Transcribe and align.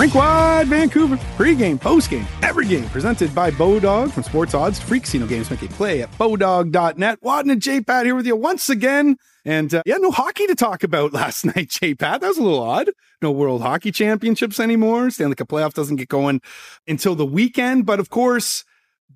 Rinkwide 0.00 0.66
Vancouver, 0.68 1.18
pregame, 1.36 1.78
postgame, 1.78 2.24
every 2.42 2.66
game 2.66 2.88
presented 2.88 3.34
by 3.34 3.50
Bodog 3.50 4.10
from 4.10 4.22
Sports 4.22 4.54
Odds 4.54 4.78
to 4.78 4.86
Free 4.86 5.00
Casino 5.00 5.26
Games. 5.26 5.50
Make 5.50 5.60
a 5.60 5.68
play 5.68 6.00
at 6.00 6.10
bodog.net. 6.12 7.18
Wadden 7.20 7.50
and 7.50 7.60
J-Pat 7.60 8.06
here 8.06 8.14
with 8.14 8.26
you 8.26 8.34
once 8.34 8.70
again. 8.70 9.18
And 9.44 9.74
uh, 9.74 9.82
yeah, 9.84 9.98
no 9.98 10.10
hockey 10.10 10.46
to 10.46 10.54
talk 10.54 10.84
about 10.84 11.12
last 11.12 11.44
night, 11.44 11.68
J-Pat. 11.68 12.22
That 12.22 12.28
was 12.28 12.38
a 12.38 12.42
little 12.42 12.62
odd. 12.62 12.88
No 13.20 13.30
World 13.30 13.60
Hockey 13.60 13.92
Championships 13.92 14.58
anymore. 14.58 15.10
Stanley 15.10 15.34
Cup 15.34 15.48
playoff 15.48 15.74
doesn't 15.74 15.96
get 15.96 16.08
going 16.08 16.40
until 16.88 17.14
the 17.14 17.26
weekend. 17.26 17.84
But 17.84 18.00
of 18.00 18.08
course, 18.08 18.64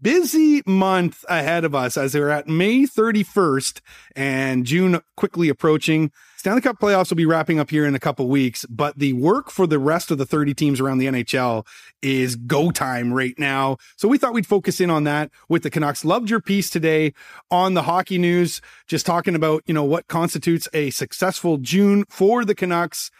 busy 0.02 0.60
month 0.66 1.24
ahead 1.30 1.64
of 1.64 1.74
us 1.74 1.96
as 1.96 2.14
we're 2.14 2.28
at 2.28 2.46
May 2.46 2.82
31st 2.82 3.80
and 4.14 4.66
June 4.66 5.00
quickly 5.16 5.48
approaching. 5.48 6.12
Stanley 6.44 6.60
Cup 6.60 6.78
playoffs 6.78 7.08
will 7.08 7.16
be 7.16 7.24
wrapping 7.24 7.58
up 7.58 7.70
here 7.70 7.86
in 7.86 7.94
a 7.94 7.98
couple 7.98 8.28
weeks, 8.28 8.66
but 8.68 8.98
the 8.98 9.14
work 9.14 9.50
for 9.50 9.66
the 9.66 9.78
rest 9.78 10.10
of 10.10 10.18
the 10.18 10.26
30 10.26 10.52
teams 10.52 10.78
around 10.78 10.98
the 10.98 11.06
NHL 11.06 11.66
is 12.02 12.36
go 12.36 12.70
time 12.70 13.14
right 13.14 13.32
now. 13.38 13.78
So 13.96 14.08
we 14.08 14.18
thought 14.18 14.34
we'd 14.34 14.46
focus 14.46 14.78
in 14.78 14.90
on 14.90 15.04
that 15.04 15.30
with 15.48 15.62
the 15.62 15.70
Canucks. 15.70 16.04
Loved 16.04 16.28
your 16.28 16.42
piece 16.42 16.68
today 16.68 17.14
on 17.50 17.72
the 17.72 17.84
hockey 17.84 18.18
news, 18.18 18.60
just 18.86 19.06
talking 19.06 19.34
about, 19.34 19.62
you 19.64 19.72
know, 19.72 19.84
what 19.84 20.06
constitutes 20.08 20.68
a 20.74 20.90
successful 20.90 21.56
June 21.56 22.04
for 22.10 22.44
the 22.44 22.54
Canucks. 22.54 23.10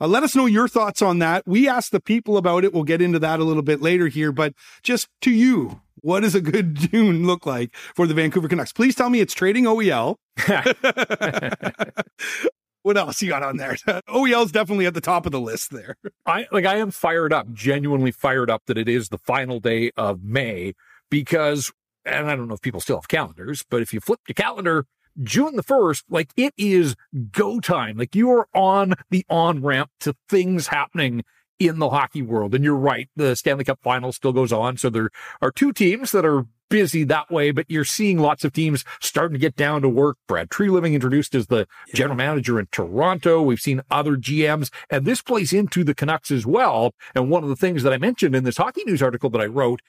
Uh, 0.00 0.06
let 0.06 0.22
us 0.22 0.34
know 0.34 0.46
your 0.46 0.66
thoughts 0.66 1.02
on 1.02 1.18
that. 1.18 1.46
We 1.46 1.68
asked 1.68 1.92
the 1.92 2.00
people 2.00 2.38
about 2.38 2.64
it. 2.64 2.72
We'll 2.72 2.84
get 2.84 3.02
into 3.02 3.18
that 3.18 3.38
a 3.38 3.44
little 3.44 3.62
bit 3.62 3.82
later 3.82 4.08
here, 4.08 4.32
but 4.32 4.54
just 4.82 5.08
to 5.20 5.30
you, 5.30 5.82
what 5.96 6.20
does 6.20 6.34
a 6.34 6.40
good 6.40 6.74
June 6.76 7.26
look 7.26 7.44
like 7.44 7.76
for 7.94 8.06
the 8.06 8.14
Vancouver 8.14 8.48
Canucks? 8.48 8.72
Please 8.72 8.94
tell 8.94 9.10
me 9.10 9.20
it's 9.20 9.34
trading 9.34 9.64
OEL. 9.64 10.16
what 12.82 12.96
else 12.96 13.22
you 13.22 13.28
got 13.28 13.42
on 13.42 13.56
there? 13.56 13.74
OEL 14.08 14.44
is 14.44 14.52
definitely 14.52 14.86
at 14.86 14.94
the 14.94 15.00
top 15.00 15.26
of 15.26 15.32
the 15.32 15.40
list 15.40 15.70
there. 15.70 15.96
I 16.26 16.46
like 16.52 16.66
I 16.66 16.76
am 16.76 16.90
fired 16.90 17.32
up, 17.32 17.52
genuinely 17.52 18.10
fired 18.10 18.50
up 18.50 18.62
that 18.66 18.78
it 18.78 18.88
is 18.88 19.08
the 19.08 19.18
final 19.18 19.60
day 19.60 19.90
of 19.96 20.22
May 20.22 20.74
because 21.10 21.72
and 22.04 22.28
I 22.28 22.36
don't 22.36 22.48
know 22.48 22.54
if 22.54 22.60
people 22.60 22.80
still 22.80 22.96
have 22.96 23.08
calendars, 23.08 23.64
but 23.68 23.82
if 23.82 23.92
you 23.92 24.00
flip 24.00 24.20
your 24.26 24.34
calendar, 24.34 24.86
June 25.22 25.56
the 25.56 25.62
1st, 25.62 26.04
like 26.08 26.32
it 26.36 26.54
is 26.56 26.96
go 27.30 27.60
time. 27.60 27.96
Like 27.98 28.14
you 28.14 28.30
are 28.30 28.48
on 28.54 28.94
the 29.10 29.24
on 29.28 29.62
ramp 29.62 29.90
to 30.00 30.14
things 30.28 30.68
happening 30.68 31.22
in 31.58 31.78
the 31.78 31.90
hockey 31.90 32.22
world. 32.22 32.54
And 32.54 32.64
you're 32.64 32.74
right, 32.74 33.08
the 33.14 33.36
Stanley 33.36 33.64
Cup 33.64 33.80
final 33.82 34.12
still 34.12 34.32
goes 34.32 34.52
on. 34.52 34.76
So 34.76 34.90
there 34.90 35.10
are 35.40 35.52
two 35.52 35.72
teams 35.72 36.12
that 36.12 36.24
are 36.24 36.46
busy 36.72 37.04
that 37.04 37.30
way, 37.30 37.50
but 37.50 37.66
you're 37.68 37.84
seeing 37.84 38.18
lots 38.18 38.44
of 38.44 38.52
teams 38.54 38.82
starting 38.98 39.34
to 39.34 39.38
get 39.38 39.54
down 39.54 39.82
to 39.82 39.88
work. 39.90 40.16
Brad 40.26 40.48
Treliving 40.48 40.94
introduced 40.94 41.34
as 41.34 41.48
the 41.48 41.66
yeah. 41.88 41.94
general 41.94 42.16
manager 42.16 42.58
in 42.58 42.66
Toronto. 42.72 43.42
We've 43.42 43.60
seen 43.60 43.82
other 43.90 44.16
GMs, 44.16 44.72
and 44.88 45.04
this 45.04 45.20
plays 45.20 45.52
into 45.52 45.84
the 45.84 45.94
Canucks 45.94 46.30
as 46.30 46.46
well. 46.46 46.94
And 47.14 47.28
one 47.28 47.42
of 47.42 47.50
the 47.50 47.56
things 47.56 47.82
that 47.82 47.92
I 47.92 47.98
mentioned 47.98 48.34
in 48.34 48.44
this 48.44 48.56
hockey 48.56 48.84
news 48.86 49.02
article 49.02 49.28
that 49.30 49.40
I 49.42 49.46
wrote 49.46 49.82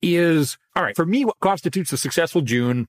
is 0.00 0.56
all 0.76 0.84
right, 0.84 0.94
for 0.94 1.04
me, 1.04 1.24
what 1.24 1.40
constitutes 1.40 1.92
a 1.92 1.98
successful 1.98 2.42
June? 2.42 2.86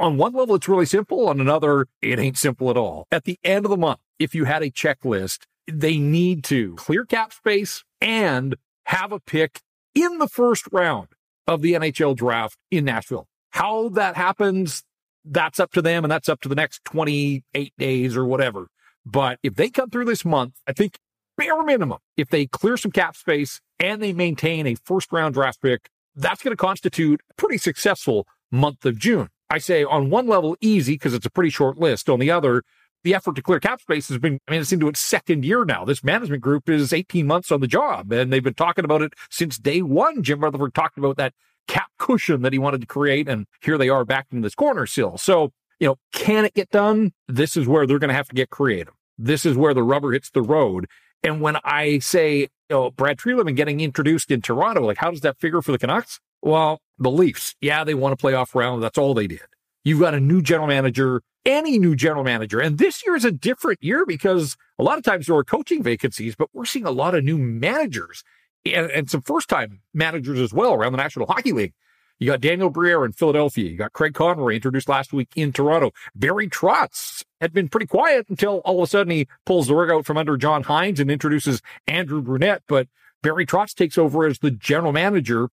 On 0.00 0.16
one 0.16 0.32
level, 0.32 0.56
it's 0.56 0.68
really 0.68 0.84
simple. 0.84 1.28
On 1.28 1.40
another, 1.40 1.86
it 2.02 2.18
ain't 2.18 2.36
simple 2.36 2.70
at 2.70 2.76
all. 2.76 3.06
At 3.12 3.22
the 3.22 3.38
end 3.44 3.64
of 3.64 3.70
the 3.70 3.76
month, 3.76 4.00
if 4.18 4.34
you 4.34 4.46
had 4.46 4.64
a 4.64 4.70
checklist, 4.70 5.44
they 5.70 5.96
need 5.98 6.42
to 6.44 6.74
clear 6.74 7.04
cap 7.04 7.32
space 7.32 7.84
and 8.00 8.56
have 8.86 9.12
a 9.12 9.20
pick 9.20 9.60
in 9.94 10.18
the 10.18 10.28
first 10.28 10.66
round 10.72 11.08
of 11.46 11.62
the 11.62 11.72
NHL 11.74 12.16
draft 12.16 12.56
in 12.70 12.84
Nashville. 12.84 13.26
How 13.50 13.88
that 13.90 14.16
happens, 14.16 14.82
that's 15.24 15.60
up 15.60 15.72
to 15.72 15.82
them 15.82 16.04
and 16.04 16.10
that's 16.10 16.28
up 16.28 16.40
to 16.42 16.48
the 16.48 16.54
next 16.54 16.84
28 16.84 17.72
days 17.78 18.16
or 18.16 18.24
whatever. 18.24 18.68
But 19.06 19.38
if 19.42 19.54
they 19.54 19.70
come 19.70 19.90
through 19.90 20.06
this 20.06 20.24
month, 20.24 20.54
I 20.66 20.72
think 20.72 20.98
bare 21.36 21.62
minimum, 21.62 21.98
if 22.16 22.30
they 22.30 22.46
clear 22.46 22.76
some 22.76 22.90
cap 22.90 23.16
space 23.16 23.60
and 23.78 24.02
they 24.02 24.12
maintain 24.12 24.66
a 24.66 24.74
first 24.74 25.12
round 25.12 25.34
draft 25.34 25.60
pick, 25.62 25.88
that's 26.16 26.42
going 26.42 26.52
to 26.52 26.56
constitute 26.56 27.20
a 27.30 27.34
pretty 27.34 27.58
successful 27.58 28.26
month 28.50 28.84
of 28.86 28.98
June. 28.98 29.28
I 29.50 29.58
say 29.58 29.84
on 29.84 30.10
one 30.10 30.26
level, 30.26 30.56
easy 30.60 30.94
because 30.94 31.14
it's 31.14 31.26
a 31.26 31.30
pretty 31.30 31.50
short 31.50 31.76
list. 31.76 32.08
On 32.08 32.18
the 32.18 32.30
other, 32.30 32.62
the 33.04 33.14
effort 33.14 33.36
to 33.36 33.42
clear 33.42 33.60
cap 33.60 33.80
space 33.80 34.08
has 34.08 34.18
been, 34.18 34.40
I 34.48 34.52
mean, 34.52 34.60
it's 34.60 34.72
into 34.72 34.88
its 34.88 34.98
second 34.98 35.44
year 35.44 35.64
now. 35.64 35.84
This 35.84 36.02
management 36.02 36.42
group 36.42 36.68
is 36.68 36.92
18 36.92 37.26
months 37.26 37.52
on 37.52 37.60
the 37.60 37.66
job 37.66 38.10
and 38.10 38.32
they've 38.32 38.42
been 38.42 38.54
talking 38.54 38.84
about 38.84 39.02
it 39.02 39.12
since 39.30 39.58
day 39.58 39.82
one. 39.82 40.22
Jim 40.22 40.40
Rutherford 40.40 40.74
talked 40.74 40.98
about 40.98 41.16
that 41.18 41.34
cap 41.68 41.90
cushion 41.98 42.42
that 42.42 42.52
he 42.52 42.58
wanted 42.58 42.80
to 42.80 42.86
create. 42.86 43.28
And 43.28 43.46
here 43.62 43.78
they 43.78 43.88
are 43.88 44.04
back 44.04 44.26
in 44.32 44.40
this 44.40 44.54
corner 44.54 44.86
still. 44.86 45.16
So, 45.18 45.52
you 45.78 45.86
know, 45.86 45.96
can 46.12 46.44
it 46.44 46.54
get 46.54 46.70
done? 46.70 47.12
This 47.28 47.56
is 47.56 47.66
where 47.66 47.86
they're 47.86 47.98
going 47.98 48.08
to 48.08 48.14
have 48.14 48.28
to 48.28 48.34
get 48.34 48.50
creative. 48.50 48.94
This 49.18 49.46
is 49.46 49.56
where 49.56 49.74
the 49.74 49.82
rubber 49.82 50.12
hits 50.12 50.30
the 50.30 50.42
road. 50.42 50.86
And 51.22 51.40
when 51.40 51.56
I 51.64 52.00
say, 52.00 52.40
you 52.40 52.48
know, 52.70 52.90
Brad 52.90 53.18
Treliving 53.18 53.56
getting 53.56 53.80
introduced 53.80 54.30
in 54.30 54.42
Toronto, 54.42 54.82
like 54.82 54.98
how 54.98 55.10
does 55.10 55.20
that 55.20 55.38
figure 55.38 55.62
for 55.62 55.72
the 55.72 55.78
Canucks? 55.78 56.20
Well, 56.42 56.80
the 56.98 57.10
Leafs, 57.10 57.54
yeah, 57.60 57.84
they 57.84 57.94
won 57.94 58.12
a 58.12 58.16
playoff 58.16 58.54
round. 58.54 58.82
That's 58.82 58.98
all 58.98 59.14
they 59.14 59.26
did. 59.26 59.40
You've 59.84 60.00
got 60.00 60.14
a 60.14 60.20
new 60.20 60.42
general 60.42 60.66
manager, 60.66 61.22
any 61.44 61.78
new 61.78 61.94
general 61.94 62.24
manager. 62.24 62.60
And 62.60 62.78
this 62.78 63.04
year 63.04 63.16
is 63.16 63.24
a 63.24 63.32
different 63.32 63.82
year 63.82 64.04
because 64.06 64.56
a 64.78 64.82
lot 64.82 64.98
of 64.98 65.04
times 65.04 65.26
there 65.26 65.36
are 65.36 65.44
coaching 65.44 65.82
vacancies, 65.82 66.34
but 66.36 66.48
we're 66.52 66.64
seeing 66.64 66.86
a 66.86 66.90
lot 66.90 67.14
of 67.14 67.24
new 67.24 67.38
managers 67.38 68.24
and, 68.64 68.90
and 68.90 69.10
some 69.10 69.22
first 69.22 69.48
time 69.48 69.80
managers 69.92 70.40
as 70.40 70.52
well 70.52 70.74
around 70.74 70.92
the 70.92 70.98
National 70.98 71.26
Hockey 71.26 71.52
League. 71.52 71.74
You 72.18 72.30
got 72.30 72.40
Daniel 72.40 72.70
Briere 72.70 73.04
in 73.04 73.12
Philadelphia. 73.12 73.68
You 73.68 73.76
got 73.76 73.92
Craig 73.92 74.14
Conroy 74.14 74.54
introduced 74.54 74.88
last 74.88 75.12
week 75.12 75.28
in 75.34 75.52
Toronto. 75.52 75.90
Barry 76.14 76.48
Trotz 76.48 77.24
had 77.40 77.52
been 77.52 77.68
pretty 77.68 77.86
quiet 77.86 78.26
until 78.28 78.58
all 78.58 78.78
of 78.78 78.84
a 78.84 78.86
sudden 78.86 79.10
he 79.10 79.26
pulls 79.44 79.66
the 79.66 79.74
rug 79.74 79.90
out 79.90 80.06
from 80.06 80.16
under 80.16 80.36
John 80.36 80.62
Hynes 80.62 81.00
and 81.00 81.10
introduces 81.10 81.60
Andrew 81.88 82.22
Brunette. 82.22 82.62
But 82.68 82.88
Barry 83.22 83.44
Trotz 83.44 83.74
takes 83.74 83.98
over 83.98 84.26
as 84.26 84.38
the 84.38 84.52
general 84.52 84.92
manager 84.92 85.48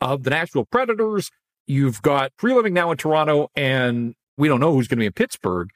of 0.00 0.22
the 0.22 0.30
Nashville 0.30 0.66
Predators. 0.66 1.30
You've 1.66 2.00
got 2.02 2.32
Treliving 2.36 2.72
now 2.72 2.90
in 2.90 2.96
Toronto, 2.96 3.50
and 3.56 4.14
we 4.36 4.48
don't 4.48 4.60
know 4.60 4.72
who's 4.72 4.88
going 4.88 4.98
to 4.98 5.02
be 5.02 5.06
in 5.06 5.12
Pittsburgh. 5.12 5.70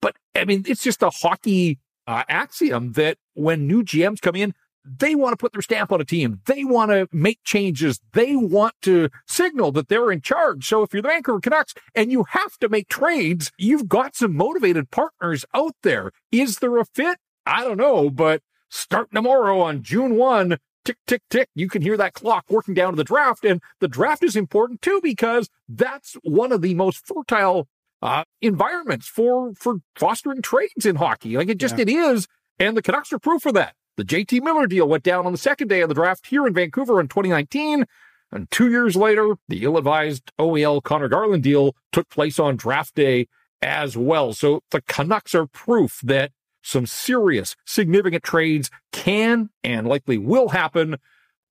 But 0.00 0.16
I 0.34 0.44
mean, 0.44 0.64
it's 0.66 0.82
just 0.82 1.02
a 1.02 1.10
hockey 1.10 1.78
uh, 2.06 2.24
axiom 2.28 2.92
that 2.92 3.18
when 3.34 3.66
new 3.66 3.82
GMs 3.84 4.20
come 4.20 4.36
in, 4.36 4.54
they 4.84 5.14
want 5.14 5.32
to 5.32 5.36
put 5.36 5.52
their 5.52 5.62
stamp 5.62 5.92
on 5.92 6.00
a 6.00 6.04
team. 6.04 6.40
They 6.46 6.64
want 6.64 6.90
to 6.90 7.08
make 7.12 7.38
changes. 7.44 8.00
They 8.14 8.34
want 8.34 8.74
to 8.82 9.10
signal 9.28 9.70
that 9.72 9.88
they're 9.88 10.10
in 10.10 10.20
charge. 10.20 10.66
So 10.66 10.82
if 10.82 10.92
you're 10.92 11.02
the 11.02 11.08
Vancouver 11.08 11.40
Canucks 11.40 11.74
and 11.94 12.10
you 12.10 12.24
have 12.30 12.58
to 12.58 12.68
make 12.68 12.88
trades, 12.88 13.52
you've 13.56 13.88
got 13.88 14.16
some 14.16 14.36
motivated 14.36 14.90
partners 14.90 15.44
out 15.54 15.76
there. 15.82 16.10
Is 16.32 16.58
there 16.58 16.78
a 16.78 16.84
fit? 16.84 17.18
I 17.46 17.62
don't 17.62 17.76
know, 17.76 18.10
but 18.10 18.42
start 18.68 19.10
tomorrow 19.14 19.60
on 19.60 19.82
June 19.82 20.16
1, 20.16 20.58
tick, 20.84 20.96
tick, 21.06 21.22
tick. 21.30 21.48
You 21.54 21.68
can 21.68 21.82
hear 21.82 21.96
that 21.96 22.14
clock 22.14 22.44
working 22.48 22.74
down 22.74 22.92
to 22.92 22.96
the 22.96 23.04
draft. 23.04 23.44
And 23.44 23.60
the 23.80 23.88
draft 23.88 24.24
is 24.24 24.34
important 24.34 24.82
too, 24.82 25.00
because 25.02 25.48
that's 25.68 26.16
one 26.22 26.50
of 26.50 26.62
the 26.62 26.74
most 26.74 27.06
fertile 27.06 27.68
uh, 28.02 28.24
environments 28.40 29.06
for, 29.06 29.54
for 29.54 29.76
fostering 29.96 30.42
trades 30.42 30.84
in 30.84 30.96
hockey. 30.96 31.36
Like 31.36 31.48
it 31.48 31.58
just, 31.58 31.76
yeah. 31.76 31.82
it 31.82 31.88
is. 31.88 32.26
And 32.58 32.76
the 32.76 32.82
Canucks 32.82 33.12
are 33.12 33.18
proof 33.18 33.46
of 33.46 33.54
that. 33.54 33.74
The 33.96 34.04
JT 34.04 34.42
Miller 34.42 34.66
deal 34.66 34.88
went 34.88 35.04
down 35.04 35.26
on 35.26 35.32
the 35.32 35.38
second 35.38 35.68
day 35.68 35.80
of 35.80 35.88
the 35.88 35.94
draft 35.94 36.26
here 36.26 36.46
in 36.46 36.54
Vancouver 36.54 37.00
in 37.00 37.08
2019. 37.08 37.84
And 38.32 38.50
two 38.50 38.70
years 38.70 38.96
later, 38.96 39.36
the 39.48 39.62
ill 39.62 39.76
advised 39.76 40.32
OEL 40.38 40.82
Connor 40.82 41.08
Garland 41.08 41.42
deal 41.42 41.76
took 41.92 42.08
place 42.08 42.38
on 42.38 42.56
draft 42.56 42.94
day 42.94 43.28
as 43.60 43.96
well. 43.96 44.32
So 44.32 44.62
the 44.70 44.80
Canucks 44.82 45.34
are 45.34 45.46
proof 45.46 46.00
that 46.02 46.32
some 46.62 46.86
serious, 46.86 47.54
significant 47.66 48.22
trades 48.22 48.70
can 48.92 49.50
and 49.62 49.86
likely 49.86 50.16
will 50.16 50.48
happen 50.48 50.96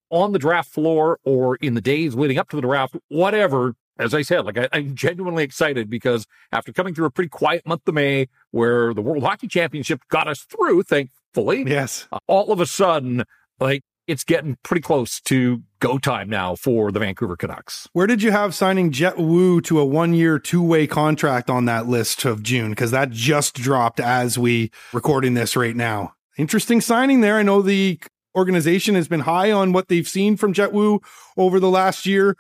on 0.09 0.31
the 0.31 0.39
draft 0.39 0.69
floor 0.69 1.19
or 1.23 1.55
in 1.57 1.73
the 1.73 1.81
days 1.81 2.15
leading 2.15 2.37
up 2.37 2.49
to 2.49 2.55
the 2.55 2.61
draft, 2.61 2.95
whatever. 3.09 3.75
As 3.99 4.13
I 4.13 4.21
said, 4.21 4.45
like 4.45 4.57
I, 4.57 4.67
am 4.73 4.95
genuinely 4.95 5.43
excited 5.43 5.89
because 5.89 6.25
after 6.51 6.71
coming 6.73 6.95
through 6.95 7.05
a 7.05 7.11
pretty 7.11 7.29
quiet 7.29 7.65
month 7.67 7.87
of 7.87 7.93
May 7.93 8.27
where 8.51 8.93
the 8.93 9.01
World 9.01 9.23
Hockey 9.23 9.47
Championship 9.47 10.01
got 10.09 10.27
us 10.27 10.41
through, 10.41 10.83
thankfully. 10.83 11.63
Yes. 11.67 12.07
Uh, 12.11 12.19
all 12.27 12.51
of 12.51 12.59
a 12.59 12.65
sudden, 12.65 13.23
like 13.59 13.83
it's 14.07 14.23
getting 14.23 14.57
pretty 14.63 14.81
close 14.81 15.21
to 15.21 15.61
go 15.79 15.97
time 15.97 16.29
now 16.29 16.55
for 16.55 16.91
the 16.91 16.99
Vancouver 16.99 17.37
Canucks. 17.37 17.87
Where 17.93 18.07
did 18.07 18.21
you 18.21 18.31
have 18.31 18.55
signing 18.55 18.91
Jett 18.91 19.17
Woo 19.17 19.61
to 19.61 19.79
a 19.79 19.85
one 19.85 20.13
year, 20.13 20.39
two 20.39 20.63
way 20.63 20.87
contract 20.87 21.49
on 21.49 21.65
that 21.65 21.87
list 21.87 22.25
of 22.25 22.43
June? 22.43 22.71
Because 22.71 22.91
that 22.91 23.11
just 23.11 23.55
dropped 23.55 23.99
as 23.99 24.37
we 24.37 24.71
recording 24.93 25.33
this 25.33 25.55
right 25.55 25.75
now. 25.75 26.13
Interesting 26.37 26.81
signing 26.81 27.21
there. 27.21 27.37
I 27.37 27.43
know 27.43 27.61
the 27.61 27.99
organization 28.35 28.95
has 28.95 29.07
been 29.07 29.21
high 29.21 29.51
on 29.51 29.73
what 29.73 29.87
they've 29.87 30.07
seen 30.07 30.37
from 30.37 30.53
Jett 30.53 30.73
Woo 30.73 31.01
over 31.37 31.59
the 31.59 31.69
last 31.69 32.05
year. 32.05 32.37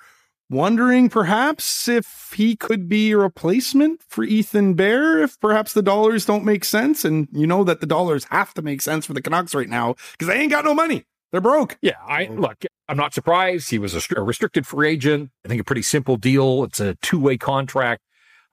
Wondering 0.51 1.07
perhaps 1.07 1.87
if 1.87 2.33
he 2.35 2.57
could 2.57 2.89
be 2.89 3.11
a 3.11 3.17
replacement 3.17 4.03
for 4.09 4.25
Ethan 4.25 4.73
Bear, 4.73 5.23
if 5.23 5.39
perhaps 5.39 5.71
the 5.71 5.81
dollars 5.81 6.25
don't 6.25 6.43
make 6.43 6.65
sense. 6.65 7.05
And 7.05 7.29
you 7.31 7.47
know 7.47 7.63
that 7.63 7.79
the 7.79 7.85
dollars 7.85 8.25
have 8.31 8.53
to 8.55 8.61
make 8.61 8.81
sense 8.81 9.05
for 9.05 9.13
the 9.13 9.21
Canucks 9.21 9.55
right 9.55 9.69
now 9.69 9.95
because 10.11 10.27
they 10.27 10.37
ain't 10.37 10.51
got 10.51 10.65
no 10.65 10.73
money. 10.73 11.05
They're 11.31 11.39
broke. 11.39 11.77
Yeah, 11.81 11.95
I 12.05 12.25
look. 12.25 12.65
I'm 12.89 12.97
not 12.97 13.13
surprised. 13.13 13.69
He 13.69 13.79
was 13.79 13.95
a, 13.95 14.01
a 14.17 14.23
restricted 14.23 14.67
free 14.67 14.89
agent. 14.89 15.31
I 15.45 15.47
think 15.47 15.61
a 15.61 15.63
pretty 15.63 15.83
simple 15.83 16.17
deal. 16.17 16.65
It's 16.65 16.81
a 16.81 16.95
two 16.95 17.21
way 17.21 17.37
contract. 17.37 18.01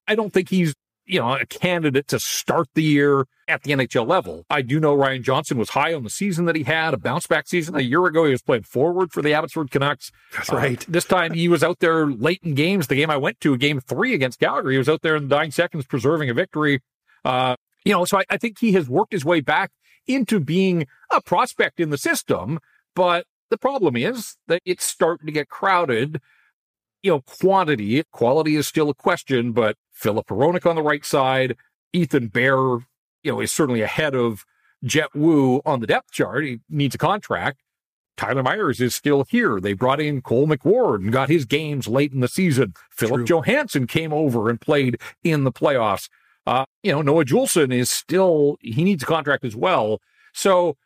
I 0.07 0.15
don't 0.15 0.33
think 0.33 0.51
he's 0.51 0.75
you 1.09 1.19
know, 1.19 1.35
a 1.35 1.47
candidate 1.47 2.07
to 2.09 2.21
start 2.21 2.69
the 2.75 2.83
year 2.83 3.27
at 3.49 3.63
the 3.63 3.73
NHL 3.73 4.07
level. 4.07 4.45
I 4.51 4.61
do 4.61 4.79
know 4.79 4.95
Ryan 4.95 5.23
Johnson 5.23 5.57
was 5.57 5.71
high 5.71 5.95
on 5.95 6.05
the 6.05 6.11
season 6.11 6.45
that 6.45 6.55
he 6.55 6.65
had, 6.65 6.93
a 6.93 6.99
bounce 6.99 7.27
back 7.27 7.49
season. 7.49 7.75
A 7.75 7.81
year 7.81 8.05
ago, 8.05 8.27
he 8.27 8.31
was 8.31 8.43
playing 8.43 8.65
forward 8.65 9.11
for 9.11 9.23
the 9.23 9.33
Abbotsford 9.33 9.71
Canucks. 9.71 10.13
That's 10.35 10.51
right. 10.51 10.81
Uh, 10.81 10.85
this 10.87 11.07
time 11.07 11.33
he 11.33 11.49
was 11.49 11.65
out 11.65 11.79
there 11.81 12.07
late 12.07 12.41
in 12.43 12.55
games. 12.55 12.87
The 12.87 12.97
game 12.97 13.11
I 13.11 13.17
went 13.17 13.41
to, 13.41 13.57
game 13.57 13.81
three 13.81 14.13
against 14.15 14.39
Calgary, 14.39 14.75
he 14.75 14.79
was 14.79 14.89
out 14.89 15.01
there 15.03 15.17
in 15.17 15.25
the 15.25 15.35
dying 15.35 15.51
seconds 15.51 15.87
preserving 15.87 16.29
a 16.29 16.35
victory. 16.35 16.83
Uh, 17.25 17.57
you 17.85 17.93
know, 17.93 18.05
so 18.05 18.19
I, 18.19 18.25
I 18.29 18.37
think 18.37 18.59
he 18.59 18.73
has 18.73 18.89
worked 18.89 19.13
his 19.13 19.25
way 19.25 19.41
back 19.41 19.71
into 20.07 20.41
being 20.41 20.87
a 21.11 21.23
prospect 21.23 21.81
in 21.81 21.89
the 21.89 21.99
system. 21.99 22.61
But 22.95 23.25
the 23.51 23.59
problem 23.59 23.97
is 23.97 24.37
that 24.47 24.61
it's 24.67 24.85
starting 24.85 25.27
to 25.27 25.33
get 25.33 25.49
crowded 25.49 26.21
you 27.03 27.11
know, 27.11 27.21
quantity, 27.21 28.03
quality 28.13 28.57
is 28.57 28.67
still 28.67 28.91
a 28.91 28.95
question, 28.95 29.53
but 29.53 29.77
Filip 29.93 30.27
Hronek 30.29 30.69
on 30.69 30.77
the 30.77 30.83
right 30.83 31.05
side, 31.05 31.57
Ethan 31.93 32.29
Bear, 32.29 32.55
you 32.55 33.33
know, 33.33 33.41
is 33.41 33.53
certainly 33.53 33.83
ahead 33.83 34.15
of 34.15 34.45
Jet 34.85 35.15
Wu 35.15 35.61
on 35.65 35.81
the 35.81 35.87
depth 35.87 36.13
chart. 36.13 36.45
He 36.45 36.61
needs 36.69 36.95
a 36.95 36.99
contract. 36.99 37.61
Tyler 38.17 38.43
Myers 38.43 38.81
is 38.81 38.95
still 38.95 39.25
here. 39.29 39.61
They 39.61 39.75
brought 39.75 40.01
in 40.01 40.23
Cole 40.23 40.49
McWard 40.49 40.97
and 40.97 41.13
got 41.13 41.29
his 41.29 41.45
games 41.45 41.87
late 41.87 42.13
in 42.13 42.21
the 42.21 42.29
season. 42.29 42.75
Filip 42.91 43.27
Johansson 43.29 43.87
came 43.87 44.13
over 44.13 44.51
and 44.51 44.61
played 44.61 45.01
in 45.23 45.45
the 45.45 45.53
playoffs. 45.53 46.09
Uh, 46.45 46.65
you 46.83 46.91
know, 46.91 47.03
Noah 47.03 47.25
Juulsen 47.25 47.73
is 47.73 47.89
still, 47.89 48.57
he 48.61 48.83
needs 48.83 49.05
a 49.05 49.07
contract 49.07 49.45
as 49.45 49.55
well. 49.55 50.01
So 50.33 50.77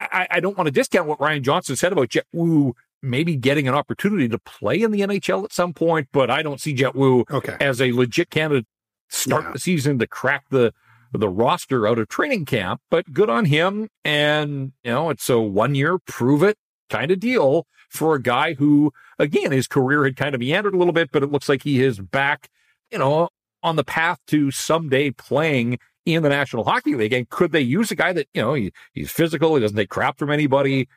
I, 0.00 0.26
I 0.30 0.40
don't 0.40 0.58
want 0.58 0.66
to 0.66 0.72
discount 0.72 1.08
what 1.08 1.20
Ryan 1.20 1.42
Johnson 1.42 1.76
said 1.76 1.92
about 1.92 2.10
Jett 2.10 2.26
Woo 2.32 2.74
maybe 3.04 3.36
getting 3.36 3.68
an 3.68 3.74
opportunity 3.74 4.28
to 4.28 4.38
play 4.38 4.80
in 4.80 4.90
the 4.90 5.00
NHL 5.00 5.44
at 5.44 5.52
some 5.52 5.72
point, 5.72 6.08
but 6.12 6.30
I 6.30 6.42
don't 6.42 6.60
see 6.60 6.72
Jett 6.72 6.94
Woo 6.94 7.24
okay. 7.30 7.56
as 7.60 7.80
a 7.80 7.92
legit 7.92 8.30
candidate 8.30 8.66
start 9.08 9.44
yeah. 9.44 9.52
the 9.52 9.58
season 9.58 9.98
to 9.98 10.06
crack 10.06 10.46
the 10.50 10.72
the 11.12 11.28
roster 11.28 11.86
out 11.86 11.98
of 11.98 12.08
training 12.08 12.44
camp. 12.44 12.80
But 12.90 13.12
good 13.12 13.30
on 13.30 13.44
him. 13.44 13.88
And 14.04 14.72
you 14.82 14.90
know, 14.90 15.10
it's 15.10 15.28
a 15.28 15.38
one 15.38 15.74
year 15.74 15.98
prove 15.98 16.42
it 16.42 16.56
kind 16.90 17.10
of 17.10 17.20
deal 17.20 17.66
for 17.88 18.14
a 18.14 18.22
guy 18.22 18.54
who, 18.54 18.92
again, 19.18 19.52
his 19.52 19.66
career 19.66 20.04
had 20.04 20.16
kind 20.16 20.34
of 20.34 20.40
meandered 20.40 20.74
a 20.74 20.76
little 20.76 20.92
bit, 20.92 21.10
but 21.12 21.22
it 21.22 21.30
looks 21.30 21.48
like 21.48 21.62
he 21.62 21.82
is 21.82 22.00
back, 22.00 22.50
you 22.90 22.98
know, 22.98 23.28
on 23.62 23.76
the 23.76 23.84
path 23.84 24.18
to 24.26 24.50
someday 24.50 25.10
playing 25.10 25.78
in 26.04 26.22
the 26.22 26.28
National 26.28 26.64
Hockey 26.64 26.94
League. 26.94 27.12
And 27.12 27.28
could 27.28 27.52
they 27.52 27.60
use 27.60 27.90
a 27.90 27.94
guy 27.94 28.12
that, 28.12 28.28
you 28.34 28.42
know, 28.42 28.54
he, 28.54 28.72
he's 28.92 29.10
physical, 29.10 29.54
he 29.54 29.60
doesn't 29.60 29.76
take 29.76 29.88
crap 29.88 30.18
from 30.18 30.30
anybody, 30.30 30.88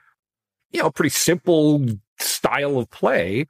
you 0.71 0.81
know, 0.81 0.91
pretty 0.91 1.09
simple 1.09 1.85
style 2.19 2.77
of 2.77 2.89
play. 2.89 3.45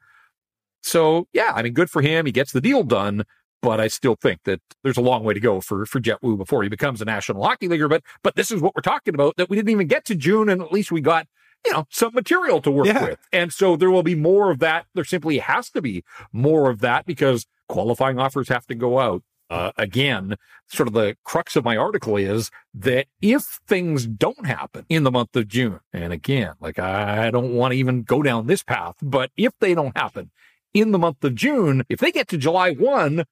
So 0.82 1.28
yeah, 1.32 1.52
I 1.54 1.62
mean, 1.62 1.72
good 1.72 1.90
for 1.90 2.02
him. 2.02 2.26
He 2.26 2.32
gets 2.32 2.52
the 2.52 2.60
deal 2.60 2.82
done, 2.84 3.24
but 3.62 3.80
I 3.80 3.88
still 3.88 4.16
think 4.20 4.44
that 4.44 4.60
there's 4.82 4.96
a 4.96 5.02
long 5.02 5.24
way 5.24 5.34
to 5.34 5.40
go 5.40 5.60
for 5.60 5.84
for 5.86 6.00
Jett 6.00 6.22
Woo 6.22 6.36
before 6.36 6.62
he 6.62 6.68
becomes 6.68 7.02
a 7.02 7.04
National 7.04 7.42
Hockey 7.42 7.68
Leaguer. 7.68 7.88
But 7.88 8.02
but 8.22 8.36
this 8.36 8.50
is 8.50 8.60
what 8.60 8.74
we're 8.74 8.82
talking 8.82 9.14
about 9.14 9.36
that 9.36 9.50
we 9.50 9.56
didn't 9.56 9.70
even 9.70 9.88
get 9.88 10.04
to 10.06 10.14
June, 10.14 10.48
and 10.48 10.62
at 10.62 10.72
least 10.72 10.92
we 10.92 11.00
got 11.00 11.26
you 11.66 11.72
know 11.72 11.86
some 11.90 12.14
material 12.14 12.60
to 12.62 12.70
work 12.70 12.86
yeah. 12.86 13.04
with. 13.04 13.18
And 13.32 13.52
so 13.52 13.76
there 13.76 13.90
will 13.90 14.02
be 14.02 14.14
more 14.14 14.50
of 14.50 14.60
that. 14.60 14.86
There 14.94 15.04
simply 15.04 15.38
has 15.38 15.70
to 15.70 15.82
be 15.82 16.04
more 16.32 16.70
of 16.70 16.80
that 16.80 17.06
because 17.06 17.46
qualifying 17.68 18.18
offers 18.18 18.48
have 18.48 18.66
to 18.66 18.74
go 18.74 18.98
out 18.98 19.22
uh, 19.50 19.72
again, 19.76 20.36
sort 20.66 20.88
of 20.88 20.94
the 20.94 21.16
crux 21.24 21.56
of 21.56 21.64
my 21.64 21.76
article 21.76 22.16
is 22.16 22.50
that 22.74 23.06
if 23.22 23.60
things 23.66 24.06
don't 24.06 24.46
happen 24.46 24.84
in 24.88 25.04
the 25.04 25.10
month 25.10 25.34
of 25.36 25.48
June, 25.48 25.80
and 25.92 26.12
again, 26.12 26.54
like 26.60 26.78
I 26.78 27.30
don't 27.30 27.54
want 27.54 27.72
to 27.72 27.78
even 27.78 28.02
go 28.02 28.22
down 28.22 28.46
this 28.46 28.62
path, 28.62 28.96
but 29.02 29.30
if 29.36 29.52
they 29.60 29.74
don't 29.74 29.96
happen 29.96 30.30
in 30.74 30.92
the 30.92 30.98
month 30.98 31.24
of 31.24 31.34
June, 31.34 31.84
if 31.88 31.98
they 31.98 32.12
get 32.12 32.28
to 32.28 32.36
July 32.36 32.72
1, 32.72 33.24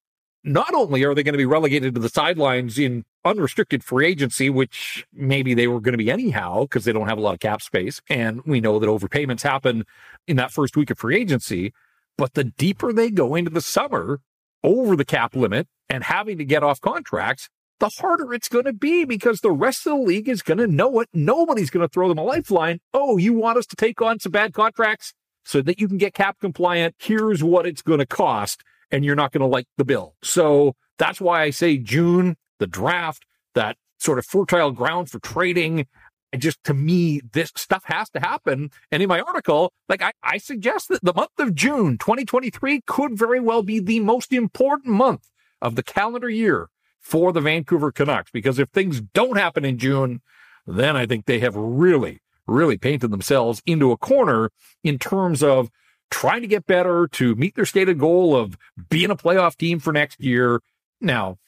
not 0.47 0.73
only 0.75 1.05
are 1.05 1.15
they 1.15 1.23
going 1.23 1.35
to 1.35 1.39
be 1.39 1.45
relegated 1.45 1.95
to 1.95 2.01
the 2.01 2.09
sidelines 2.09 2.79
in 2.79 3.05
unrestricted 3.25 3.83
free 3.83 4.07
agency, 4.07 4.49
which 4.49 5.05
maybe 5.13 5.53
they 5.53 5.67
were 5.67 5.81
going 5.81 5.93
to 5.93 5.99
be 5.99 6.11
anyhow 6.11 6.63
because 6.63 6.85
they 6.85 6.93
don't 6.93 7.09
have 7.09 7.19
a 7.19 7.21
lot 7.21 7.35
of 7.35 7.41
cap 7.41 7.61
space. 7.61 8.01
And 8.09 8.43
we 8.47 8.61
know 8.61 8.79
that 8.79 8.87
overpayments 8.87 9.43
happen 9.43 9.85
in 10.29 10.37
that 10.37 10.53
first 10.53 10.77
week 10.77 10.91
of 10.91 10.99
free 10.99 11.17
agency. 11.17 11.75
But 12.17 12.35
the 12.35 12.45
deeper 12.45 12.93
they 12.93 13.11
go 13.11 13.35
into 13.35 13.51
the 13.51 13.61
summer 13.61 14.21
over 14.63 14.97
the 14.97 15.05
cap 15.05 15.37
limit, 15.37 15.69
and 15.89 16.05
having 16.05 16.39
to 16.39 16.45
get 16.45 16.63
off 16.63 16.81
contracts, 16.81 17.49
the 17.79 17.91
harder 18.01 18.33
it's 18.33 18.49
going 18.49 18.65
to 18.65 18.73
be 18.73 19.05
because 19.05 19.41
the 19.41 19.51
rest 19.51 19.87
of 19.87 19.93
the 19.93 20.05
league 20.05 20.29
is 20.29 20.43
going 20.43 20.59
to 20.59 20.67
know 20.67 21.01
it. 21.01 21.09
Nobody's 21.13 21.71
going 21.71 21.87
to 21.87 21.93
throw 21.93 22.09
them 22.09 22.19
a 22.19 22.23
lifeline. 22.23 22.81
Oh, 22.95 23.19
you 23.19 23.35
want 23.35 23.59
us 23.59 23.67
to 23.67 23.77
take 23.77 24.01
on 24.01 24.19
some 24.19 24.33
bad 24.33 24.53
contracts 24.53 25.13
so 25.45 25.63
that 25.63 25.79
you 25.79 25.87
can 25.87 25.99
get 25.99 26.15
cap 26.15 26.39
compliant? 26.41 26.95
Here's 26.99 27.45
what 27.45 27.67
it's 27.67 27.83
going 27.83 27.99
to 27.99 28.07
cost. 28.07 28.63
And 28.91 29.05
you're 29.05 29.17
not 29.17 29.33
going 29.33 29.41
to 29.41 29.47
like 29.47 29.67
the 29.77 29.85
bill. 29.85 30.15
So 30.23 30.75
that's 30.99 31.21
why 31.21 31.43
I 31.43 31.51
say 31.51 31.77
June, 31.77 32.37
the 32.61 32.67
draft, 32.67 33.27
that 33.55 33.77
sort 33.99 34.19
of 34.19 34.25
fertile 34.25 34.71
ground 34.71 35.11
for 35.11 35.19
trading. 35.19 35.87
And 36.33 36.43
just 36.43 36.63
to 36.65 36.75
me, 36.75 37.21
this 37.33 37.53
stuff 37.57 37.85
has 37.87 38.11
to 38.11 38.21
happen. 38.21 38.71
And 38.91 39.03
in 39.03 39.09
my 39.09 39.21
article, 39.21 39.73
like 39.89 40.03
I, 40.03 40.13
I 40.23 40.39
suggest 40.39 40.89
that 40.89 41.03
the 41.03 41.15
month 41.15 41.39
of 41.39 41.55
June 41.55 41.99
2023 41.99 42.83
could 42.87 43.17
very 43.17 43.41
well 43.41 43.63
be 43.63 43.79
the 43.79 44.01
most 44.01 44.33
important 44.33 44.95
month 44.95 45.31
of 45.63 45.77
the 45.77 45.83
calendar 45.83 46.29
year 46.29 46.69
for 47.01 47.33
the 47.33 47.41
Vancouver 47.41 47.93
Canucks. 47.93 48.31
Because 48.31 48.59
if 48.59 48.69
things 48.71 49.01
don't 49.01 49.37
happen 49.37 49.65
in 49.65 49.79
June, 49.79 50.21
then 50.67 50.97
I 50.97 51.07
think 51.07 51.27
they 51.27 51.39
have 51.39 51.55
really, 51.55 52.21
really 52.47 52.77
painted 52.77 53.11
themselves 53.11 53.63
into 53.65 53.93
a 53.93 53.97
corner 53.97 54.51
in 54.83 54.99
terms 54.99 55.43
of 55.43 55.71
trying 56.11 56.43
to 56.43 56.49
get 56.49 56.67
better 56.67 57.09
to 57.09 57.35
meet 57.37 57.55
their 57.55 57.65
stated 57.65 57.99
goal 57.99 58.35
of 58.37 58.57
being 58.89 59.11
a 59.11 59.17
playoff 59.17 59.57
team 59.57 59.79
for 59.79 59.93
next 59.93 60.21
year. 60.21 60.61
Now, 61.01 61.39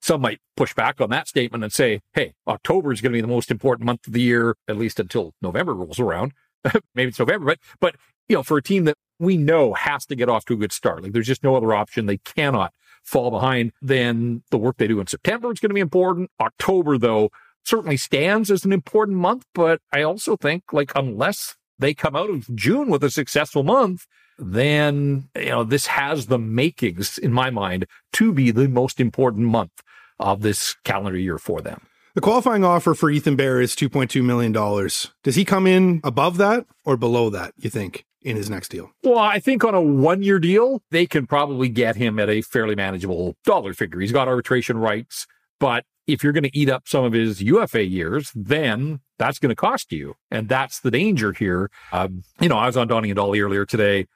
some 0.00 0.20
might 0.20 0.40
push 0.56 0.74
back 0.74 1.00
on 1.00 1.10
that 1.10 1.28
statement 1.28 1.64
and 1.64 1.72
say, 1.72 2.00
hey, 2.14 2.34
October 2.46 2.92
is 2.92 3.00
going 3.00 3.12
to 3.12 3.16
be 3.16 3.20
the 3.20 3.26
most 3.26 3.50
important 3.50 3.86
month 3.86 4.06
of 4.06 4.12
the 4.12 4.20
year, 4.20 4.56
at 4.68 4.76
least 4.76 5.00
until 5.00 5.34
November 5.42 5.74
rolls 5.74 5.98
around. 5.98 6.32
Maybe 6.94 7.08
it's 7.08 7.18
November, 7.18 7.46
but, 7.46 7.58
but, 7.80 7.96
you 8.28 8.36
know, 8.36 8.42
for 8.42 8.58
a 8.58 8.62
team 8.62 8.84
that 8.84 8.96
we 9.18 9.36
know 9.36 9.74
has 9.74 10.06
to 10.06 10.16
get 10.16 10.28
off 10.28 10.44
to 10.46 10.54
a 10.54 10.56
good 10.56 10.72
start, 10.72 11.02
like 11.02 11.12
there's 11.12 11.26
just 11.26 11.42
no 11.42 11.56
other 11.56 11.74
option. 11.74 12.06
They 12.06 12.18
cannot 12.18 12.72
fall 13.02 13.30
behind, 13.30 13.72
then 13.80 14.42
the 14.50 14.58
work 14.58 14.76
they 14.76 14.86
do 14.86 15.00
in 15.00 15.06
September 15.06 15.50
is 15.50 15.60
going 15.60 15.70
to 15.70 15.74
be 15.74 15.80
important. 15.80 16.30
October, 16.40 16.98
though, 16.98 17.30
certainly 17.64 17.96
stands 17.96 18.50
as 18.50 18.64
an 18.64 18.72
important 18.72 19.18
month, 19.18 19.44
but 19.54 19.80
I 19.92 20.02
also 20.02 20.36
think 20.36 20.72
like 20.72 20.92
unless 20.94 21.56
they 21.78 21.94
come 21.94 22.16
out 22.16 22.30
of 22.30 22.54
June 22.54 22.88
with 22.88 23.04
a 23.04 23.10
successful 23.10 23.62
month, 23.62 24.06
then 24.38 25.28
you 25.36 25.46
know 25.46 25.64
this 25.64 25.86
has 25.86 26.26
the 26.26 26.38
makings 26.38 27.18
in 27.18 27.32
my 27.32 27.50
mind 27.50 27.86
to 28.12 28.32
be 28.32 28.50
the 28.50 28.68
most 28.68 29.00
important 29.00 29.46
month 29.46 29.82
of 30.18 30.42
this 30.42 30.74
calendar 30.84 31.18
year 31.18 31.38
for 31.38 31.60
them. 31.60 31.86
The 32.14 32.20
qualifying 32.20 32.64
offer 32.64 32.94
for 32.94 33.10
Ethan 33.10 33.36
Bear 33.36 33.60
is 33.60 33.76
$2.2 33.76 34.24
million. 34.24 34.52
Does 34.52 35.34
he 35.36 35.44
come 35.44 35.66
in 35.66 36.00
above 36.02 36.36
that 36.38 36.66
or 36.84 36.96
below 36.96 37.30
that, 37.30 37.54
you 37.56 37.70
think? 37.70 38.04
in 38.22 38.36
his 38.36 38.50
next 38.50 38.68
deal? 38.70 38.90
Well, 39.04 39.18
I 39.18 39.38
think 39.38 39.64
on 39.64 39.74
a 39.74 39.80
one 39.80 40.22
year 40.22 40.38
deal, 40.38 40.82
they 40.90 41.06
can 41.06 41.26
probably 41.26 41.68
get 41.68 41.94
him 41.94 42.18
at 42.18 42.28
a 42.28 42.42
fairly 42.42 42.74
manageable 42.74 43.36
dollar 43.44 43.72
figure. 43.74 44.00
He's 44.00 44.12
got 44.12 44.28
arbitration 44.28 44.76
rights, 44.76 45.26
but 45.60 45.84
if 46.06 46.24
you're 46.24 46.32
going 46.32 46.44
to 46.44 46.58
eat 46.58 46.70
up 46.70 46.88
some 46.88 47.04
of 47.04 47.12
his 47.12 47.42
UFA 47.42 47.84
years, 47.84 48.32
then 48.34 49.00
that's 49.18 49.38
going 49.38 49.50
to 49.50 49.56
cost 49.56 49.92
you. 49.92 50.14
And 50.30 50.48
that's 50.48 50.80
the 50.80 50.90
danger 50.90 51.32
here. 51.32 51.70
Um, 51.92 52.22
you 52.40 52.48
know, 52.48 52.56
I 52.56 52.66
was 52.66 52.76
on 52.76 52.88
Donnie 52.88 53.10
and 53.10 53.16
Dolly 53.16 53.40
earlier 53.40 53.66
today 53.66 54.06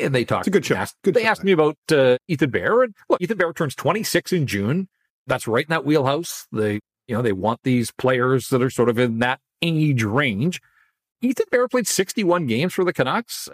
and 0.00 0.14
they 0.14 0.24
talked. 0.24 0.46
It's 0.46 0.48
a 0.48 0.50
good 0.50 0.66
show. 0.66 0.76
Asked, 0.76 0.96
good 1.02 1.14
they 1.14 1.22
show. 1.22 1.28
asked 1.28 1.44
me 1.44 1.52
about 1.52 1.76
uh, 1.90 2.18
Ethan 2.28 2.50
Bear. 2.50 2.82
And 2.82 2.94
look, 3.08 3.20
Ethan 3.20 3.38
Bear 3.38 3.52
turns 3.52 3.74
26 3.74 4.32
in 4.32 4.46
June. 4.46 4.88
That's 5.28 5.46
right 5.46 5.64
in 5.64 5.70
that 5.70 5.84
wheelhouse. 5.84 6.46
They, 6.50 6.80
you 7.06 7.14
know, 7.14 7.22
they 7.22 7.32
want 7.32 7.60
these 7.62 7.90
players 7.90 8.48
that 8.48 8.62
are 8.62 8.70
sort 8.70 8.88
of 8.88 8.98
in 8.98 9.18
that 9.20 9.40
age 9.62 10.02
range. 10.02 10.60
Ethan 11.20 11.46
Bear 11.50 11.68
played 11.68 11.86
61 11.86 12.46
games 12.46 12.72
for 12.72 12.84
the 12.84 12.92
Canucks 12.92 13.48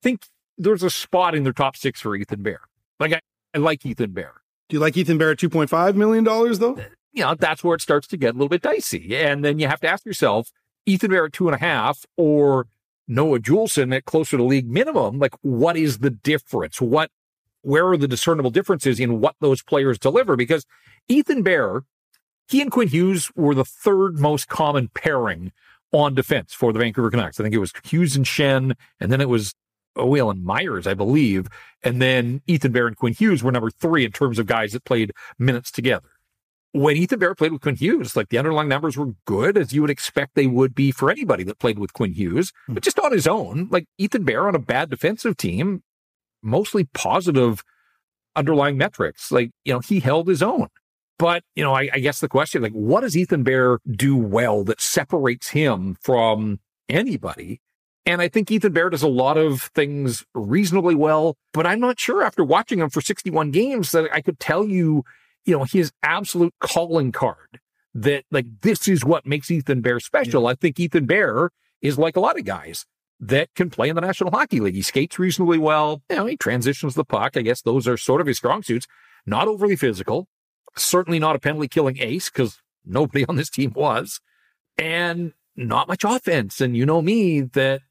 I 0.00 0.02
think 0.02 0.26
there's 0.56 0.82
a 0.82 0.90
spot 0.90 1.34
in 1.34 1.44
their 1.44 1.52
top 1.52 1.76
six 1.76 2.00
for 2.00 2.16
Ethan 2.16 2.42
Bear. 2.42 2.60
Like 2.98 3.12
I, 3.12 3.20
I 3.54 3.58
like 3.58 3.84
Ethan 3.84 4.12
Bear. 4.12 4.34
Do 4.68 4.76
you 4.76 4.80
like 4.80 4.96
Ethan 4.96 5.18
Bear 5.18 5.32
at 5.32 5.38
two 5.38 5.50
point 5.50 5.68
five 5.68 5.94
million 5.94 6.24
dollars 6.24 6.58
though? 6.58 6.76
Uh, 6.76 6.84
you 7.12 7.22
know, 7.22 7.34
that's 7.34 7.62
where 7.62 7.74
it 7.74 7.82
starts 7.82 8.06
to 8.08 8.16
get 8.16 8.30
a 8.30 8.32
little 8.32 8.48
bit 8.48 8.62
dicey. 8.62 9.16
And 9.16 9.44
then 9.44 9.58
you 9.58 9.68
have 9.68 9.80
to 9.80 9.88
ask 9.88 10.06
yourself, 10.06 10.50
Ethan 10.86 11.10
Bear 11.10 11.26
at 11.26 11.32
two 11.32 11.48
and 11.48 11.54
a 11.54 11.58
half 11.58 12.06
or 12.16 12.66
Noah 13.08 13.40
Juulsen 13.40 13.94
at 13.94 14.04
closer 14.04 14.36
to 14.36 14.44
league 14.44 14.70
minimum, 14.70 15.18
like 15.18 15.34
what 15.42 15.76
is 15.76 15.98
the 15.98 16.10
difference? 16.10 16.80
What 16.80 17.10
where 17.62 17.88
are 17.88 17.96
the 17.96 18.08
discernible 18.08 18.50
differences 18.50 19.00
in 19.00 19.20
what 19.20 19.36
those 19.40 19.62
players 19.62 19.98
deliver? 19.98 20.36
Because 20.36 20.64
Ethan 21.08 21.42
Bear, 21.42 21.82
he 22.48 22.60
and 22.60 22.70
Quinn 22.70 22.88
Hughes 22.88 23.30
were 23.34 23.54
the 23.54 23.64
third 23.64 24.18
most 24.18 24.48
common 24.48 24.88
pairing 24.88 25.52
on 25.92 26.14
defense 26.14 26.52
for 26.52 26.72
the 26.72 26.78
Vancouver 26.78 27.10
Canucks. 27.10 27.40
I 27.40 27.42
think 27.42 27.54
it 27.54 27.58
was 27.58 27.72
Hughes 27.84 28.16
and 28.16 28.24
Schenn, 28.24 28.76
and 29.00 29.12
then 29.12 29.20
it 29.20 29.28
was 29.28 29.54
Owen 29.96 30.36
and 30.36 30.44
Myers, 30.44 30.86
I 30.86 30.94
believe. 30.94 31.48
And 31.82 32.00
then 32.00 32.42
Ethan 32.46 32.72
Bear 32.72 32.86
and 32.86 32.96
Quinn 32.96 33.12
Hughes 33.12 33.42
were 33.42 33.52
number 33.52 33.70
three 33.70 34.04
in 34.04 34.12
terms 34.12 34.38
of 34.38 34.46
guys 34.46 34.72
that 34.72 34.84
played 34.84 35.12
minutes 35.38 35.70
together. 35.70 36.08
When 36.72 36.96
Ethan 36.96 37.18
Bear 37.18 37.34
played 37.34 37.52
with 37.52 37.62
Quinn 37.62 37.74
Hughes, 37.74 38.14
like 38.14 38.28
the 38.28 38.38
underlying 38.38 38.68
numbers 38.68 38.96
were 38.96 39.14
good 39.24 39.58
as 39.58 39.72
you 39.72 39.80
would 39.80 39.90
expect 39.90 40.36
they 40.36 40.46
would 40.46 40.72
be 40.72 40.92
for 40.92 41.10
anybody 41.10 41.42
that 41.44 41.58
played 41.58 41.80
with 41.80 41.92
Quinn 41.92 42.12
Hughes, 42.12 42.52
hmm. 42.66 42.74
but 42.74 42.84
just 42.84 43.00
on 43.00 43.12
his 43.12 43.26
own, 43.26 43.68
like 43.70 43.86
Ethan 43.98 44.22
Bear 44.22 44.46
on 44.46 44.54
a 44.54 44.60
bad 44.60 44.88
defensive 44.88 45.36
team, 45.36 45.82
mostly 46.42 46.84
positive 46.84 47.62
underlying 48.36 48.76
metrics. 48.76 49.30
Like, 49.30 49.50
you 49.64 49.72
know, 49.72 49.80
he 49.80 50.00
held 50.00 50.28
his 50.28 50.42
own. 50.42 50.68
But, 51.18 51.42
you 51.54 51.62
know, 51.62 51.74
I, 51.74 51.90
I 51.92 51.98
guess 51.98 52.20
the 52.20 52.28
question, 52.28 52.62
like, 52.62 52.72
what 52.72 53.02
does 53.02 53.16
Ethan 53.16 53.42
Bear 53.42 53.78
do 53.90 54.16
well 54.16 54.64
that 54.64 54.80
separates 54.80 55.48
him 55.48 55.96
from 56.00 56.60
anybody? 56.88 57.60
And 58.06 58.22
I 58.22 58.28
think 58.28 58.50
Ethan 58.50 58.72
Bear 58.72 58.88
does 58.88 59.02
a 59.02 59.08
lot 59.08 59.36
of 59.36 59.70
things 59.74 60.24
reasonably 60.34 60.94
well, 60.94 61.36
but 61.52 61.66
I'm 61.66 61.80
not 61.80 62.00
sure 62.00 62.22
after 62.22 62.42
watching 62.42 62.78
him 62.78 62.88
for 62.88 63.02
61 63.02 63.50
games 63.50 63.92
that 63.92 64.08
I 64.12 64.22
could 64.22 64.40
tell 64.40 64.64
you, 64.64 65.04
you 65.44 65.56
know, 65.56 65.64
his 65.64 65.92
absolute 66.02 66.54
calling 66.58 67.12
card 67.12 67.60
that 67.94 68.24
like 68.30 68.46
this 68.62 68.88
is 68.88 69.04
what 69.04 69.26
makes 69.26 69.50
Ethan 69.50 69.82
Bear 69.82 70.00
special. 70.00 70.44
Yeah. 70.44 70.50
I 70.50 70.54
think 70.54 70.80
Ethan 70.80 71.04
Bear 71.04 71.50
is 71.82 71.98
like 71.98 72.16
a 72.16 72.20
lot 72.20 72.38
of 72.38 72.44
guys 72.46 72.86
that 73.20 73.54
can 73.54 73.70
play 73.70 73.88
in 73.88 73.94
the 73.94 74.00
National 74.00 74.30
Hockey 74.30 74.60
League. 74.60 74.74
He 74.74 74.82
skates 74.82 75.18
reasonably 75.18 75.58
well. 75.58 76.02
You 76.08 76.16
know, 76.16 76.26
he 76.26 76.36
transitions 76.36 76.94
the 76.94 77.04
puck. 77.04 77.36
I 77.36 77.42
guess 77.42 77.62
those 77.62 77.86
are 77.86 77.96
sort 77.96 78.20
of 78.20 78.26
his 78.26 78.38
strong 78.38 78.62
suits. 78.62 78.86
Not 79.26 79.46
overly 79.46 79.76
physical. 79.76 80.26
Certainly 80.76 81.18
not 81.18 81.36
a 81.36 81.38
penalty 81.38 81.68
killing 81.68 81.98
ace 81.98 82.30
because 82.30 82.60
nobody 82.84 83.24
on 83.28 83.36
this 83.36 83.50
team 83.50 83.72
was. 83.74 84.20
And 84.78 85.32
not 85.56 85.88
much 85.88 86.04
offense. 86.04 86.60
And 86.60 86.76
you 86.76 86.86
know 86.86 87.02
me 87.02 87.42
that 87.42 87.82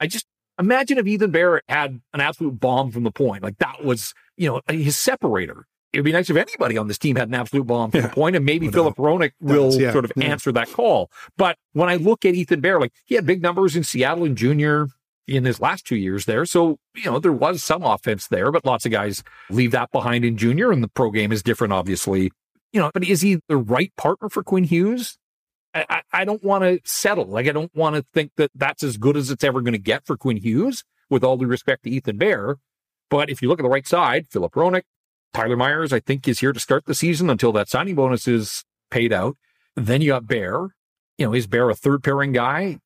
I 0.00 0.06
just 0.06 0.26
imagine 0.58 0.98
if 0.98 1.06
Ethan 1.06 1.30
Bear 1.30 1.62
had 1.68 2.00
an 2.14 2.20
absolute 2.20 2.58
bomb 2.58 2.90
from 2.90 3.04
the 3.04 3.10
point. 3.10 3.42
Like 3.42 3.58
that 3.58 3.84
was, 3.84 4.14
you 4.36 4.48
know, 4.48 4.62
his 4.68 4.96
separator 4.96 5.66
it'd 5.92 6.04
be 6.04 6.12
nice 6.12 6.30
if 6.30 6.36
anybody 6.36 6.76
on 6.76 6.88
this 6.88 6.98
team 6.98 7.16
had 7.16 7.28
an 7.28 7.34
absolute 7.34 7.66
bomb 7.66 7.90
for 7.90 7.98
yeah. 7.98 8.08
the 8.08 8.08
point, 8.10 8.36
and 8.36 8.44
maybe 8.44 8.68
Filip 8.68 8.96
Hronek 8.96 9.32
will 9.40 9.72
yeah. 9.80 9.92
sort 9.92 10.04
of 10.04 10.12
yeah. 10.16 10.26
answer 10.26 10.52
that 10.52 10.70
call. 10.72 11.10
But 11.36 11.56
when 11.72 11.88
I 11.88 11.96
look 11.96 12.24
at 12.24 12.34
Ethan 12.34 12.60
Bear, 12.60 12.80
like 12.80 12.92
he 13.04 13.14
had 13.14 13.26
big 13.26 13.42
numbers 13.42 13.76
in 13.76 13.84
Seattle 13.84 14.24
and 14.24 14.36
junior 14.36 14.88
in 15.26 15.44
his 15.44 15.60
last 15.60 15.84
two 15.84 15.96
years 15.96 16.24
there. 16.24 16.46
So, 16.46 16.78
you 16.96 17.04
know, 17.04 17.18
there 17.18 17.32
was 17.32 17.62
some 17.62 17.82
offense 17.82 18.28
there, 18.28 18.50
but 18.50 18.64
lots 18.64 18.86
of 18.86 18.92
guys 18.92 19.22
leave 19.50 19.72
that 19.72 19.90
behind 19.92 20.24
in 20.24 20.36
junior, 20.36 20.72
and 20.72 20.82
the 20.82 20.88
pro 20.88 21.10
game 21.10 21.32
is 21.32 21.42
different, 21.42 21.72
obviously. 21.72 22.30
You 22.72 22.80
know, 22.80 22.90
but 22.92 23.04
is 23.04 23.20
he 23.20 23.40
the 23.48 23.56
right 23.56 23.92
partner 23.96 24.28
for 24.28 24.42
Quinn 24.42 24.64
Hughes? 24.64 25.18
I, 25.74 25.84
I, 25.88 26.02
I 26.12 26.24
don't 26.24 26.42
want 26.42 26.64
to 26.64 26.80
settle. 26.84 27.26
Like, 27.26 27.46
I 27.46 27.52
don't 27.52 27.74
want 27.74 27.96
to 27.96 28.04
think 28.14 28.32
that 28.36 28.50
that's 28.54 28.82
as 28.82 28.96
good 28.96 29.16
as 29.16 29.30
it's 29.30 29.44
ever 29.44 29.60
going 29.60 29.72
to 29.72 29.78
get 29.78 30.06
for 30.06 30.16
Quinn 30.16 30.38
Hughes, 30.38 30.82
with 31.10 31.22
all 31.22 31.36
due 31.36 31.46
respect 31.46 31.84
to 31.84 31.90
Ethan 31.90 32.16
Bear. 32.18 32.56
But 33.10 33.30
if 33.30 33.40
you 33.40 33.48
look 33.48 33.60
at 33.60 33.62
the 33.62 33.70
right 33.70 33.86
side, 33.86 34.26
Filip 34.30 34.52
Hronek, 34.52 34.82
Tyler 35.34 35.56
Myers, 35.56 35.92
I 35.92 36.00
think, 36.00 36.26
is 36.26 36.40
here 36.40 36.52
to 36.52 36.60
start 36.60 36.86
the 36.86 36.94
season 36.94 37.30
until 37.30 37.52
that 37.52 37.68
signing 37.68 37.94
bonus 37.94 38.26
is 38.26 38.64
paid 38.90 39.12
out. 39.12 39.36
Then 39.76 40.00
you 40.00 40.08
got 40.12 40.26
Bear. 40.26 40.74
You 41.18 41.26
know, 41.26 41.34
is 41.34 41.46
Bear 41.46 41.68
a 41.70 41.74
third 41.74 42.02
pairing 42.02 42.32
guy? 42.32 42.78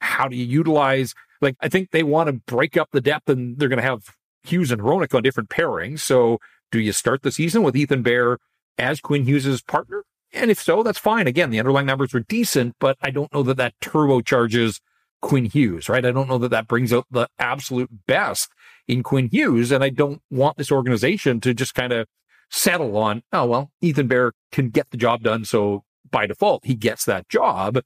How 0.00 0.28
do 0.28 0.36
you 0.36 0.44
utilize? 0.44 1.14
Like, 1.40 1.56
I 1.60 1.68
think 1.68 1.90
they 1.90 2.02
want 2.02 2.28
to 2.28 2.32
break 2.52 2.76
up 2.76 2.90
the 2.92 3.00
depth 3.00 3.28
and 3.28 3.58
they're 3.58 3.68
going 3.68 3.78
to 3.78 3.82
have 3.82 4.14
Hughes 4.42 4.70
and 4.70 4.80
Hronek 4.80 5.14
on 5.14 5.22
different 5.22 5.50
pairings. 5.50 6.00
So 6.00 6.38
do 6.70 6.80
you 6.80 6.92
start 6.92 7.22
the 7.22 7.32
season 7.32 7.62
with 7.62 7.76
Ethan 7.76 8.02
Bear 8.02 8.38
as 8.76 9.00
Quinn 9.00 9.24
Hughes' 9.24 9.62
partner? 9.62 10.04
And 10.32 10.50
if 10.50 10.60
so, 10.60 10.82
that's 10.82 10.98
fine. 10.98 11.26
Again, 11.26 11.50
the 11.50 11.58
underlying 11.58 11.86
numbers 11.86 12.12
were 12.12 12.20
decent, 12.20 12.76
but 12.78 12.96
I 13.00 13.10
don't 13.10 13.32
know 13.32 13.42
that 13.44 13.56
that 13.56 13.74
turbocharges 13.80 14.80
Quinn 15.22 15.46
Hughes, 15.46 15.88
right? 15.88 16.04
I 16.04 16.12
don't 16.12 16.28
know 16.28 16.38
that 16.38 16.50
that 16.50 16.68
brings 16.68 16.92
out 16.92 17.06
the 17.10 17.28
absolute 17.38 17.90
best 18.06 18.50
in 18.88 19.02
Quinn 19.02 19.28
Hughes. 19.30 19.70
And 19.70 19.84
I 19.84 19.90
don't 19.90 20.20
want 20.30 20.56
this 20.56 20.72
organization 20.72 21.40
to 21.42 21.54
just 21.54 21.74
kind 21.74 21.92
of 21.92 22.08
settle 22.50 22.96
on, 22.96 23.22
oh, 23.32 23.46
well, 23.46 23.70
Ethan 23.80 24.08
Bear 24.08 24.32
can 24.50 24.70
get 24.70 24.90
the 24.90 24.96
job 24.96 25.22
done. 25.22 25.44
So 25.44 25.84
by 26.10 26.26
default, 26.26 26.64
he 26.64 26.74
gets 26.74 27.04
that 27.04 27.28
job. 27.28 27.80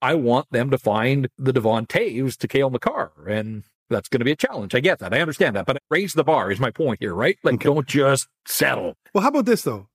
I 0.00 0.14
want 0.14 0.50
them 0.50 0.70
to 0.70 0.78
find 0.78 1.28
the 1.36 1.52
Devon 1.52 1.86
Toews 1.86 2.36
to 2.38 2.48
Cale 2.48 2.70
Makar. 2.70 3.12
And 3.28 3.64
that's 3.90 4.08
going 4.08 4.20
to 4.20 4.24
be 4.24 4.32
a 4.32 4.36
challenge. 4.36 4.74
I 4.74 4.80
get 4.80 5.00
that. 5.00 5.12
I 5.12 5.20
understand 5.20 5.56
that. 5.56 5.66
But 5.66 5.82
raise 5.90 6.14
the 6.14 6.24
bar 6.24 6.50
is 6.50 6.60
my 6.60 6.70
point 6.70 6.98
here, 7.00 7.14
right? 7.14 7.36
Like, 7.42 7.56
okay. 7.56 7.64
don't 7.64 7.86
just 7.86 8.28
settle. 8.46 8.94
Well, 9.12 9.22
how 9.22 9.28
about 9.28 9.46
this, 9.46 9.62
though? 9.62 9.88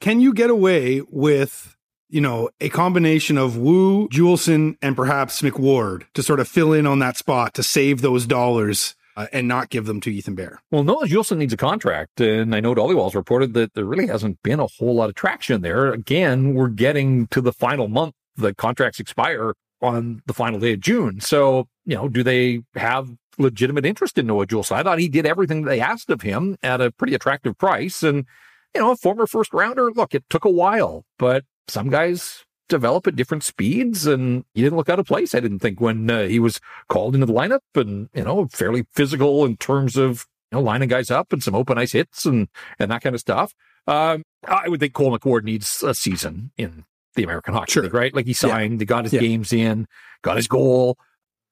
Can 0.00 0.20
you 0.20 0.32
get 0.32 0.48
away 0.48 1.02
with 1.10 1.76
you 2.08 2.20
know, 2.20 2.48
a 2.60 2.68
combination 2.70 3.36
of 3.36 3.56
Woo, 3.56 4.08
Juulsen, 4.08 4.76
and 4.80 4.96
perhaps 4.96 5.42
McWard 5.42 6.04
to 6.14 6.22
sort 6.22 6.40
of 6.40 6.48
fill 6.48 6.72
in 6.72 6.86
on 6.86 7.00
that 7.00 7.16
spot 7.16 7.54
to 7.54 7.62
save 7.62 8.00
those 8.00 8.26
dollars 8.26 8.94
uh, 9.18 9.26
and 9.32 9.48
not 9.48 9.68
give 9.68 9.86
them 9.86 10.00
to 10.00 10.14
Ethan 10.14 10.36
Bear. 10.36 10.62
Well, 10.70 10.84
Noah 10.84 11.06
Juulsen 11.06 11.38
needs 11.38 11.52
a 11.52 11.56
contract, 11.56 12.20
and 12.20 12.54
I 12.54 12.60
know 12.60 12.72
Dhaliwal's 12.72 13.16
reported 13.16 13.52
that 13.54 13.74
there 13.74 13.84
really 13.84 14.06
hasn't 14.06 14.40
been 14.44 14.60
a 14.60 14.68
whole 14.78 14.94
lot 14.94 15.08
of 15.08 15.16
traction 15.16 15.60
there. 15.60 15.92
Again, 15.92 16.54
we're 16.54 16.68
getting 16.68 17.26
to 17.28 17.40
the 17.40 17.52
final 17.52 17.88
month. 17.88 18.14
The 18.36 18.54
contracts 18.54 19.00
expire 19.00 19.54
on 19.82 20.22
the 20.26 20.32
final 20.32 20.60
day 20.60 20.74
of 20.74 20.80
June. 20.80 21.20
So, 21.20 21.66
you 21.84 21.96
know, 21.96 22.08
do 22.08 22.22
they 22.22 22.60
have 22.76 23.10
legitimate 23.38 23.84
interest 23.84 24.18
in 24.18 24.28
Noah 24.28 24.46
Juulsen? 24.46 24.76
I 24.76 24.84
thought 24.84 25.00
he 25.00 25.08
did 25.08 25.26
everything 25.26 25.62
they 25.62 25.80
asked 25.80 26.10
of 26.10 26.22
him 26.22 26.56
at 26.62 26.80
a 26.80 26.92
pretty 26.92 27.14
attractive 27.14 27.58
price. 27.58 28.04
And, 28.04 28.24
you 28.72 28.80
know, 28.80 28.92
a 28.92 28.96
former 28.96 29.26
first 29.26 29.52
rounder, 29.52 29.90
look, 29.90 30.14
it 30.14 30.22
took 30.30 30.44
a 30.44 30.50
while, 30.50 31.04
but 31.18 31.44
some 31.66 31.90
guys 31.90 32.44
develop 32.68 33.06
at 33.06 33.16
different 33.16 33.44
speeds 33.44 34.06
and 34.06 34.44
he 34.54 34.62
didn't 34.62 34.76
look 34.76 34.88
out 34.88 34.98
of 34.98 35.06
place. 35.06 35.34
I 35.34 35.40
didn't 35.40 35.60
think 35.60 35.80
when 35.80 36.10
uh, 36.10 36.26
he 36.26 36.38
was 36.38 36.60
called 36.88 37.14
into 37.14 37.26
the 37.26 37.32
lineup 37.32 37.60
and, 37.74 38.08
you 38.14 38.24
know, 38.24 38.46
fairly 38.48 38.86
physical 38.92 39.44
in 39.44 39.56
terms 39.56 39.96
of, 39.96 40.26
you 40.50 40.58
know, 40.58 40.62
lining 40.62 40.88
guys 40.88 41.10
up 41.10 41.32
and 41.32 41.42
some 41.42 41.54
open 41.54 41.78
ice 41.78 41.92
hits 41.92 42.24
and, 42.24 42.48
and 42.78 42.90
that 42.90 43.02
kind 43.02 43.14
of 43.14 43.20
stuff. 43.20 43.54
Um, 43.86 44.22
I 44.46 44.68
would 44.68 44.80
think 44.80 44.92
Cole 44.92 45.16
McWard 45.16 45.44
needs 45.44 45.82
a 45.82 45.94
season 45.94 46.52
in 46.56 46.84
the 47.14 47.24
American 47.24 47.54
Hockey 47.54 47.72
sure. 47.72 47.82
League, 47.84 47.94
right? 47.94 48.14
Like 48.14 48.26
he 48.26 48.34
signed, 48.34 48.74
yeah. 48.74 48.78
he 48.80 48.84
got 48.84 49.04
his 49.04 49.12
yeah. 49.12 49.20
games 49.20 49.52
in, 49.52 49.86
got 50.22 50.36
his 50.36 50.46
goal. 50.46 50.98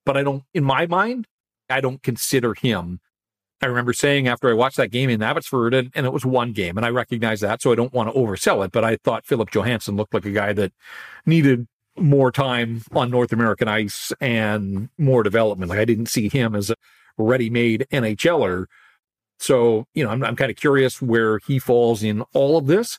But 0.04 0.16
I 0.16 0.22
don't, 0.22 0.44
in 0.54 0.64
my 0.64 0.86
mind, 0.86 1.26
I 1.68 1.80
don't 1.80 2.02
consider 2.02 2.54
him 2.54 3.00
I 3.62 3.66
remember 3.66 3.92
saying 3.92 4.28
after 4.28 4.50
I 4.50 4.52
watched 4.52 4.76
that 4.76 4.90
game 4.90 5.08
in 5.08 5.22
Abbotsford, 5.22 5.72
and, 5.72 5.90
and, 5.94 6.04
it 6.04 6.12
was 6.12 6.26
one 6.26 6.52
game, 6.52 6.76
and 6.76 6.84
I 6.84 6.90
recognize 6.90 7.40
that, 7.40 7.62
so 7.62 7.72
I 7.72 7.74
don't 7.74 7.92
want 7.92 8.12
to 8.12 8.18
oversell 8.18 8.64
it. 8.64 8.72
But 8.72 8.84
I 8.84 8.96
thought 8.96 9.26
Filip 9.26 9.50
Johansson 9.50 9.96
looked 9.96 10.12
like 10.12 10.26
a 10.26 10.30
guy 10.30 10.52
that 10.52 10.72
needed 11.24 11.66
more 11.96 12.30
time 12.30 12.82
on 12.92 13.10
North 13.10 13.32
American 13.32 13.68
ice 13.68 14.12
and 14.20 14.90
more 14.98 15.22
development. 15.22 15.70
Like 15.70 15.78
I 15.78 15.86
didn't 15.86 16.06
see 16.06 16.28
him 16.28 16.54
as 16.54 16.70
a 16.70 16.76
ready-made 17.16 17.86
NHLer. 17.90 18.66
So 19.38 19.86
you 19.94 20.04
know, 20.04 20.10
I'm, 20.10 20.22
I'm 20.22 20.36
kind 20.36 20.50
of 20.50 20.56
curious 20.56 21.00
where 21.00 21.38
he 21.46 21.58
falls 21.58 22.02
in 22.02 22.22
all 22.34 22.58
of 22.58 22.66
this. 22.66 22.98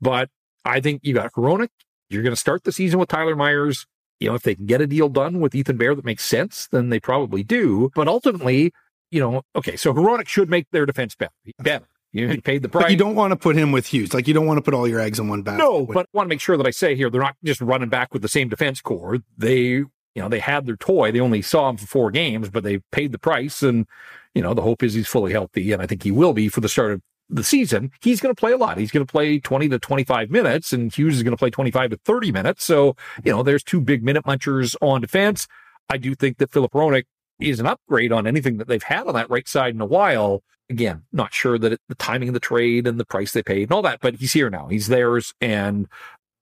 But 0.00 0.28
I 0.64 0.80
think 0.80 1.00
you 1.02 1.14
got 1.14 1.32
Hronek. 1.32 1.68
You're 2.10 2.22
going 2.22 2.34
to 2.34 2.40
start 2.40 2.64
the 2.64 2.72
season 2.72 2.98
with 2.98 3.08
Tyler 3.08 3.36
Myers. 3.36 3.86
You 4.20 4.28
know, 4.28 4.34
if 4.34 4.42
they 4.42 4.54
can 4.54 4.66
get 4.66 4.80
a 4.80 4.86
deal 4.86 5.08
done 5.08 5.40
with 5.40 5.54
Ethan 5.54 5.76
Bear 5.76 5.94
that 5.94 6.04
makes 6.04 6.24
sense, 6.24 6.68
then 6.70 6.90
they 6.90 7.00
probably 7.00 7.42
do. 7.42 7.90
But 7.94 8.06
ultimately, 8.06 8.72
you 9.10 9.20
know, 9.20 9.42
okay, 9.56 9.76
so 9.76 9.92
Hronek 9.92 10.28
should 10.28 10.50
make 10.50 10.70
their 10.70 10.86
defense 10.86 11.14
better. 11.14 11.32
Better. 11.58 11.86
You 12.14 12.40
paid 12.40 12.62
the 12.62 12.68
price. 12.68 12.84
But 12.84 12.90
you 12.92 12.96
don't 12.96 13.16
want 13.16 13.32
to 13.32 13.36
put 13.36 13.56
him 13.56 13.72
with 13.72 13.86
Hughes. 13.86 14.14
Like 14.14 14.28
you 14.28 14.34
don't 14.34 14.46
want 14.46 14.58
to 14.58 14.62
put 14.62 14.72
all 14.72 14.86
your 14.86 15.00
eggs 15.00 15.18
in 15.18 15.28
one 15.28 15.42
basket. 15.42 15.58
No, 15.58 15.84
but 15.84 16.06
I 16.06 16.16
want 16.16 16.26
to 16.26 16.28
make 16.28 16.40
sure 16.40 16.56
that 16.56 16.66
I 16.66 16.70
say 16.70 16.94
here 16.94 17.10
they're 17.10 17.20
not 17.20 17.36
just 17.42 17.60
running 17.60 17.88
back 17.88 18.12
with 18.12 18.22
the 18.22 18.28
same 18.28 18.48
defense 18.48 18.80
core. 18.80 19.18
They, 19.36 19.58
you 19.62 19.90
know, 20.16 20.28
they 20.28 20.38
had 20.38 20.66
their 20.66 20.76
toy. 20.76 21.10
They 21.10 21.18
only 21.18 21.42
saw 21.42 21.68
him 21.70 21.76
for 21.76 21.86
four 21.86 22.10
games, 22.12 22.50
but 22.50 22.62
they 22.62 22.78
paid 22.92 23.10
the 23.10 23.18
price. 23.18 23.64
And, 23.64 23.86
you 24.32 24.42
know, 24.42 24.54
the 24.54 24.62
hope 24.62 24.84
is 24.84 24.94
he's 24.94 25.08
fully 25.08 25.32
healthy. 25.32 25.72
And 25.72 25.82
I 25.82 25.86
think 25.86 26.04
he 26.04 26.12
will 26.12 26.32
be 26.32 26.48
for 26.48 26.60
the 26.60 26.68
start 26.68 26.92
of 26.92 27.02
the 27.28 27.42
season. 27.42 27.90
He's 28.00 28.20
going 28.20 28.32
to 28.32 28.38
play 28.38 28.52
a 28.52 28.56
lot. 28.56 28.78
He's 28.78 28.92
going 28.92 29.04
to 29.04 29.10
play 29.10 29.40
20 29.40 29.68
to 29.70 29.80
25 29.80 30.30
minutes 30.30 30.72
and 30.72 30.94
Hughes 30.94 31.16
is 31.16 31.24
going 31.24 31.32
to 31.32 31.38
play 31.38 31.50
25 31.50 31.90
to 31.90 31.96
30 32.04 32.30
minutes. 32.30 32.64
So, 32.64 32.94
you 33.24 33.32
know, 33.32 33.42
there's 33.42 33.64
two 33.64 33.80
big 33.80 34.04
minute 34.04 34.24
munchers 34.24 34.76
on 34.80 35.00
defense. 35.00 35.48
I 35.90 35.96
do 35.96 36.14
think 36.14 36.38
that 36.38 36.50
Filip 36.50 36.72
Hronek 36.72 37.04
is 37.40 37.60
an 37.60 37.66
upgrade 37.66 38.12
on 38.12 38.26
anything 38.26 38.58
that 38.58 38.68
they've 38.68 38.82
had 38.82 39.06
on 39.06 39.14
that 39.14 39.30
right 39.30 39.48
side 39.48 39.74
in 39.74 39.80
a 39.80 39.86
while. 39.86 40.42
Again, 40.70 41.02
not 41.12 41.34
sure 41.34 41.58
that 41.58 41.72
it, 41.72 41.80
the 41.88 41.94
timing 41.96 42.28
of 42.28 42.34
the 42.34 42.40
trade 42.40 42.86
and 42.86 42.98
the 42.98 43.04
price 43.04 43.32
they 43.32 43.42
paid 43.42 43.64
and 43.64 43.72
all 43.72 43.82
that, 43.82 44.00
but 44.00 44.16
he's 44.16 44.32
here 44.32 44.48
now. 44.48 44.68
He's 44.68 44.88
theirs 44.88 45.34
and 45.40 45.88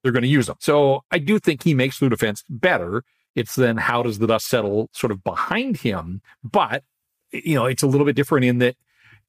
they're 0.02 0.12
going 0.12 0.22
to 0.22 0.28
use 0.28 0.48
him. 0.48 0.56
So 0.60 1.02
I 1.10 1.18
do 1.18 1.38
think 1.38 1.62
he 1.62 1.74
makes 1.74 1.98
the 1.98 2.08
defense 2.08 2.44
better. 2.48 3.04
It's 3.34 3.54
then 3.54 3.78
how 3.78 4.02
does 4.02 4.18
the 4.18 4.26
dust 4.26 4.46
settle 4.46 4.90
sort 4.92 5.10
of 5.10 5.24
behind 5.24 5.78
him? 5.78 6.20
But, 6.44 6.84
you 7.32 7.54
know, 7.54 7.66
it's 7.66 7.82
a 7.82 7.86
little 7.86 8.04
bit 8.04 8.16
different 8.16 8.44
in 8.44 8.58
that, 8.58 8.76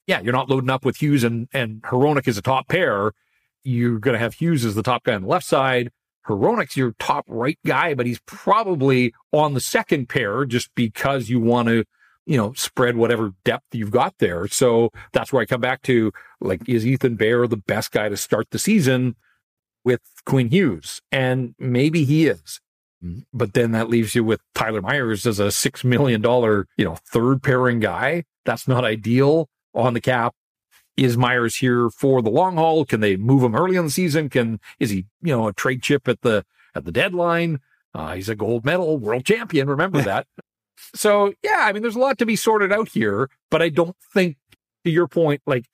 yeah, 0.05 0.19
you're 0.19 0.33
not 0.33 0.49
loading 0.49 0.69
up 0.69 0.83
with 0.83 0.97
Hughes 0.97 1.23
and, 1.23 1.47
and 1.53 1.81
Hronek 1.83 2.27
as 2.27 2.37
a 2.37 2.41
top 2.41 2.67
pair. 2.67 3.13
You're 3.63 3.99
going 3.99 4.13
to 4.13 4.19
have 4.19 4.33
Hughes 4.33 4.65
as 4.65 4.75
the 4.75 4.83
top 4.83 5.05
guy 5.05 5.13
on 5.13 5.21
the 5.21 5.27
left 5.27 5.45
side. 5.45 5.89
Hronek's 6.27 6.77
your 6.77 6.93
top 6.99 7.25
right 7.27 7.59
guy, 7.65 7.93
but 7.93 8.05
he's 8.05 8.19
probably 8.25 9.13
on 9.31 9.53
the 9.53 9.59
second 9.59 10.09
pair 10.09 10.45
just 10.45 10.69
because 10.75 11.29
you 11.29 11.39
want 11.39 11.67
to, 11.67 11.85
you 12.25 12.37
know, 12.37 12.53
spread 12.53 12.95
whatever 12.95 13.33
depth 13.43 13.73
you've 13.73 13.91
got 13.91 14.15
there. 14.19 14.47
So 14.47 14.89
that's 15.11 15.33
where 15.33 15.41
I 15.41 15.45
come 15.45 15.61
back 15.61 15.81
to 15.83 16.11
like, 16.39 16.67
is 16.67 16.85
Ethan 16.85 17.15
Bear 17.15 17.47
the 17.47 17.57
best 17.57 17.91
guy 17.91 18.09
to 18.09 18.17
start 18.17 18.47
the 18.51 18.59
season 18.59 19.15
with 19.83 20.01
Quinn 20.25 20.49
Hughes? 20.49 21.01
And 21.11 21.55
maybe 21.59 22.05
he 22.05 22.27
is. 22.27 22.61
Mm-hmm. 23.03 23.21
But 23.33 23.53
then 23.53 23.71
that 23.71 23.89
leaves 23.89 24.15
you 24.15 24.23
with 24.23 24.39
Tyler 24.55 24.81
Myers 24.81 25.25
as 25.25 25.39
a 25.39 25.47
$6 25.47 25.83
million, 25.83 26.23
you 26.77 26.85
know, 26.85 26.97
third 27.11 27.43
pairing 27.43 27.79
guy. 27.79 28.23
That's 28.45 28.67
not 28.67 28.85
ideal 28.85 29.49
on 29.73 29.93
the 29.93 30.01
cap 30.01 30.33
is 30.97 31.17
Myers 31.17 31.55
here 31.55 31.89
for 31.89 32.21
the 32.21 32.29
long 32.29 32.55
haul? 32.55 32.85
Can 32.85 32.99
they 32.99 33.15
move 33.15 33.43
him 33.43 33.55
early 33.55 33.75
in 33.75 33.85
the 33.85 33.91
season? 33.91 34.29
Can 34.29 34.59
is 34.79 34.89
he 34.89 35.05
you 35.21 35.35
know 35.35 35.47
a 35.47 35.53
trade 35.53 35.81
chip 35.81 36.07
at 36.07 36.21
the 36.21 36.45
at 36.75 36.85
the 36.85 36.91
deadline? 36.91 37.59
Uh, 37.93 38.15
he's 38.15 38.29
a 38.29 38.35
gold 38.35 38.65
medal 38.65 38.97
world 38.97 39.25
champion. 39.25 39.67
Remember 39.67 40.01
that. 40.03 40.27
So 40.95 41.33
yeah, 41.43 41.61
I 41.61 41.73
mean, 41.73 41.81
there's 41.81 41.95
a 41.95 41.99
lot 41.99 42.17
to 42.19 42.25
be 42.25 42.35
sorted 42.35 42.71
out 42.71 42.89
here, 42.89 43.29
but 43.49 43.61
I 43.61 43.69
don't 43.69 43.95
think 44.13 44.37
to 44.83 44.91
your 44.91 45.07
point, 45.07 45.41
like 45.45 45.65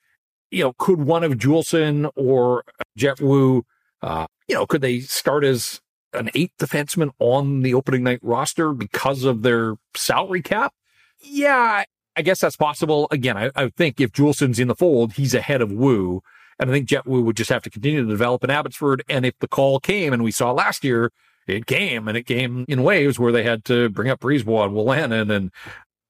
you 0.51 0.63
know, 0.63 0.73
could 0.77 1.01
one 1.01 1.23
of 1.23 1.33
Juulsen 1.33 2.09
or 2.15 2.63
Jett 2.95 3.21
Woo, 3.21 3.65
uh, 4.01 4.27
you 4.47 4.55
know, 4.55 4.65
could 4.65 4.81
they 4.81 4.99
start 4.99 5.43
as 5.43 5.81
an 6.13 6.29
eighth 6.33 6.57
defenseman 6.57 7.11
on 7.19 7.61
the 7.61 7.73
opening 7.73 8.03
night 8.03 8.19
roster 8.23 8.73
because 8.73 9.23
of 9.23 9.43
their 9.43 9.75
salary 9.95 10.41
cap? 10.41 10.73
Yeah, 11.19 11.83
I 12.19 12.21
guess 12.21 12.41
that's 12.41 12.57
possible. 12.57 13.07
Again, 13.11 13.37
I, 13.37 13.49
I 13.55 13.69
think 13.69 14.01
if 14.01 14.11
Juulsen's 14.11 14.59
in 14.59 14.67
the 14.67 14.75
fold, 14.75 15.13
he's 15.13 15.33
ahead 15.33 15.61
of 15.61 15.71
Woo. 15.71 16.21
And 16.59 16.69
I 16.69 16.73
think 16.73 16.85
Jett 16.85 17.07
Woo 17.07 17.21
would 17.21 17.37
just 17.37 17.49
have 17.49 17.63
to 17.63 17.69
continue 17.69 18.03
to 18.03 18.09
develop 18.09 18.43
in 18.43 18.49
Abbotsford. 18.49 19.05
And 19.07 19.25
if 19.25 19.39
the 19.39 19.47
call 19.47 19.79
came, 19.79 20.11
and 20.11 20.21
we 20.21 20.31
saw 20.31 20.51
last 20.51 20.83
year, 20.83 21.13
it 21.47 21.65
came 21.65 22.09
and 22.09 22.17
it 22.17 22.23
came 22.23 22.65
in 22.67 22.83
waves 22.83 23.17
where 23.17 23.31
they 23.31 23.43
had 23.43 23.63
to 23.65 23.87
bring 23.87 24.09
up 24.09 24.19
Brisebois 24.19 24.65
and 24.65 24.73
Wolanin. 24.73 25.33
And, 25.33 25.49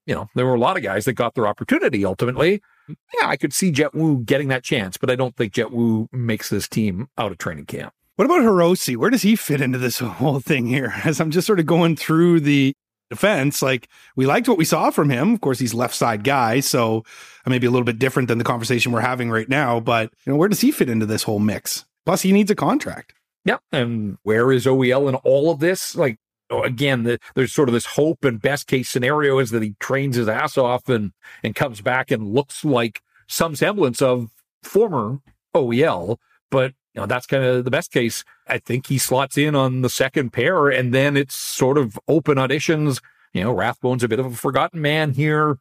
you 0.08 0.16
know, 0.16 0.32
there 0.34 0.48
were 0.48 0.56
a 0.56 0.60
lot 0.60 0.78
of 0.78 0.82
guys 0.82 1.06
that 1.06 1.14
got 1.14 1.36
their 1.36 1.46
opportunity 1.46 2.04
ultimately. 2.04 2.60
Yeah, 2.88 3.28
I 3.28 3.38
could 3.38 3.54
see 3.54 3.70
Jett 3.70 3.94
Woo 3.94 4.24
getting 4.24 4.48
that 4.48 4.64
chance, 4.64 4.98
but 4.98 5.12
I 5.12 5.16
don't 5.16 5.36
think 5.36 5.54
Jett 5.54 5.70
Woo 5.70 6.10
makes 6.12 6.50
this 6.50 6.68
team 6.68 7.08
out 7.20 7.32
of 7.32 7.38
training 7.38 7.68
camp. 7.68 7.94
What 8.16 8.26
about 8.26 8.42
Hirose? 8.42 8.98
Where 8.98 9.12
does 9.12 9.22
he 9.22 9.36
fit 9.36 9.62
into 9.62 9.78
this 9.78 10.00
whole 10.00 10.40
thing 10.40 10.66
here? 10.66 10.92
As 11.06 11.22
I'm 11.22 11.30
just 11.30 11.46
sort 11.46 11.60
of 11.60 11.68
going 11.68 11.96
through 11.96 12.40
the 12.40 12.74
defense, 13.10 13.62
like 13.62 13.88
we 14.16 14.26
liked 14.26 14.48
what 14.48 14.58
we 14.58 14.66
saw 14.66 14.90
from 14.92 15.10
him. 15.10 15.34
Of 15.34 15.42
course, 15.42 15.60
he's 15.60 15.74
left 15.74 15.96
side 15.96 16.24
guy, 16.24 16.60
so 16.60 17.04
maybe 17.46 17.68
a 17.68 17.72
little 17.72 17.86
bit 17.86 18.00
different 18.00 18.28
than 18.28 18.38
the 18.38 18.44
conversation 18.44 18.92
we're 18.92 19.02
having 19.02 19.30
right 19.30 19.50
now. 19.50 19.80
But 19.80 20.14
you 20.26 20.32
know, 20.32 20.38
where 20.38 20.50
does 20.50 20.62
he 20.62 20.72
fit 20.72 20.90
into 20.90 21.06
this 21.06 21.24
whole 21.24 21.40
mix? 21.40 21.86
Plus, 22.06 22.22
he 22.22 22.32
needs 22.32 22.52
a 22.52 22.56
contract. 22.56 23.14
Yeah, 23.46 23.58
and 23.72 24.18
where 24.24 24.52
is 24.52 24.66
OEL 24.66 25.10
in 25.10 25.16
all 25.16 25.52
of 25.52 25.60
this? 25.60 25.96
Like 25.96 26.18
oh, 26.50 26.64
again, 26.64 27.04
the, 27.04 27.20
there's 27.36 27.54
sort 27.54 27.70
of 27.70 27.74
this 27.74 27.86
hope 27.86 28.24
and 28.24 28.42
best 28.42 28.68
case 28.68 28.90
scenario 28.90 29.40
is 29.40 29.52
that 29.52 29.64
he 29.64 29.76
trains 29.80 30.16
his 30.16 30.28
ass 30.28 30.58
off 30.58 30.90
and 30.90 31.12
and 31.44 31.56
comes 31.56 31.82
back 31.82 32.12
and 32.12 32.34
looks 32.34 32.64
like 32.64 33.02
some 33.28 33.56
semblance 33.56 34.02
of 34.02 34.30
former 34.64 35.20
OEL, 35.56 36.18
but 36.52 36.74
you 36.94 37.02
know, 37.02 37.08
that's 37.08 37.28
kind 37.28 37.44
of 37.44 37.66
the 37.66 37.72
best 37.72 37.92
case. 37.92 38.24
I 38.48 38.58
think 38.58 38.88
he 38.88 38.98
slots 38.98 39.38
in 39.38 39.56
on 39.56 39.82
the 39.82 39.90
second 39.90 40.32
pair 40.32 40.70
and 40.70 40.94
then 40.94 41.16
it's 41.16 41.36
sort 41.36 41.78
of 41.78 42.00
open 42.08 42.38
auditions. 42.38 43.02
You 43.34 43.44
know, 43.44 43.54
Rathbone's 43.54 44.04
a 44.04 44.08
bit 44.08 44.20
of 44.20 44.26
a 44.26 44.36
forgotten 44.36 44.82
man 44.82 45.14
here. 45.14 45.60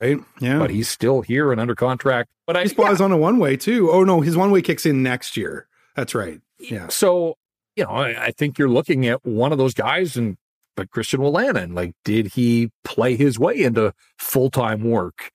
Right. 0.00 0.18
Yeah. 0.40 0.58
But 0.58 0.70
he's 0.70 0.88
still 0.88 1.22
here 1.22 1.50
and 1.52 1.60
under 1.60 1.74
contract. 1.74 2.28
But 2.46 2.60
he's 2.60 2.76
yeah. 2.76 2.96
on 3.00 3.12
a 3.12 3.16
one 3.16 3.38
way 3.38 3.56
too. 3.56 3.90
Oh 3.90 4.04
no, 4.04 4.20
his 4.20 4.36
one 4.36 4.50
way 4.50 4.60
kicks 4.60 4.84
in 4.84 5.02
next 5.02 5.36
year. 5.36 5.66
That's 5.94 6.14
right. 6.14 6.40
Yeah. 6.58 6.88
So, 6.88 7.38
you 7.74 7.84
know, 7.84 7.90
I, 7.90 8.26
I 8.26 8.30
think 8.32 8.58
you're 8.58 8.68
looking 8.68 9.06
at 9.06 9.24
one 9.24 9.52
of 9.52 9.58
those 9.58 9.72
guys 9.72 10.16
and 10.16 10.36
but 10.76 10.90
Christian 10.90 11.20
Wolanin, 11.20 11.74
like, 11.74 11.94
did 12.04 12.28
he 12.28 12.70
play 12.84 13.16
his 13.16 13.38
way 13.38 13.62
into 13.62 13.94
full 14.18 14.50
time 14.50 14.84
work? 14.84 15.32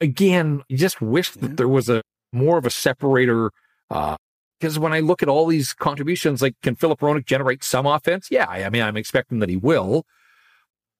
Again, 0.00 0.62
you 0.68 0.78
just 0.78 1.02
wish 1.02 1.30
that 1.32 1.58
there 1.58 1.68
was 1.68 1.90
a 1.90 2.02
more 2.32 2.56
of 2.56 2.64
a 2.64 2.70
separator 2.70 3.50
uh, 3.90 4.16
because 4.60 4.78
when 4.78 4.92
I 4.92 5.00
look 5.00 5.22
at 5.22 5.28
all 5.28 5.46
these 5.46 5.72
contributions, 5.72 6.42
like 6.42 6.54
can 6.62 6.74
Filip 6.74 7.00
Hronek 7.00 7.24
generate 7.24 7.64
some 7.64 7.86
offense? 7.86 8.28
Yeah, 8.30 8.46
I, 8.46 8.68
mean, 8.68 8.82
I'm 8.82 8.96
expecting 8.96 9.38
that 9.38 9.48
he 9.48 9.56
will. 9.56 10.04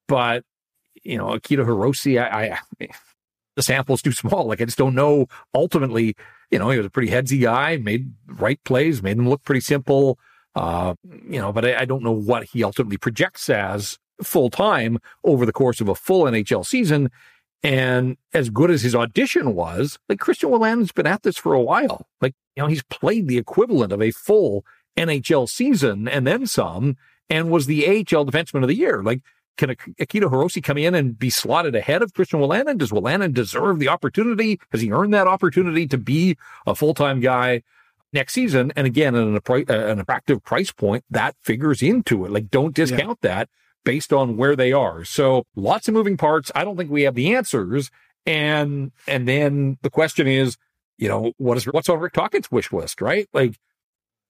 But 0.09 0.45
you 1.02 1.19
know, 1.19 1.26
Akito 1.26 1.64
Hirose, 1.64 2.21
I, 2.21 2.59
I 2.81 2.88
the 3.57 3.62
sample's 3.62 4.02
too 4.02 4.12
small. 4.12 4.47
Like 4.47 4.61
I 4.61 4.64
just 4.64 4.79
don't 4.79 4.95
know. 4.95 5.26
Ultimately, 5.55 6.17
you 6.50 6.59
know, 6.59 6.71
he 6.71 6.79
was 6.79 6.87
a 6.87 6.90
pretty 6.90 7.12
headsy 7.12 7.40
guy, 7.43 7.76
made 7.76 8.12
right 8.26 8.62
plays, 8.64 9.02
made 9.02 9.19
them 9.19 9.29
look 9.29 9.45
pretty 9.45 9.61
simple. 9.61 10.19
Uh, 10.55 10.95
you 11.29 11.40
know, 11.40 11.52
but 11.52 11.64
I, 11.64 11.81
I 11.81 11.85
don't 11.85 12.02
know 12.02 12.12
what 12.12 12.45
he 12.45 12.64
ultimately 12.64 12.97
projects 12.97 13.49
as 13.49 13.99
full 14.23 14.50
time 14.50 14.99
over 15.25 15.47
the 15.47 15.52
course 15.52 15.81
of 15.81 15.88
a 15.88 15.95
full 15.95 16.25
NHL 16.25 16.67
season. 16.67 17.11
And 17.62 18.17
as 18.33 18.49
good 18.49 18.71
as 18.71 18.83
his 18.83 18.95
audition 18.95 19.55
was, 19.55 19.99
like 20.09 20.19
Christian 20.19 20.50
Wolanin's 20.50 20.93
been 20.93 21.07
at 21.07 21.23
this 21.23 21.37
for 21.37 21.52
a 21.52 21.61
while. 21.61 22.07
Like, 22.21 22.35
you 22.57 22.62
know, 22.62 22.69
he's 22.69 22.83
played 22.85 23.29
the 23.29 23.38
equivalent 23.38 23.93
of 23.93 24.00
a 24.00 24.11
full 24.11 24.64
NHL 24.97 25.49
season 25.49 26.09
and 26.09 26.26
then 26.26 26.47
some, 26.47 26.97
and 27.29 27.50
was 27.50 27.67
the 27.67 27.87
AHL 27.87 28.26
defenseman 28.26 28.62
of 28.62 28.69
the 28.69 28.75
year. 28.75 29.02
Like, 29.02 29.21
can 29.56 29.71
Akito 29.71 30.30
Hirose 30.30 30.63
come 30.63 30.78
in 30.78 30.95
and 30.95 31.19
be 31.19 31.28
slotted 31.28 31.76
ahead 31.76 32.02
of 32.02 32.15
Christian 32.15 32.41
Wolanin? 32.41 32.78
Does 32.78 32.91
Wolanin 32.91 33.35
deserve 33.35 33.78
the 33.78 33.89
opportunity? 33.89 34.58
Has 34.73 34.80
he 34.80 34.91
earned 34.91 35.13
that 35.13 35.26
opportunity 35.26 35.87
to 35.89 35.99
be 35.99 36.39
a 36.67 36.75
full-time 36.75 37.21
guy 37.21 37.63
next 38.13 38.32
season? 38.32 38.73
And 38.75 38.87
again, 38.87 39.15
at 39.15 39.23
an, 39.23 39.37
uh, 39.37 39.63
an 39.67 40.00
attractive 40.00 40.43
price 40.43 40.73
point, 40.73 41.04
that 41.11 41.37
figures 41.43 41.82
into 41.82 42.25
it. 42.25 42.30
Like, 42.30 42.50
don't 42.50 42.75
discount 42.75 43.19
yeah. 43.23 43.28
that 43.28 43.49
based 43.84 44.12
on 44.12 44.36
where 44.36 44.56
they 44.56 44.73
are. 44.73 45.04
So 45.04 45.45
lots 45.56 45.88
of 45.88 45.95
moving 45.95 46.16
parts. 46.16 46.50
I 46.54 46.64
don't 46.64 46.76
think 46.76 46.90
we 46.90 47.02
have 47.02 47.14
the 47.14 47.34
answers. 47.34 47.90
And 48.26 48.93
and 49.06 49.26
then 49.26 49.78
the 49.82 49.90
question 49.90 50.26
is, 50.26 50.56
you 50.99 51.08
know, 51.08 51.32
what 51.38 51.56
is 51.56 51.64
what's 51.64 51.88
on 51.88 51.99
Rick 51.99 52.12
Tocchet's 52.12 52.50
wish 52.50 52.73
list, 52.73 53.00
right? 53.00 53.28
Like 53.32 53.56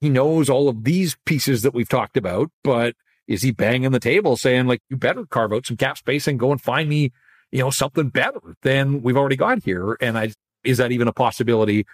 he 0.00 0.08
knows 0.08 0.48
all 0.48 0.68
of 0.68 0.84
these 0.84 1.16
pieces 1.26 1.62
that 1.62 1.74
we've 1.74 1.88
talked 1.88 2.16
about, 2.16 2.50
but 2.62 2.94
is 3.26 3.42
he 3.42 3.50
banging 3.50 3.90
the 3.90 4.00
table 4.00 4.36
saying 4.36 4.66
like 4.66 4.80
you 4.88 4.96
better 4.96 5.26
carve 5.26 5.52
out 5.52 5.66
some 5.66 5.76
cap 5.76 5.98
space 5.98 6.26
and 6.26 6.38
go 6.38 6.52
and 6.52 6.60
find 6.60 6.88
me, 6.88 7.12
you 7.52 7.60
know, 7.60 7.70
something 7.70 8.08
better 8.08 8.56
than 8.62 9.02
we've 9.02 9.16
already 9.16 9.36
got 9.36 9.62
here? 9.64 9.96
And 10.00 10.16
I 10.16 10.32
is 10.62 10.78
that 10.78 10.92
even 10.92 11.08
a 11.08 11.12
possibility? 11.12 11.86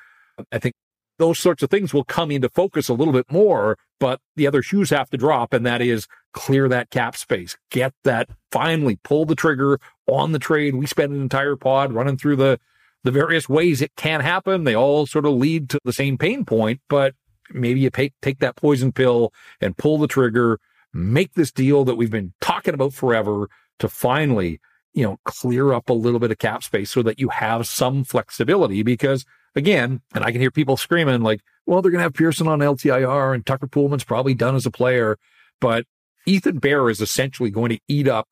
I 0.52 0.58
think 0.58 0.74
those 1.18 1.38
sorts 1.38 1.62
of 1.62 1.70
things 1.70 1.94
will 1.94 2.05
come 2.05 2.31
into 2.31 2.48
focus 2.48 2.88
a 2.88 2.94
little 2.94 3.12
bit 3.12 3.31
more, 3.31 3.79
but 3.98 4.20
the 4.37 4.46
other 4.46 4.62
shoes 4.62 4.90
have 4.90 5.11
to 5.11 5.16
drop, 5.16 5.52
and 5.52 5.64
that 5.64 5.81
is 5.81 6.07
clear 6.33 6.68
that 6.68 6.90
cap 6.90 7.16
space, 7.16 7.57
get 7.70 7.94
that 8.05 8.29
finally 8.52 8.96
pull 9.02 9.24
the 9.24 9.35
trigger 9.35 9.81
on 10.07 10.33
the 10.33 10.38
trade. 10.38 10.74
We 10.74 10.87
spent 10.87 11.12
an 11.12 11.20
entire 11.20 11.57
pod 11.57 11.92
running 11.92 12.16
through 12.18 12.37
the 12.37 12.61
the 13.05 13.12
various 13.12 13.48
ways 13.48 13.81
it 13.81 13.94
can 13.96 14.20
happen. 14.20 14.64
They 14.64 14.74
all 14.74 15.07
sort 15.07 15.26
of 15.26 15.35
lead 15.35 15.70
to 15.70 15.81
the 15.85 15.92
same 15.92 16.18
pain 16.18 16.44
point, 16.44 16.81
but 16.88 17.14
maybe 17.52 17.79
you 17.79 17.90
pay, 17.90 18.12
take 18.20 18.40
that 18.40 18.57
poison 18.57 18.90
pill 18.90 19.33
and 19.61 19.76
pull 19.76 19.98
the 19.98 20.09
trigger, 20.09 20.59
make 20.92 21.35
this 21.35 21.52
deal 21.52 21.85
that 21.85 21.94
we've 21.94 22.11
been 22.11 22.33
talking 22.40 22.74
about 22.74 22.92
forever 22.92 23.48
to 23.79 23.88
finally, 23.88 24.61
you 24.92 25.05
know, 25.05 25.18
clear 25.24 25.72
up 25.72 25.88
a 25.88 25.92
little 25.92 26.18
bit 26.18 26.33
of 26.33 26.38
cap 26.38 26.64
space 26.64 26.90
so 26.90 27.02
that 27.02 27.20
you 27.20 27.29
have 27.29 27.68
some 27.68 28.02
flexibility 28.02 28.83
because 28.83 29.24
again, 29.56 30.02
and 30.14 30.22
I 30.22 30.30
can 30.30 30.40
hear 30.40 30.50
people 30.50 30.76
screaming 30.76 31.22
like, 31.22 31.40
well, 31.66 31.82
they're 31.82 31.90
going 31.90 32.00
to 32.00 32.04
have 32.04 32.14
Pearson 32.14 32.46
on 32.46 32.60
LTIR 32.60 33.34
and 33.34 33.44
Tucker 33.44 33.66
Poolman's 33.66 34.04
probably 34.04 34.34
done 34.34 34.54
as 34.54 34.66
a 34.66 34.70
player, 34.70 35.18
but 35.60 35.84
Ethan 36.26 36.58
Bear 36.58 36.88
is 36.90 37.00
essentially 37.00 37.50
going 37.50 37.70
to 37.70 37.80
eat 37.88 38.06
up 38.06 38.28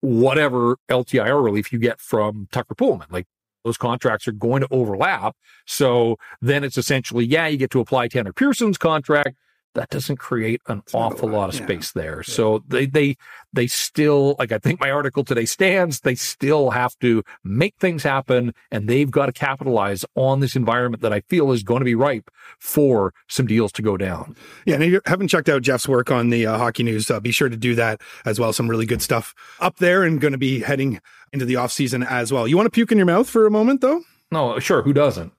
whatever 0.00 0.76
LTIR 0.88 1.42
relief 1.42 1.72
you 1.72 1.78
get 1.78 2.00
from 2.00 2.48
Tucker 2.52 2.74
Poolman. 2.74 3.10
Like 3.10 3.26
those 3.64 3.76
contracts 3.76 4.28
are 4.28 4.32
going 4.32 4.60
to 4.60 4.68
overlap. 4.70 5.34
So 5.66 6.16
then 6.40 6.62
it's 6.62 6.78
essentially, 6.78 7.24
yeah, 7.24 7.46
you 7.48 7.56
get 7.56 7.70
to 7.72 7.80
apply 7.80 8.08
Tanner 8.08 8.32
Pearson's 8.32 8.78
contract, 8.78 9.36
that 9.76 9.90
doesn't 9.90 10.16
create 10.16 10.60
an 10.66 10.82
awful 10.92 11.28
lot 11.28 11.48
of 11.48 11.54
space 11.54 11.92
yeah. 11.94 12.02
there. 12.02 12.16
Yeah. 12.26 12.34
So 12.34 12.64
they 12.66 12.86
they 12.86 13.16
they 13.52 13.66
still 13.66 14.34
like 14.38 14.50
I 14.50 14.58
think 14.58 14.80
my 14.80 14.90
article 14.90 15.22
today 15.22 15.44
stands. 15.44 16.00
They 16.00 16.14
still 16.14 16.70
have 16.70 16.98
to 17.00 17.22
make 17.44 17.76
things 17.78 18.02
happen, 18.02 18.52
and 18.70 18.88
they've 18.88 19.10
got 19.10 19.26
to 19.26 19.32
capitalize 19.32 20.04
on 20.14 20.40
this 20.40 20.56
environment 20.56 21.02
that 21.02 21.12
I 21.12 21.20
feel 21.28 21.52
is 21.52 21.62
going 21.62 21.80
to 21.80 21.84
be 21.84 21.94
ripe 21.94 22.30
for 22.58 23.14
some 23.28 23.46
deals 23.46 23.70
to 23.72 23.82
go 23.82 23.96
down. 23.96 24.34
Yeah, 24.64 24.74
and 24.74 24.84
if 24.84 24.92
you 24.92 25.00
haven't 25.06 25.28
checked 25.28 25.48
out 25.48 25.62
Jeff's 25.62 25.86
work 25.86 26.10
on 26.10 26.30
the 26.30 26.46
uh, 26.46 26.58
hockey 26.58 26.82
news, 26.82 27.10
uh, 27.10 27.20
be 27.20 27.30
sure 27.30 27.48
to 27.48 27.56
do 27.56 27.74
that 27.76 28.00
as 28.24 28.40
well. 28.40 28.52
Some 28.52 28.68
really 28.68 28.86
good 28.86 29.02
stuff 29.02 29.34
up 29.60 29.76
there, 29.76 30.02
and 30.02 30.20
going 30.20 30.32
to 30.32 30.38
be 30.38 30.60
heading 30.60 31.00
into 31.32 31.44
the 31.44 31.56
off 31.56 31.70
season 31.70 32.02
as 32.02 32.32
well. 32.32 32.48
You 32.48 32.56
want 32.56 32.66
to 32.66 32.70
puke 32.70 32.92
in 32.92 32.98
your 32.98 33.06
mouth 33.06 33.28
for 33.28 33.46
a 33.46 33.50
moment, 33.50 33.82
though? 33.82 34.02
No, 34.30 34.58
sure. 34.58 34.82
Who 34.82 34.92
doesn't? 34.92 35.32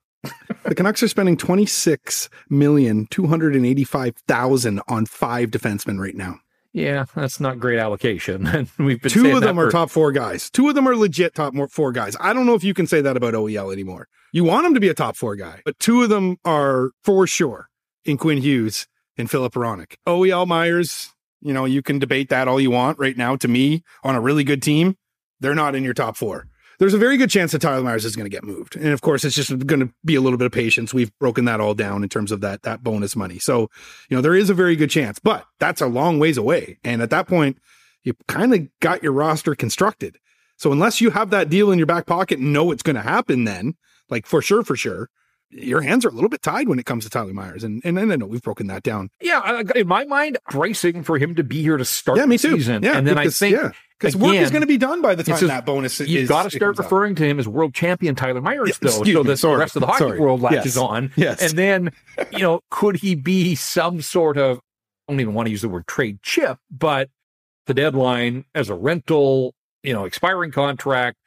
The 0.68 0.76
Canucks 0.76 1.02
are 1.02 1.08
spending 1.08 1.38
twenty 1.38 1.66
six 1.66 2.30
million 2.50 3.08
two 3.08 3.28
hundred 3.28 3.56
and 3.56 3.66
eighty 3.66 3.86
five 3.86 4.18
thousand 4.28 4.82
on 4.90 5.06
five 5.06 5.50
defensemen 5.50 5.98
right 5.98 6.16
now. 6.16 6.40
Yeah, 6.74 7.06
that's 7.16 7.40
not 7.40 7.58
great 7.58 7.80
allocation. 7.80 8.68
We've 8.78 9.02
been 9.02 9.10
two 9.10 9.32
of 9.32 9.42
them 9.42 9.56
for... 9.56 9.68
are 9.68 9.72
top 9.72 9.90
four 9.90 10.12
guys. 10.12 10.50
Two 10.50 10.68
of 10.68 10.76
them 10.76 10.86
are 10.86 10.96
legit 10.96 11.34
top 11.34 11.54
four 11.72 11.94
guys. 11.94 12.18
I 12.20 12.34
don't 12.34 12.46
know 12.46 12.54
if 12.54 12.66
you 12.66 12.74
can 12.74 12.86
say 12.86 13.00
that 13.00 13.16
about 13.16 13.34
OEL 13.34 13.72
anymore. 13.72 14.10
You 14.34 14.44
want 14.44 14.66
him 14.66 14.74
to 14.74 14.82
be 14.82 14.90
a 14.90 14.94
top 14.94 15.16
four 15.16 15.38
guy, 15.38 15.62
but 15.64 15.80
two 15.80 16.04
of 16.04 16.10
them 16.10 16.36
are 16.44 16.92
for 17.02 17.26
sure 17.26 17.70
in 18.04 18.18
Quinn 18.18 18.40
Hughes 18.40 18.88
and 19.18 19.32
Filip 19.32 19.54
Hronek. 19.54 19.96
OEL 20.06 20.46
Myers, 20.46 21.14
you 21.40 21.54
know, 21.54 21.64
you 21.64 21.82
can 21.82 21.98
debate 21.98 22.28
that 22.28 22.50
all 22.50 22.60
you 22.60 22.72
want 22.72 23.00
right 23.00 23.16
now. 23.16 23.38
To 23.38 23.48
me, 23.48 23.84
on 24.04 24.16
a 24.16 24.22
really 24.22 24.44
good 24.44 24.62
team, 24.62 24.98
they're 25.40 25.56
not 25.56 25.76
in 25.76 25.84
your 25.86 25.94
top 25.94 26.18
four 26.18 26.46
there's 26.80 26.94
a 26.94 26.98
very 26.98 27.18
good 27.18 27.30
chance 27.30 27.52
that 27.52 27.60
Tyler 27.60 27.84
Myers 27.84 28.06
is 28.06 28.16
going 28.16 28.26
to 28.26 28.36
get 28.36 28.44
moved. 28.44 28.76
And 28.76 28.90
of 28.90 29.02
course, 29.02 29.26
it's 29.26 29.36
just 29.36 29.66
going 29.66 29.80
to 29.80 29.92
be 30.06 30.16
a 30.16 30.22
little 30.22 30.38
bit 30.38 30.46
of 30.46 30.52
patience. 30.52 30.94
We've 30.94 31.12
broken 31.20 31.46
that 31.46 31.60
all 31.60 31.74
down 31.74 32.04
in 32.04 32.10
terms 32.10 32.32
of 32.32 32.42
that, 32.42 32.63
that 32.63 32.84
bonus 32.84 33.16
money. 33.16 33.40
So, 33.40 33.70
you 34.10 34.16
know, 34.16 34.22
there 34.22 34.36
is 34.36 34.50
a 34.50 34.54
very 34.54 34.76
good 34.76 34.90
chance, 34.90 35.20
but 35.20 35.46
that's 35.60 35.82
a 35.82 35.88
long 35.88 36.20
ways 36.20 36.38
away. 36.38 36.78
And 36.84 37.02
at 37.02 37.10
that 37.10 37.28
point, 37.28 37.58
you 38.04 38.13
kind 38.28 38.54
of 38.54 38.68
got 38.80 39.04
your 39.04 39.12
roster 39.12 39.56
constructed. 39.56 40.18
So 40.58 40.72
unless 40.72 41.02
you 41.02 41.10
have 41.12 41.30
that 41.32 41.50
deal 41.50 41.72
in 41.72 41.78
your 41.78 41.88
back 41.88 42.06
pocket 42.06 42.40
and 42.40 42.54
know 42.54 42.72
it's 42.72 42.84
going 42.84 42.96
to 42.96 43.02
happen 43.02 43.44
then, 43.44 43.76
like 44.10 44.26
for 44.26 44.42
sure, 44.42 44.63
for 44.63 44.76
sure, 44.76 45.10
your 45.50 45.82
hands 45.82 46.04
are 46.06 46.10
a 46.10 46.12
little 46.12 46.30
bit 46.30 46.42
tied 46.42 46.68
when 46.68 46.78
it 46.80 46.86
comes 46.86 47.04
to 47.06 47.10
Tyler 47.10 47.34
Myers. 47.34 47.64
And, 47.64 47.82
and, 47.86 47.98
and 47.98 48.12
I 48.12 48.16
know 48.18 48.26
we've 48.26 48.42
broken 48.42 48.68
that 48.68 48.84
down. 48.84 49.10
Yeah, 49.22 49.62
in 49.76 49.88
my 49.88 50.04
mind, 50.06 50.38
bracing 50.52 51.04
for 51.04 51.18
him 51.18 51.36
to 51.36 51.44
be 51.44 51.62
here 51.62 51.78
to 51.78 51.86
start 51.86 52.18
yeah, 52.18 52.26
me 52.26 52.38
the 52.38 52.48
too. 52.50 52.56
season. 52.58 52.84
Yeah, 52.84 52.98
and 52.98 53.08
then 53.08 53.16
because, 53.16 53.42
I 53.42 53.48
think 53.50 53.62
yeah, 53.62 53.72
because 54.00 54.16
work 54.18 54.36
is 54.36 54.52
going 54.52 54.62
to 54.62 54.68
be 54.68 54.78
done 54.78 55.02
by 55.02 55.16
the 55.16 55.24
time 55.24 55.36
just- 55.40 55.48
that 55.48 55.66
bonus 55.66 56.02
is. 56.02 56.10
You've 56.10 56.28
got 56.30 56.44
to 56.44 56.50
start 56.50 56.76
comes 56.76 56.80
out. 56.80 56.84
referring 56.92 57.16
to 57.16 57.24
him 57.26 57.40
as 57.40 57.48
world 57.48 57.74
champion 57.74 58.14
Tyler 58.16 58.42
Myers, 58.42 58.70
Yeah, 58.70 58.76
though, 58.82 58.90
so 58.90 59.04
me, 59.04 59.24
that 59.24 59.38
sorry, 59.38 59.56
the 59.56 59.60
rest 59.60 59.76
of 59.76 59.80
the 59.82 59.88
hockey 59.88 60.00
sorry. 60.00 60.20
world 60.20 60.42
latches 60.42 60.76
Yes, 60.76 60.78
on. 60.78 61.12
yes. 61.16 61.42
And 61.42 61.58
then, 61.58 61.92
you 62.32 62.40
know, 62.40 62.62
could 62.70 62.98
he 62.98 63.16
be 63.16 63.56
some 63.56 64.02
sort 64.02 64.38
of, 64.38 64.58
I 65.08 65.14
don't 65.14 65.22
even 65.22 65.34
want 65.34 65.48
to 65.48 65.52
use 65.52 65.62
the 65.62 65.70
word 65.70 65.88
trade 65.88 66.20
chip, 66.24 66.58
but 66.70 67.10
the 67.68 67.74
deadline 67.74 68.44
as 68.54 68.70
a 68.70 68.76
rental, 68.76 69.56
you 69.84 69.94
know, 69.94 70.04
expiring 70.06 70.52
contract, 70.52 71.18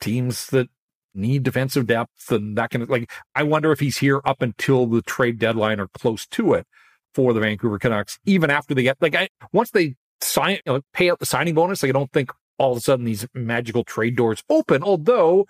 teams 0.00 0.46
that 0.48 0.68
need 1.14 1.42
defensive 1.42 1.86
depth 1.86 2.30
and 2.30 2.56
that 2.56 2.70
kind 2.70 2.82
of 2.82 2.90
like, 2.90 3.10
I 3.34 3.42
wonder 3.42 3.72
if 3.72 3.80
he's 3.80 3.98
here 3.98 4.20
up 4.24 4.42
until 4.42 4.86
the 4.86 5.02
trade 5.02 5.38
deadline 5.38 5.80
or 5.80 5.88
close 5.88 6.26
to 6.28 6.54
it 6.54 6.66
for 7.14 7.32
the 7.32 7.40
Vancouver 7.40 7.78
Canucks, 7.78 8.18
even 8.24 8.50
after 8.50 8.74
they 8.74 8.82
get, 8.82 8.96
like, 9.00 9.14
I, 9.14 9.28
once 9.52 9.70
they 9.70 9.96
sign, 10.20 10.58
you 10.64 10.72
know, 10.72 10.80
pay 10.92 11.10
out 11.10 11.18
the 11.18 11.26
signing 11.26 11.54
bonus, 11.54 11.82
like, 11.82 11.90
I 11.90 11.92
don't 11.92 12.12
think 12.12 12.30
all 12.60 12.72
of 12.72 12.78
a 12.78 12.80
sudden 12.80 13.06
these 13.06 13.26
magical 13.34 13.84
trade 13.84 14.16
doors 14.16 14.44
open, 14.50 14.82
although 14.82 15.46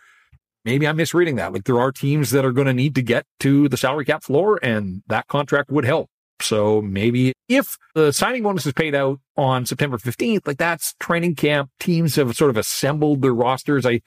maybe 0.64 0.86
I'm 0.86 0.96
misreading 0.96 1.36
that. 1.36 1.52
Like 1.52 1.64
there 1.64 1.80
are 1.80 1.90
teams 1.92 2.30
that 2.30 2.44
are 2.44 2.52
going 2.52 2.68
to 2.68 2.72
need 2.72 2.94
to 2.94 3.02
get 3.02 3.26
to 3.40 3.68
the 3.68 3.76
salary 3.76 4.04
cap 4.04 4.22
floor 4.22 4.60
and 4.62 5.02
that 5.08 5.26
contract 5.26 5.70
would 5.70 5.84
help. 5.84 6.08
So 6.40 6.80
maybe 6.80 7.34
if 7.48 7.76
the 7.94 8.12
signing 8.12 8.44
bonus 8.44 8.64
is 8.64 8.72
paid 8.72 8.94
out 8.94 9.20
on 9.36 9.66
September 9.66 9.98
15th, 9.98 10.46
like 10.46 10.58
that's 10.58 10.94
training 11.00 11.34
camp, 11.34 11.70
teams 11.80 12.16
have 12.16 12.34
sort 12.36 12.50
of 12.50 12.56
assembled 12.56 13.22
their 13.22 13.34
rosters. 13.34 13.84
I, 13.84 14.00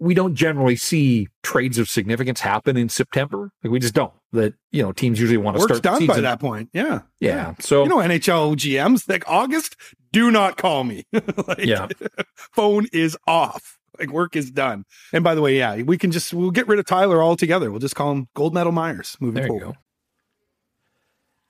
we 0.00 0.14
don't 0.14 0.34
generally 0.34 0.76
see 0.76 1.28
trades 1.42 1.78
of 1.78 1.88
significance 1.88 2.40
happen 2.40 2.76
in 2.76 2.88
September. 2.88 3.50
Like 3.62 3.70
we 3.72 3.78
just 3.80 3.94
don't. 3.94 4.12
That, 4.32 4.54
you 4.72 4.82
know, 4.82 4.92
teams 4.92 5.18
usually 5.18 5.38
want 5.38 5.56
to 5.56 5.60
Work's 5.60 5.78
start 5.78 6.00
the 6.00 6.06
done 6.06 6.16
by 6.16 6.20
that 6.20 6.38
point. 6.38 6.68
Yeah. 6.72 7.00
Yeah. 7.18 7.54
So, 7.60 7.82
You 7.84 7.88
know, 7.88 7.96
NHL 7.96 8.56
GMs, 8.56 9.08
like 9.08 9.24
August, 9.26 9.74
do 10.12 10.30
not 10.30 10.56
call 10.58 10.84
me. 10.84 11.04
like, 11.12 11.58
Yeah. 11.64 11.88
Phone 12.36 12.86
is 12.92 13.16
off. 13.26 13.78
Like 13.98 14.10
work 14.12 14.36
is 14.36 14.50
done. 14.50 14.84
And 15.12 15.24
by 15.24 15.34
the 15.34 15.40
way, 15.40 15.56
yeah, 15.58 15.82
we 15.82 15.98
can 15.98 16.12
just, 16.12 16.32
we'll 16.34 16.50
get 16.52 16.68
rid 16.68 16.78
of 16.78 16.84
Tyler 16.86 17.22
altogether. 17.22 17.70
We'll 17.70 17.80
just 17.80 17.96
call 17.96 18.12
him 18.12 18.28
Gold 18.34 18.54
Medal 18.54 18.70
Myers 18.72 19.16
moving 19.18 19.34
there 19.34 19.44
you 19.44 19.58
forward. 19.58 19.74
go. 19.74 19.76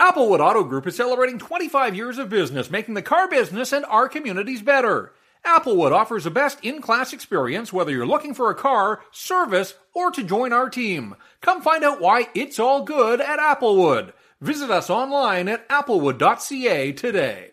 Applewood 0.01 0.39
Auto 0.41 0.63
Group 0.63 0.87
is 0.87 0.95
celebrating 0.97 1.39
25 1.39 1.97
years 1.97 2.19
of 2.19 2.29
business, 2.29 2.71
making 2.71 2.95
the 2.95 3.03
car 3.03 3.29
business 3.29 3.73
and 3.73 3.85
our 3.87 4.09
communities 4.09 4.63
better. 4.63 5.13
Applewood 5.49 5.93
offers 5.93 6.25
the 6.25 6.31
best 6.31 6.63
in 6.63 6.83
class 6.83 7.15
experience 7.15 7.73
whether 7.73 7.91
you're 7.91 8.07
looking 8.07 8.35
for 8.35 8.51
a 8.51 8.55
car, 8.55 9.01
service, 9.11 9.75
or 9.95 10.11
to 10.11 10.23
join 10.23 10.53
our 10.53 10.69
team. 10.69 11.17
Come 11.41 11.63
find 11.63 11.83
out 11.83 12.03
why 12.03 12.29
it's 12.35 12.59
all 12.59 12.85
good 12.85 13.23
at 13.23 13.39
Applewood. 13.39 14.13
Visit 14.43 14.71
us 14.71 14.91
online 14.91 15.49
at 15.49 15.67
applewood.ca 15.71 16.93
today. 16.93 17.53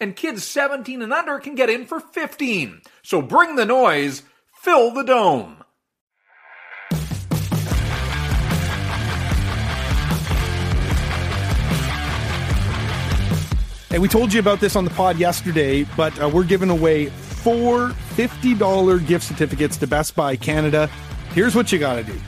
and 0.00 0.16
kids 0.16 0.44
17 0.44 1.02
and 1.02 1.12
under 1.12 1.38
can 1.38 1.54
get 1.54 1.70
in 1.70 1.86
for 1.86 2.00
15. 2.00 2.82
So 3.02 3.22
bring 3.22 3.56
the 3.56 3.64
noise, 3.64 4.22
fill 4.62 4.92
the 4.92 5.02
dome. 5.02 5.64
Hey, 13.90 13.98
we 13.98 14.08
told 14.08 14.34
you 14.34 14.40
about 14.40 14.60
this 14.60 14.76
on 14.76 14.84
the 14.84 14.90
pod 14.90 15.18
yesterday, 15.18 15.84
but 15.96 16.20
uh, 16.20 16.28
we're 16.28 16.44
giving 16.44 16.68
away 16.68 17.06
four 17.06 17.88
$50 17.88 19.06
gift 19.06 19.24
certificates 19.24 19.78
to 19.78 19.86
Best 19.86 20.14
Buy 20.14 20.36
Canada. 20.36 20.90
Here's 21.32 21.54
what 21.54 21.72
you 21.72 21.78
got 21.78 21.94
to 21.94 22.04
do 22.04 22.18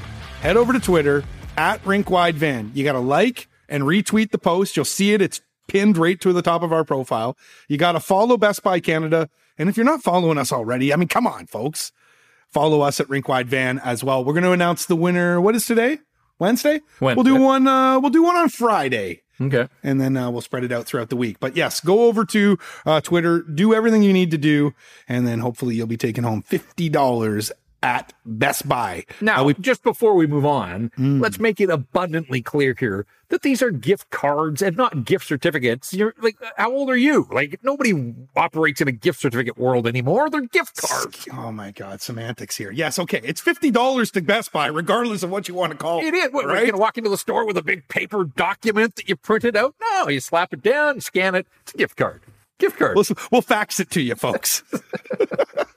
head 0.41 0.57
over 0.57 0.73
to 0.73 0.81
Twitter 0.81 1.23
at 1.59 1.83
RinkWideVan. 1.85 2.75
You 2.75 2.83
got 2.83 2.93
to 2.93 3.01
like 3.01 3.49
and 3.69 3.85
retweet 3.85 4.31
the 4.31 4.39
post. 4.39 4.75
You'll 4.75 4.87
see 4.87 5.13
it. 5.13 5.21
It's 5.21 5.43
pinned 5.71 5.97
right 5.97 6.21
to 6.21 6.33
the 6.33 6.43
top 6.43 6.63
of 6.63 6.73
our 6.73 6.85
profile. 6.85 7.37
You 7.69 7.77
got 7.79 7.93
to 7.93 8.01
follow 8.01 8.37
Best 8.37 8.63
Buy 8.63 8.81
Canada. 8.81 9.29
And 9.57 9.69
if 9.69 9.77
you're 9.77 9.87
not 9.87 10.03
following 10.03 10.39
us 10.39 10.53
already, 10.53 10.93
I 10.93 10.97
mean, 10.97 11.09
come 11.09 11.27
on, 11.27 11.47
folks. 11.47 11.93
Follow 12.49 12.81
us 12.81 12.99
at 12.99 13.07
RinkWideVan 13.07 13.81
as 13.85 14.03
well. 14.03 14.25
We're 14.25 14.33
going 14.33 14.43
to 14.45 14.53
announce 14.53 14.87
the 14.87 14.97
winner. 14.97 15.41
What 15.41 15.55
is 15.55 15.67
today? 15.67 15.99
Wednesday? 16.41 16.81
We'll 17.01 17.23
do 17.23 17.37
one. 17.37 17.67
Uh, 17.69 18.01
we'll 18.01 18.11
do 18.11 18.23
one 18.23 18.35
on 18.37 18.49
Friday 18.49 19.23
Okay. 19.41 19.69
and 19.83 20.01
then 20.01 20.17
uh, 20.17 20.31
we'll 20.31 20.41
spread 20.41 20.65
it 20.65 20.73
out 20.73 20.87
throughout 20.87 21.11
the 21.11 21.17
week. 21.17 21.39
But 21.39 21.55
yes, 21.57 21.81
go 21.81 22.05
over 22.07 22.25
to 22.27 22.59
uh, 22.87 23.01
Twitter, 23.03 23.43
do 23.43 23.73
everything 23.75 24.03
you 24.03 24.13
need 24.13 24.31
to 24.33 24.39
do, 24.39 24.75
and 25.07 25.27
then 25.27 25.39
hopefully 25.41 25.75
you'll 25.77 25.87
be 25.87 25.97
taking 25.99 26.25
home 26.25 26.43
fifty 26.43 26.89
dollars 26.89 27.53
at 27.83 28.13
Best 28.27 28.69
Buy. 28.69 29.05
Now, 29.21 29.41
Uh, 29.43 29.45
we 29.45 29.55
just 29.55 29.83
before 29.83 30.15
we 30.15 30.27
move 30.27 30.45
on, 30.45 30.91
let's 30.99 31.39
make 31.39 31.61
it 31.61 31.71
abundantly 31.71 32.43
clear 32.43 32.75
here 32.79 33.07
that 33.29 33.43
these 33.43 33.63
are 33.63 33.71
gift 33.71 34.11
cards 34.11 34.61
and 34.61 34.77
not 34.77 35.05
gift 35.05 35.25
certificates. 35.27 35.95
You're 35.95 36.15
like, 36.21 36.37
how 36.57 36.73
old 36.73 36.91
are 36.91 36.97
you? 36.97 37.29
Like, 37.31 37.61
nobody 37.63 38.15
operates 38.37 38.81
in 38.81 38.89
a 38.89 38.93
gift 38.93 39.21
certificate 39.21 39.57
world 39.57 39.87
anymore. 39.87 40.29
They're 40.29 40.41
gift 40.43 40.77
cards. 40.83 41.27
Oh 41.33 41.53
my 41.53 41.71
God, 41.71 42.01
semantics 42.03 42.57
here. 42.57 42.71
Yes, 42.73 42.99
okay, 42.99 43.21
it's 43.25 43.41
fifty 43.41 43.71
dollars 43.71 44.11
to 44.13 44.21
Best 44.21 44.53
Buy, 44.53 44.67
regardless 44.67 45.23
of 45.23 45.31
what 45.31 45.49
you 45.49 45.55
want 45.55 45.73
to 45.73 45.79
call 45.79 46.01
it. 46.01 46.07
It 46.07 46.15
is. 46.15 46.33
What, 46.33 46.47
right? 46.47 46.61
going 46.61 46.73
to 46.73 46.79
walk 46.79 46.99
into 46.99 47.11
the 47.11 47.19
store 47.19 47.47
with 47.47 47.57
a 47.57 47.63
big 47.63 47.87
paper 47.89 48.25
document 48.25 48.97
that 48.97 49.09
you 49.09 49.17
printed 49.17 49.57
out? 49.57 49.75
No, 49.81 50.09
you 50.09 50.21
slap 50.21 50.53
it 50.53 50.63
down, 50.63 51.01
scan 51.01 51.35
it. 51.35 51.47
It's 51.63 51.73
a 51.75 51.77
gift 51.79 51.97
card. 51.97 52.21
Gift 52.59 52.79
card. 52.79 52.95
We'll, 52.95 53.07
we'll 53.33 53.41
fax 53.43 53.81
it 53.81 53.91
to 53.93 54.03
you, 54.03 54.15
folks. 54.17 54.63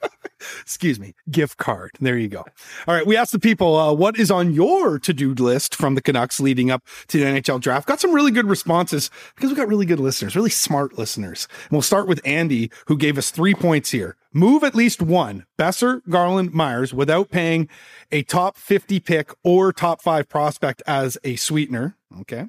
Excuse 0.62 0.98
me, 1.00 1.14
gift 1.30 1.58
card. 1.58 1.90
There 2.00 2.16
you 2.18 2.28
go. 2.28 2.44
All 2.86 2.94
right, 2.94 3.06
we 3.06 3.16
asked 3.16 3.32
the 3.32 3.38
people 3.38 3.76
uh, 3.76 3.92
what 3.92 4.18
is 4.18 4.30
on 4.30 4.52
your 4.52 4.98
to-do 4.98 5.34
list 5.34 5.74
from 5.74 5.94
the 5.94 6.02
Canucks 6.02 6.40
leading 6.40 6.70
up 6.70 6.84
to 7.08 7.18
the 7.18 7.24
NHL 7.24 7.60
draft. 7.60 7.86
Got 7.86 8.00
some 8.00 8.12
really 8.12 8.30
good 8.30 8.46
responses 8.46 9.10
because 9.34 9.50
we 9.50 9.56
got 9.56 9.68
really 9.68 9.86
good 9.86 10.00
listeners, 10.00 10.36
really 10.36 10.50
smart 10.50 10.98
listeners. 10.98 11.48
And 11.64 11.72
we'll 11.72 11.82
start 11.82 12.06
with 12.06 12.20
Andy, 12.24 12.70
who 12.86 12.96
gave 12.96 13.18
us 13.18 13.30
three 13.30 13.54
points 13.54 13.90
here. 13.90 14.16
Move 14.32 14.64
at 14.64 14.74
least 14.74 15.00
one 15.00 15.46
Boeser, 15.58 16.00
Garland, 16.08 16.52
Myers 16.52 16.92
without 16.92 17.30
paying 17.30 17.68
a 18.10 18.22
top 18.22 18.56
50 18.56 18.98
pick 19.00 19.32
or 19.44 19.72
top 19.72 20.02
five 20.02 20.28
prospect 20.28 20.82
as 20.86 21.16
a 21.22 21.36
sweetener. 21.36 21.96
Okay. 22.20 22.46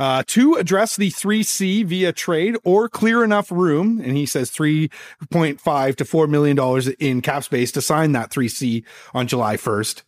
Uh, 0.00 0.22
address 0.56 0.96
the 0.96 1.10
3C 1.10 1.84
via 1.84 2.10
trade 2.10 2.56
or 2.64 2.88
clear 2.88 3.22
enough 3.22 3.52
room. 3.52 4.00
And 4.02 4.16
he 4.16 4.24
says 4.24 4.50
3.5 4.50 5.96
to 5.96 6.04
$4 6.04 6.28
million 6.28 6.94
in 6.98 7.20
cap 7.20 7.44
space 7.44 7.70
to 7.72 7.82
sign 7.82 8.12
that 8.12 8.30
3C 8.30 8.82
on 9.12 9.26
July 9.26 9.58
1st. 9.58 10.02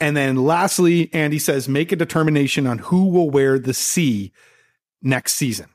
And 0.00 0.16
then 0.16 0.36
lastly, 0.36 1.10
Andy 1.12 1.38
says 1.38 1.68
make 1.68 1.92
a 1.92 1.96
determination 1.96 2.66
on 2.66 2.78
who 2.78 3.08
will 3.08 3.28
wear 3.28 3.58
the 3.58 3.74
C 3.74 4.32
next 5.02 5.34
season. 5.34 5.66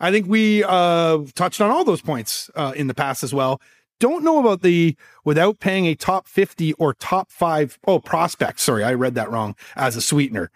I 0.00 0.10
think 0.10 0.26
we 0.26 0.64
uh, 0.64 1.18
touched 1.36 1.60
on 1.60 1.70
all 1.70 1.84
those 1.84 2.02
points 2.02 2.50
uh, 2.56 2.72
in 2.74 2.88
the 2.88 2.94
past 2.94 3.22
as 3.22 3.32
well. 3.32 3.60
Don't 4.00 4.24
know 4.24 4.40
about 4.40 4.62
the 4.62 4.96
without 5.24 5.60
paying 5.60 5.86
a 5.86 5.94
top 5.94 6.26
50 6.26 6.72
or 6.72 6.94
top 6.94 7.30
five, 7.30 7.78
oh, 7.86 8.00
prospect. 8.00 8.58
Sorry, 8.58 8.82
I 8.82 8.94
read 8.94 9.14
that 9.14 9.30
wrong 9.30 9.54
as 9.76 9.94
a 9.94 10.00
sweetener 10.00 10.50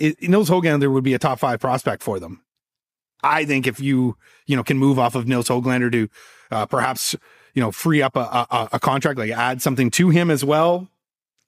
it, 0.00 0.28
Nils 0.28 0.50
Hoglander 0.50 0.92
would 0.92 1.04
be 1.04 1.14
a 1.14 1.18
top 1.18 1.38
five 1.38 1.60
prospect 1.60 2.02
for 2.02 2.18
them. 2.18 2.42
I 3.22 3.44
think 3.44 3.66
if 3.66 3.78
you, 3.78 4.16
you 4.46 4.56
know, 4.56 4.64
can 4.64 4.78
move 4.78 4.98
off 4.98 5.14
of 5.14 5.28
Nils 5.28 5.48
Hoglander 5.48 5.92
to 5.92 6.08
uh, 6.50 6.66
perhaps, 6.66 7.14
you 7.54 7.62
know, 7.62 7.70
free 7.70 8.02
up 8.02 8.16
a, 8.16 8.46
a, 8.50 8.68
a 8.72 8.80
contract, 8.80 9.18
like 9.18 9.30
add 9.30 9.60
something 9.60 9.90
to 9.92 10.08
him 10.08 10.30
as 10.30 10.44
well, 10.44 10.88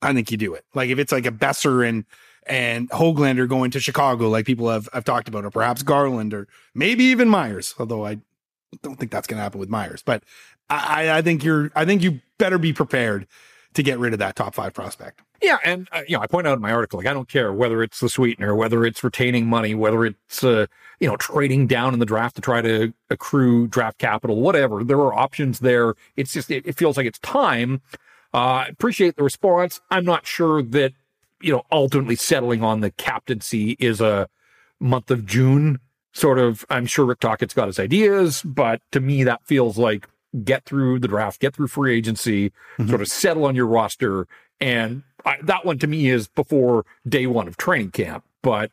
I 0.03 0.13
think 0.13 0.31
you 0.31 0.37
do 0.37 0.55
it. 0.55 0.65
Like 0.75 0.91
if 0.91 0.99
it's 0.99 1.13
like 1.13 1.27
a 1.27 1.33
Boeser 1.33 1.89
and, 1.89 2.05
and 2.47 2.91
Hoglander 2.91 3.49
going 3.49 3.71
to 3.71 3.81
Chicago, 3.81 4.29
like 4.29 4.45
people 4.45 4.69
have, 4.69 4.89
have 4.93 5.05
talked 5.05 5.29
about, 5.29 5.45
or 5.45 5.51
perhaps 5.51 5.83
Garland 5.83 6.35
or 6.35 6.47
maybe 6.75 7.05
even 7.05 7.29
Myers, 7.29 7.75
although 7.79 8.05
I 8.05 8.19
don't 8.83 8.97
think 8.97 9.11
that's 9.11 9.27
going 9.27 9.39
to 9.39 9.43
happen 9.43 9.61
with 9.61 9.69
Myers, 9.71 10.03
but 10.05 10.23
I, 10.69 11.11
I 11.19 11.23
think 11.23 11.45
you're, 11.45 11.71
I 11.75 11.85
think 11.85 12.03
you 12.03 12.21
better 12.39 12.59
be 12.59 12.73
prepared 12.73 13.27
to 13.75 13.83
get 13.83 13.99
rid 13.99 14.13
of 14.13 14.19
that 14.19 14.37
top 14.37 14.55
five 14.55 14.75
prospect. 14.75 15.21
Yeah, 15.41 15.59
and 15.65 15.89
uh, 15.93 16.03
you 16.07 16.17
know, 16.17 16.23
I 16.23 16.27
point 16.27 16.47
out 16.47 16.55
in 16.55 16.61
my 16.61 16.73
article, 16.73 16.99
like 16.99 17.07
I 17.07 17.13
don't 17.13 17.29
care 17.29 17.53
whether 17.53 17.83
it's 17.83 18.01
the 18.01 18.09
sweetener, 18.09 18.55
whether 18.55 18.85
it's 18.85 19.03
retaining 19.03 19.47
money, 19.47 19.75
whether 19.75 20.05
it's 20.05 20.45
uh, 20.45 20.67
you 21.01 21.09
know 21.09 21.17
trading 21.17 21.67
down 21.67 21.95
in 21.95 22.01
the 22.01 22.07
draft 22.07 22.37
to 22.37 22.43
try 22.43 22.61
to 22.61 22.93
accrue 23.11 23.67
draft 23.67 23.99
capital, 23.99 24.41
whatever. 24.41 24.85
There 24.85 25.01
are 25.01 25.13
options 25.13 25.59
there. 25.59 25.95
It's 26.17 26.33
just 26.33 26.51
it, 26.51 26.67
it 26.67 26.77
feels 26.77 26.97
like 26.97 27.07
it's 27.07 27.19
time. 27.19 27.83
Uh, 28.33 28.65
appreciate 28.69 29.17
the 29.17 29.23
response. 29.23 29.81
I'm 29.91 30.05
not 30.05 30.27
sure 30.27 30.63
that 30.63 30.93
you 31.43 31.53
know, 31.53 31.65
ultimately 31.71 32.17
settling 32.17 32.63
on 32.63 32.81
the 32.81 32.91
captaincy 32.93 33.77
is 33.79 34.01
a 34.01 34.29
month 34.81 35.11
of 35.11 35.27
June 35.27 35.81
sort 36.13 36.39
of. 36.39 36.65
I'm 36.71 36.87
sure 36.87 37.05
Rick 37.05 37.21
Tocchet's 37.21 37.55
got 37.55 37.67
his 37.67 37.79
ideas, 37.79 38.43
but 38.43 38.81
to 38.93 39.01
me, 39.01 39.25
that 39.25 39.45
feels 39.45 39.77
like 39.77 40.09
get 40.45 40.65
through 40.65 40.99
the 40.99 41.09
draft, 41.09 41.41
get 41.41 41.55
through 41.55 41.69
free 41.69 41.97
agency, 41.97 42.51
mm-hmm. 42.51 42.89
sort 42.89 43.01
of 43.01 43.09
settle 43.09 43.45
on 43.45 43.55
your 43.55 43.67
roster. 43.67 44.27
And 44.61 45.03
I, 45.25 45.37
that 45.43 45.65
one 45.65 45.79
to 45.81 45.87
me 45.87 46.09
is 46.09 46.29
before 46.29 46.85
day 47.09 47.27
one 47.27 47.49
of 47.49 47.57
training 47.57 47.91
camp. 47.91 48.25
But 48.43 48.71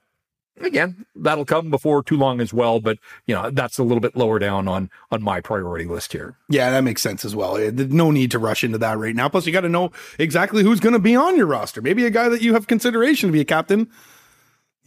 again, 0.61 1.05
that'll 1.15 1.45
come 1.45 1.69
before 1.69 2.03
too 2.03 2.17
long 2.17 2.41
as 2.41 2.53
well. 2.53 2.79
But 2.79 2.97
you 3.25 3.35
know, 3.35 3.49
that's 3.49 3.77
a 3.77 3.83
little 3.83 4.01
bit 4.01 4.15
lower 4.15 4.39
down 4.39 4.67
on 4.67 4.89
on 5.11 5.21
my 5.21 5.41
priority 5.41 5.85
list 5.85 6.11
here. 6.11 6.35
Yeah, 6.49 6.71
that 6.71 6.83
makes 6.83 7.01
sense 7.01 7.25
as 7.25 7.35
well. 7.35 7.55
There's 7.55 7.91
no 7.91 8.11
need 8.11 8.31
to 8.31 8.39
rush 8.39 8.63
into 8.63 8.77
that 8.79 8.97
right 8.97 9.15
now. 9.15 9.29
Plus, 9.29 9.45
you 9.45 9.53
got 9.53 9.61
to 9.61 9.69
know 9.69 9.91
exactly 10.17 10.63
who's 10.63 10.79
going 10.79 10.93
to 10.93 10.99
be 10.99 11.15
on 11.15 11.35
your 11.35 11.47
roster. 11.47 11.81
Maybe 11.81 12.05
a 12.05 12.11
guy 12.11 12.29
that 12.29 12.41
you 12.41 12.53
have 12.53 12.67
consideration 12.67 13.29
to 13.29 13.33
be 13.33 13.41
a 13.41 13.45
captain. 13.45 13.89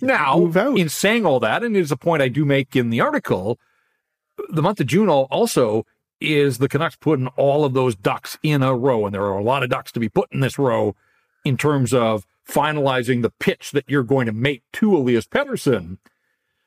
Now, 0.00 0.46
in 0.74 0.88
saying 0.88 1.24
all 1.24 1.38
that, 1.40 1.62
and 1.62 1.76
it 1.76 1.80
is 1.80 1.92
a 1.92 1.96
point 1.96 2.22
I 2.22 2.28
do 2.28 2.44
make 2.44 2.74
in 2.74 2.90
the 2.90 3.00
article, 3.00 3.60
the 4.48 4.62
month 4.62 4.80
of 4.80 4.86
June 4.88 5.08
also 5.08 5.86
is 6.22 6.58
the 6.58 6.68
Canucks 6.68 6.96
putting 6.96 7.28
all 7.28 7.64
of 7.64 7.74
those 7.74 7.94
ducks 7.94 8.38
in 8.42 8.62
a 8.62 8.74
row, 8.74 9.06
and 9.06 9.14
there 9.14 9.24
are 9.24 9.38
a 9.38 9.42
lot 9.42 9.62
of 9.62 9.70
ducks 9.70 9.92
to 9.92 10.00
be 10.00 10.08
put 10.08 10.32
in 10.32 10.40
this 10.40 10.58
row 10.58 10.94
in 11.44 11.56
terms 11.56 11.92
of 11.92 12.26
finalizing 12.48 13.22
the 13.22 13.30
pitch 13.30 13.70
that 13.72 13.84
you're 13.88 14.02
going 14.02 14.26
to 14.26 14.32
make 14.32 14.62
to 14.72 14.96
Elias 14.96 15.26
Pettersson 15.26 15.98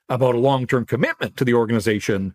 about 0.10 0.36
a 0.36 0.40
long 0.40 0.68
term 0.68 0.86
commitment 0.86 1.38
to 1.38 1.46
the 1.46 1.54
organization. 1.54 2.34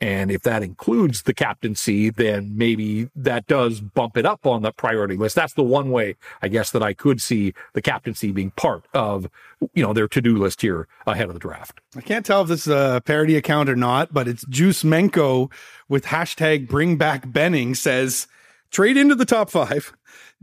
And 0.00 0.30
if 0.30 0.42
that 0.42 0.62
includes 0.62 1.22
the 1.22 1.34
captaincy, 1.34 2.10
then 2.10 2.56
maybe 2.56 3.10
that 3.16 3.48
does 3.48 3.80
bump 3.80 4.16
it 4.16 4.24
up 4.24 4.46
on 4.46 4.62
the 4.62 4.70
priority 4.70 5.16
list. 5.16 5.34
That's 5.34 5.54
the 5.54 5.64
one 5.64 5.90
way, 5.90 6.14
I 6.40 6.46
guess, 6.46 6.70
that 6.70 6.84
I 6.84 6.94
could 6.94 7.20
see 7.20 7.52
the 7.72 7.82
captaincy 7.82 8.30
being 8.30 8.52
part 8.52 8.84
of, 8.94 9.28
you 9.74 9.82
know, 9.82 9.92
their 9.92 10.06
to-do 10.06 10.36
list 10.36 10.62
here 10.62 10.86
ahead 11.06 11.26
of 11.26 11.34
the 11.34 11.40
draft. 11.40 11.80
I 11.96 12.00
can't 12.00 12.24
tell 12.24 12.42
if 12.42 12.48
this 12.48 12.68
is 12.68 12.72
a 12.72 13.02
parody 13.04 13.36
account 13.36 13.68
or 13.68 13.74
not, 13.74 14.14
but 14.14 14.28
it's 14.28 14.46
Juice 14.46 14.84
Menko 14.84 15.50
with 15.88 16.04
hashtag 16.04 16.68
bring 16.68 16.96
back 16.96 17.32
Benning 17.32 17.74
says, 17.74 18.28
trade 18.70 18.96
into 18.96 19.16
the 19.16 19.24
top 19.24 19.50
five, 19.50 19.92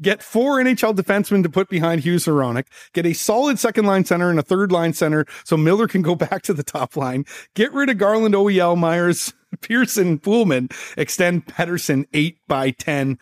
get 0.01 0.21
four 0.21 0.57
NHL 0.57 0.95
defensemen 0.95 1.43
to 1.43 1.49
put 1.49 1.69
behind 1.69 2.01
Hughes 2.01 2.25
Hronek, 2.25 2.67
get 2.93 3.05
a 3.05 3.13
solid 3.13 3.59
second 3.59 3.85
line 3.85 4.05
center 4.05 4.29
and 4.29 4.39
a 4.39 4.43
third 4.43 4.71
line 4.71 4.93
center 4.93 5.25
so 5.43 5.57
Miller 5.57 5.87
can 5.87 6.01
go 6.01 6.15
back 6.15 6.41
to 6.43 6.53
the 6.53 6.63
top 6.63 6.95
line, 6.95 7.25
get 7.53 7.73
rid 7.73 7.89
of 7.89 7.97
Garland, 7.97 8.35
OEL, 8.35 8.77
Myers, 8.77 9.33
Pearson, 9.61 10.19
Poolman, 10.19 10.71
extend 10.97 11.45
Pettersson 11.45 12.05
8 12.13 12.37
by 12.47 12.71
10. 12.71 13.17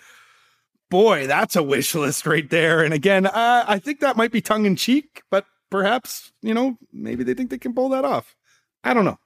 Boy, 0.89 1.25
that's 1.27 1.55
a 1.55 1.63
wish 1.63 1.95
list 1.95 2.27
right 2.27 2.49
there. 2.49 2.83
And 2.83 2.93
again, 2.93 3.27
I 3.27 3.79
think 3.79 3.99
that 3.99 4.17
might 4.17 4.31
be 4.31 4.41
tongue 4.41 4.65
in 4.65 4.75
cheek, 4.75 5.23
but 5.31 5.45
perhaps, 5.71 6.31
you 6.41 6.53
know, 6.53 6.77
maybe 6.91 7.23
they 7.23 7.33
think 7.33 7.49
they 7.49 7.57
can 7.57 7.73
pull 7.73 7.89
that 7.89 8.05
off. 8.05 8.35
I 8.83 8.93
don't 8.93 9.05
know. 9.05 9.17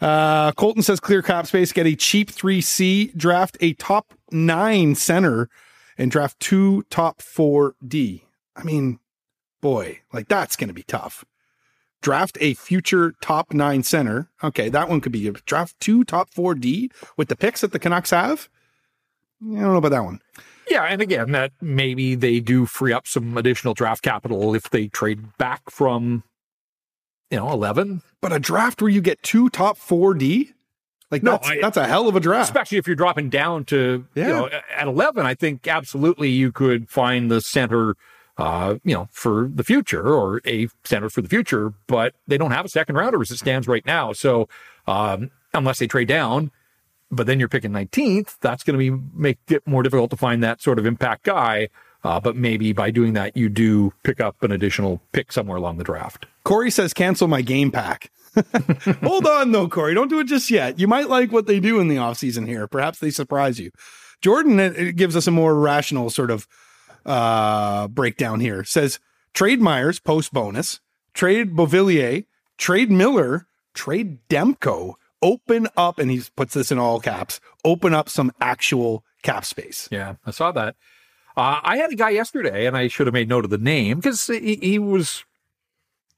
Uh, 0.00 0.52
Colton 0.52 0.82
says 0.82 1.00
clear 1.00 1.22
cap 1.22 1.46
space, 1.46 1.72
get 1.72 1.86
a 1.86 1.94
cheap 1.94 2.30
3C, 2.30 3.14
draft 3.16 3.56
a 3.60 3.74
top 3.74 4.14
nine 4.30 4.94
center, 4.94 5.48
and 5.98 6.10
draft 6.10 6.38
two 6.40 6.84
top 6.90 7.22
four 7.22 7.74
D. 7.86 8.24
I 8.56 8.62
mean, 8.62 8.98
boy, 9.60 10.00
like 10.12 10.28
that's 10.28 10.56
going 10.56 10.68
to 10.68 10.74
be 10.74 10.82
tough. 10.82 11.24
Draft 12.02 12.38
a 12.40 12.54
future 12.54 13.14
top 13.20 13.52
nine 13.52 13.82
center. 13.82 14.30
Okay, 14.42 14.68
that 14.68 14.88
one 14.88 15.00
could 15.00 15.12
be 15.12 15.28
a 15.28 15.32
draft 15.32 15.78
two 15.80 16.04
top 16.04 16.30
four 16.30 16.54
D 16.54 16.90
with 17.16 17.28
the 17.28 17.36
picks 17.36 17.60
that 17.60 17.72
the 17.72 17.78
Canucks 17.78 18.10
have. 18.10 18.48
I 19.42 19.54
don't 19.54 19.62
know 19.62 19.76
about 19.76 19.90
that 19.90 20.04
one. 20.04 20.20
Yeah, 20.68 20.84
and 20.84 21.02
again, 21.02 21.32
that 21.32 21.52
maybe 21.60 22.14
they 22.14 22.40
do 22.40 22.64
free 22.64 22.92
up 22.92 23.06
some 23.06 23.36
additional 23.36 23.74
draft 23.74 24.02
capital 24.02 24.54
if 24.54 24.70
they 24.70 24.88
trade 24.88 25.36
back 25.36 25.68
from 25.70 26.22
you 27.30 27.38
know, 27.38 27.50
11. 27.50 28.02
But 28.20 28.32
a 28.32 28.38
draft 28.38 28.82
where 28.82 28.90
you 28.90 29.00
get 29.00 29.22
two 29.22 29.48
top 29.48 29.78
4D? 29.78 30.52
Like 31.10 31.22
no, 31.22 31.32
that's, 31.32 31.48
I, 31.48 31.60
that's 31.60 31.76
a 31.76 31.86
hell 31.86 32.08
of 32.08 32.16
a 32.16 32.20
draft. 32.20 32.50
Especially 32.50 32.78
if 32.78 32.86
you're 32.86 32.96
dropping 32.96 33.30
down 33.30 33.64
to, 33.66 34.06
yeah. 34.14 34.26
you 34.26 34.32
know, 34.32 34.50
at 34.76 34.86
11, 34.86 35.26
I 35.26 35.34
think 35.34 35.66
absolutely 35.66 36.28
you 36.28 36.52
could 36.52 36.88
find 36.88 37.30
the 37.30 37.40
center, 37.40 37.96
uh, 38.38 38.76
you 38.84 38.94
know, 38.94 39.08
for 39.10 39.50
the 39.52 39.64
future 39.64 40.14
or 40.14 40.40
a 40.46 40.68
center 40.84 41.10
for 41.10 41.20
the 41.20 41.28
future, 41.28 41.74
but 41.88 42.14
they 42.28 42.38
don't 42.38 42.52
have 42.52 42.64
a 42.64 42.68
second 42.68 42.94
rounder 42.94 43.20
as 43.20 43.30
it 43.30 43.38
stands 43.38 43.66
right 43.66 43.84
now. 43.84 44.12
So, 44.12 44.48
um, 44.86 45.30
unless 45.52 45.80
they 45.80 45.88
trade 45.88 46.08
down, 46.08 46.52
but 47.10 47.26
then 47.26 47.40
you're 47.40 47.48
picking 47.48 47.72
19th, 47.72 48.38
that's 48.40 48.62
going 48.62 48.78
to 48.78 48.78
be 48.78 49.02
make 49.12 49.38
it 49.48 49.66
more 49.66 49.82
difficult 49.82 50.10
to 50.10 50.16
find 50.16 50.42
that 50.44 50.62
sort 50.62 50.78
of 50.78 50.86
impact 50.86 51.24
guy. 51.24 51.68
Uh, 52.02 52.18
but 52.18 52.34
maybe 52.34 52.72
by 52.72 52.90
doing 52.90 53.12
that, 53.12 53.36
you 53.36 53.48
do 53.48 53.92
pick 54.04 54.20
up 54.20 54.42
an 54.42 54.50
additional 54.50 55.02
pick 55.12 55.32
somewhere 55.32 55.58
along 55.58 55.76
the 55.76 55.84
draft. 55.84 56.26
Corey 56.44 56.70
says, 56.70 56.94
cancel 56.94 57.28
my 57.28 57.42
game 57.42 57.70
pack. 57.70 58.10
Hold 59.02 59.26
on, 59.26 59.52
though, 59.52 59.68
Corey. 59.68 59.94
Don't 59.94 60.08
do 60.08 60.20
it 60.20 60.24
just 60.24 60.50
yet. 60.50 60.78
You 60.78 60.86
might 60.86 61.08
like 61.08 61.32
what 61.32 61.46
they 61.46 61.60
do 61.60 61.80
in 61.80 61.88
the 61.88 61.96
offseason 61.96 62.46
here. 62.46 62.66
Perhaps 62.66 62.98
they 62.98 63.10
surprise 63.10 63.58
you. 63.58 63.70
Jordan 64.20 64.92
gives 64.94 65.16
us 65.16 65.26
a 65.26 65.30
more 65.30 65.54
rational 65.54 66.10
sort 66.10 66.30
of 66.30 66.46
uh, 67.06 67.88
breakdown 67.88 68.40
here. 68.40 68.64
Says, 68.64 68.98
trade 69.34 69.60
Myers 69.60 69.98
post 69.98 70.32
bonus, 70.32 70.80
trade 71.14 71.56
Beauvillier, 71.56 72.26
trade 72.58 72.90
Miller, 72.90 73.46
trade 73.74 74.18
Demko, 74.28 74.94
open 75.22 75.68
up, 75.76 75.98
and 75.98 76.10
he 76.10 76.22
puts 76.36 76.54
this 76.54 76.70
in 76.70 76.78
all 76.78 77.00
caps, 77.00 77.40
open 77.64 77.94
up 77.94 78.08
some 78.08 78.32
actual 78.40 79.04
cap 79.22 79.44
space. 79.44 79.88
Yeah, 79.90 80.14
I 80.24 80.30
saw 80.30 80.52
that. 80.52 80.76
Uh, 81.36 81.60
I 81.62 81.76
had 81.76 81.92
a 81.92 81.96
guy 81.96 82.10
yesterday, 82.10 82.66
and 82.66 82.76
I 82.76 82.88
should 82.88 83.06
have 83.06 83.14
made 83.14 83.28
note 83.28 83.44
of 83.44 83.50
the 83.50 83.58
name 83.58 83.98
because 83.98 84.26
he, 84.26 84.56
he, 84.56 84.78
was, 84.78 85.24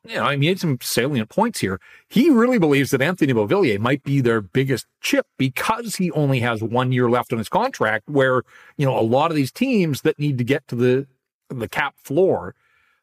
you 0.07 0.17
know, 0.17 0.25
I 0.25 0.37
made 0.37 0.59
some 0.59 0.79
salient 0.81 1.29
points 1.29 1.61
here. 1.61 1.81
He 2.09 2.29
really 2.29 2.59
believes 2.59 2.91
that 2.91 3.01
Anthony 3.01 3.33
Beauvillier 3.33 3.79
might 3.79 4.03
be 4.03 4.21
their 4.21 4.41
biggest 4.41 4.87
chip 5.01 5.27
because 5.39 5.97
he 5.97 6.11
only 6.13 6.41
has 6.41 6.63
one 6.63 6.91
year 6.91 7.09
left 7.09 7.33
on 7.33 7.39
his 7.39 7.49
contract. 7.49 8.09
Where 8.09 8.43
you 8.77 8.85
know 8.85 8.99
a 8.99 9.01
lot 9.01 9.31
of 9.31 9.37
these 9.37 9.53
teams 9.53 10.03
that 10.03 10.19
need 10.19 10.39
to 10.39 10.45
get 10.45 10.67
to 10.69 10.75
the 10.75 11.07
the 11.49 11.69
cap 11.69 11.95
floor, 11.99 12.55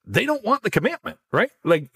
they 0.05 0.25
don't 0.25 0.43
want 0.43 0.63
the 0.63 0.69
commitment, 0.71 1.19
right? 1.31 1.51
Like 1.63 1.89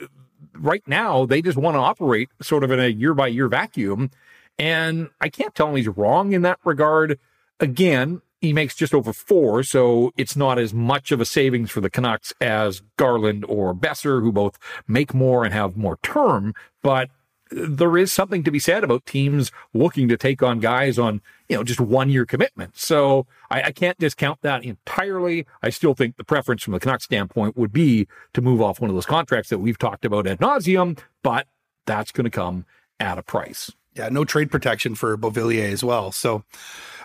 right 0.53 0.83
now, 0.87 1.25
they 1.25 1.41
just 1.41 1.57
want 1.57 1.75
to 1.75 1.79
operate 1.79 2.29
sort 2.41 2.63
of 2.63 2.71
in 2.71 2.79
a 2.79 2.87
year 2.87 3.13
by 3.13 3.27
year 3.27 3.47
vacuum. 3.47 4.09
And 4.57 5.09
I 5.19 5.29
can't 5.29 5.53
tell 5.55 5.69
him 5.69 5.75
he's 5.75 5.87
wrong 5.87 6.33
in 6.33 6.43
that 6.43 6.59
regard. 6.63 7.19
Again, 7.59 8.21
he 8.43 8.51
makes 8.51 8.75
just 8.75 8.93
over 8.93 9.13
four, 9.13 9.63
so 9.63 10.11
it's 10.17 10.35
not 10.35 10.59
as 10.59 10.73
much 10.73 11.13
of 11.13 11.21
a 11.21 11.25
savings 11.25 11.71
for 11.71 11.79
the 11.79 11.89
Canucks 11.89 12.33
as 12.41 12.81
Garland 12.97 13.45
or 13.47 13.73
Boeser, 13.73 14.21
who 14.21 14.33
both 14.33 14.59
make 14.85 15.13
more 15.13 15.45
and 15.45 15.53
have 15.53 15.77
more 15.77 15.97
term. 16.03 16.53
But 16.81 17.09
there 17.49 17.97
is 17.97 18.11
something 18.11 18.43
to 18.43 18.51
be 18.51 18.59
said 18.59 18.83
about 18.83 19.05
teams 19.05 19.49
looking 19.73 20.09
to 20.09 20.17
take 20.17 20.43
on 20.43 20.59
guys 20.59 20.99
on, 20.99 21.21
you 21.47 21.55
know, 21.55 21.63
just 21.63 21.79
one 21.79 22.09
year 22.09 22.25
commitment. 22.25 22.77
So 22.77 23.27
I, 23.49 23.61
I, 23.63 23.71
can't 23.71 23.97
discount 23.97 24.41
that 24.41 24.65
entirely. 24.65 25.45
I 25.61 25.69
still 25.69 25.93
think 25.93 26.17
the 26.17 26.25
preference 26.25 26.63
from 26.63 26.73
the 26.73 26.81
Canucks 26.81 27.05
standpoint 27.05 27.55
would 27.55 27.71
be 27.71 28.09
to 28.33 28.41
move 28.41 28.61
off 28.61 28.81
one 28.81 28.89
of 28.89 28.95
those 28.95 29.05
contracts 29.05 29.49
that 29.51 29.59
we've 29.59 29.77
talked 29.77 30.03
about 30.03 30.27
ad 30.27 30.39
nauseum, 30.39 30.99
but 31.21 31.47
that's 31.85 32.11
going 32.11 32.25
to 32.25 32.29
come 32.29 32.65
at 32.99 33.17
a 33.17 33.23
price. 33.23 33.71
Yeah, 33.95 34.09
no 34.09 34.25
trade 34.25 34.51
protection 34.51 34.95
for 34.95 35.17
Beauvillier 35.17 35.71
as 35.71 35.83
well. 35.83 36.11
So 36.11 36.43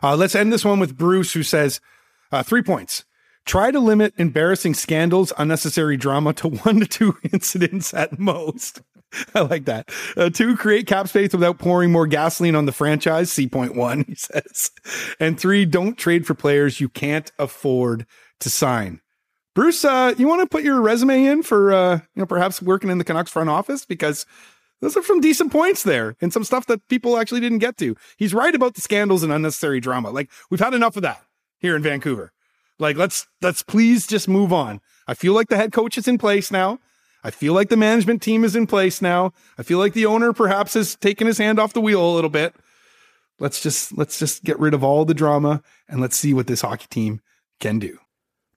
uh, 0.03 0.17
let's 0.17 0.35
end 0.35 0.53
this 0.53 0.65
one 0.65 0.81
with 0.81 0.97
Bruce, 0.97 1.33
who 1.33 1.43
says 1.43 1.81
uh, 2.33 2.43
three 2.43 2.63
points. 2.63 3.05
Try 3.45 3.71
to 3.71 3.81
limit 3.81 4.15
embarrassing 4.19 4.75
scandals, 4.75 5.33
unnecessary 5.39 5.97
drama 5.97 6.33
to 6.35 6.49
one 6.65 6.81
to 6.81 6.87
two 6.87 7.17
incidents 7.33 7.95
at 7.95 8.19
most. 8.19 8.83
I 9.35 9.41
like 9.41 9.65
that. 9.65 9.91
Uh, 10.17 10.31
two, 10.31 10.57
create 10.57 10.87
cap 10.87 11.09
space 11.09 11.33
without 11.33 11.59
pouring 11.59 11.91
more 11.91 12.07
gasoline 12.07 12.55
on 12.55 12.67
the 12.67 12.73
franchise. 12.73 13.33
C 13.33 13.47
point 13.47 13.75
one, 13.75 14.05
he 14.09 14.15
says. 14.15 14.71
And 15.19 15.39
three, 15.39 15.65
don't 15.65 15.97
trade 15.97 16.27
for 16.27 16.35
players 16.35 16.81
you 16.81 16.89
can't 16.89 17.31
afford 17.39 18.07
to 18.41 18.51
sign. 18.51 19.01
Bruce, 19.55 19.85
uh, 19.85 20.15
you 20.17 20.29
want 20.29 20.41
to 20.43 20.47
put 20.47 20.63
your 20.63 20.81
resume 20.81 21.25
in 21.25 21.43
for, 21.43 21.73
uh, 21.73 21.95
you 21.97 22.21
know, 22.21 22.27
perhaps 22.27 22.63
working 22.63 22.91
in 22.91 22.99
the 22.99 23.05
Canucks 23.05 23.33
front 23.33 23.51
office 23.51 23.85
because 23.85 24.25
those 24.81 24.97
are 24.97 25.03
some 25.03 25.21
decent 25.21 25.53
points 25.53 25.83
there 25.83 26.17
and 26.21 26.33
some 26.33 26.45
stuff 26.45 26.67
that 26.67 26.87
people 26.89 27.19
actually 27.19 27.41
didn't 27.41 27.59
get 27.59 27.77
to. 27.79 27.97
He's 28.17 28.35
right 28.35 28.55
about 28.55 28.75
the 28.75 28.81
scandals 28.81 29.23
and 29.23 29.33
unnecessary 29.33 29.81
drama. 29.81 30.11
Like 30.11 30.31
we've 30.51 30.61
had 30.61 30.75
enough 30.75 30.97
of 30.97 31.03
that 31.03 31.25
here 31.59 31.75
in 31.75 31.83
Vancouver. 31.83 32.33
Like 32.79 32.97
let's 32.97 33.27
let's 33.43 33.63
please 33.63 34.07
just 34.07 34.29
move 34.29 34.53
on. 34.53 34.81
I 35.07 35.15
feel 35.15 35.33
like 35.33 35.49
the 35.49 35.57
head 35.57 35.73
coach 35.73 35.99
is 35.99 36.07
in 36.07 36.19
place 36.19 36.51
now. 36.51 36.79
I 37.25 37.31
feel 37.31 37.53
like 37.53 37.69
the 37.69 37.77
management 37.77 38.23
team 38.23 38.45
is 38.45 38.55
in 38.55 38.67
place 38.67 39.03
now. 39.03 39.33
I 39.59 39.63
feel 39.65 39.79
like 39.79 39.93
the 39.93 40.07
owner 40.07 40.33
perhaps 40.33 40.75
has 40.75 40.95
taken 40.95 41.27
his 41.27 41.39
hand 41.39 41.59
off 41.59 41.73
the 41.73 41.81
wheel 41.81 42.05
a 42.05 42.15
little 42.15 42.31
bit. 42.31 42.55
Let's 43.41 43.61
just 43.61 43.97
let's 43.97 44.19
just 44.19 44.45
get 44.45 44.59
rid 44.59 44.75
of 44.75 44.85
all 44.85 45.05
the 45.05 45.15
drama 45.15 45.63
and 45.89 46.01
let's 46.01 46.17
see 46.17 46.33
what 46.33 46.47
this 46.47 46.61
hockey 46.61 46.87
team 46.89 47.21
can 47.59 47.79
do. 47.79 47.99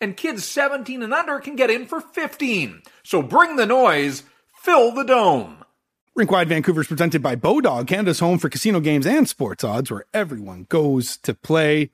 and 0.00 0.16
kids 0.16 0.44
17 0.44 1.02
and 1.02 1.14
under 1.14 1.38
can 1.40 1.56
get 1.56 1.70
in 1.70 1.86
for 1.86 2.00
15. 2.00 2.82
So 3.02 3.22
bring 3.22 3.56
the 3.56 3.66
noise, 3.66 4.22
fill 4.62 4.92
the 4.92 5.04
dome. 5.04 5.64
Rinkwide 6.18 6.48
Vancouver 6.48 6.80
is 6.80 6.88
presented 6.88 7.22
by 7.22 7.36
Bodog, 7.36 7.86
Canada's 7.86 8.18
home 8.18 8.38
for 8.38 8.48
casino 8.48 8.80
games 8.80 9.06
and 9.06 9.28
sports 9.28 9.62
odds, 9.62 9.90
where 9.90 10.04
everyone 10.12 10.66
goes 10.68 11.16
to 11.18 11.32
play. 11.32 11.90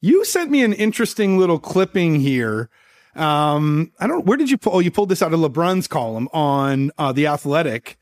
You 0.00 0.24
sent 0.24 0.50
me 0.50 0.64
an 0.64 0.72
interesting 0.72 1.36
little 1.36 1.58
clipping 1.58 2.20
here. 2.20 2.70
Um, 3.14 3.92
I 4.00 4.06
don't. 4.06 4.24
Where 4.24 4.38
did 4.38 4.50
you 4.50 4.56
pull? 4.56 4.76
Oh, 4.76 4.78
you 4.78 4.90
pulled 4.90 5.10
this 5.10 5.20
out 5.20 5.34
of 5.34 5.40
LeBrun's 5.40 5.86
column 5.86 6.30
on 6.32 6.92
uh, 6.96 7.12
the 7.12 7.26
Athletic, 7.26 7.98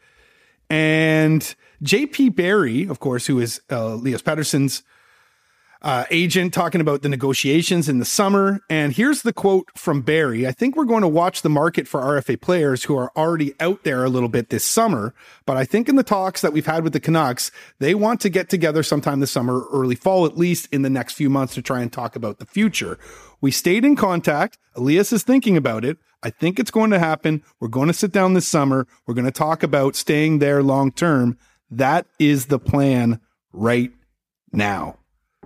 and 0.70 1.54
J.P. 1.82 2.28
Barry, 2.30 2.86
of 2.86 3.00
course, 3.00 3.26
who 3.26 3.40
is 3.40 3.60
uh, 3.72 3.76
Elias 3.76 4.22
Pettersson's 4.22 4.84
uh, 5.82 6.04
agent 6.10 6.52
talking 6.52 6.80
about 6.80 7.02
the 7.02 7.08
negotiations 7.08 7.88
in 7.88 7.98
the 7.98 8.04
summer. 8.04 8.60
And 8.68 8.92
here's 8.92 9.22
the 9.22 9.32
quote 9.32 9.68
from 9.76 10.02
Barry. 10.02 10.46
I 10.46 10.52
think 10.52 10.76
we're 10.76 10.84
going 10.84 11.02
to 11.02 11.08
watch 11.08 11.42
the 11.42 11.48
market 11.48 11.88
for 11.88 12.00
RFA 12.00 12.40
players 12.40 12.84
who 12.84 12.96
are 12.96 13.10
already 13.16 13.54
out 13.60 13.82
there 13.84 14.04
a 14.04 14.08
little 14.08 14.28
bit 14.28 14.50
this 14.50 14.64
summer. 14.64 15.14
But 15.46 15.56
I 15.56 15.64
think 15.64 15.88
in 15.88 15.96
the 15.96 16.02
talks 16.02 16.42
that 16.42 16.52
we've 16.52 16.66
had 16.66 16.84
with 16.84 16.92
the 16.92 17.00
Canucks, 17.00 17.50
they 17.78 17.94
want 17.94 18.20
to 18.20 18.28
get 18.28 18.48
together 18.48 18.82
sometime 18.82 19.20
this 19.20 19.30
summer, 19.30 19.64
early 19.72 19.94
fall, 19.96 20.26
at 20.26 20.36
least 20.36 20.68
in 20.72 20.82
the 20.82 20.90
next 20.90 21.14
few 21.14 21.30
months 21.30 21.54
to 21.54 21.62
try 21.62 21.80
and 21.80 21.92
talk 21.92 22.14
about 22.14 22.38
the 22.38 22.46
future. 22.46 22.98
We 23.40 23.50
stayed 23.50 23.84
in 23.84 23.96
contact. 23.96 24.58
Elias 24.74 25.12
is 25.12 25.22
thinking 25.22 25.56
about 25.56 25.84
it. 25.84 25.96
I 26.22 26.28
think 26.28 26.58
it's 26.58 26.70
going 26.70 26.90
to 26.90 26.98
happen. 26.98 27.42
We're 27.58 27.68
going 27.68 27.88
to 27.88 27.94
sit 27.94 28.12
down 28.12 28.34
this 28.34 28.46
summer. 28.46 28.86
We're 29.06 29.14
going 29.14 29.24
to 29.24 29.30
talk 29.30 29.62
about 29.62 29.96
staying 29.96 30.38
there 30.38 30.62
long 30.62 30.92
term. 30.92 31.38
That 31.70 32.06
is 32.18 32.46
the 32.46 32.58
plan 32.58 33.20
right 33.52 33.92
now. 34.52 34.99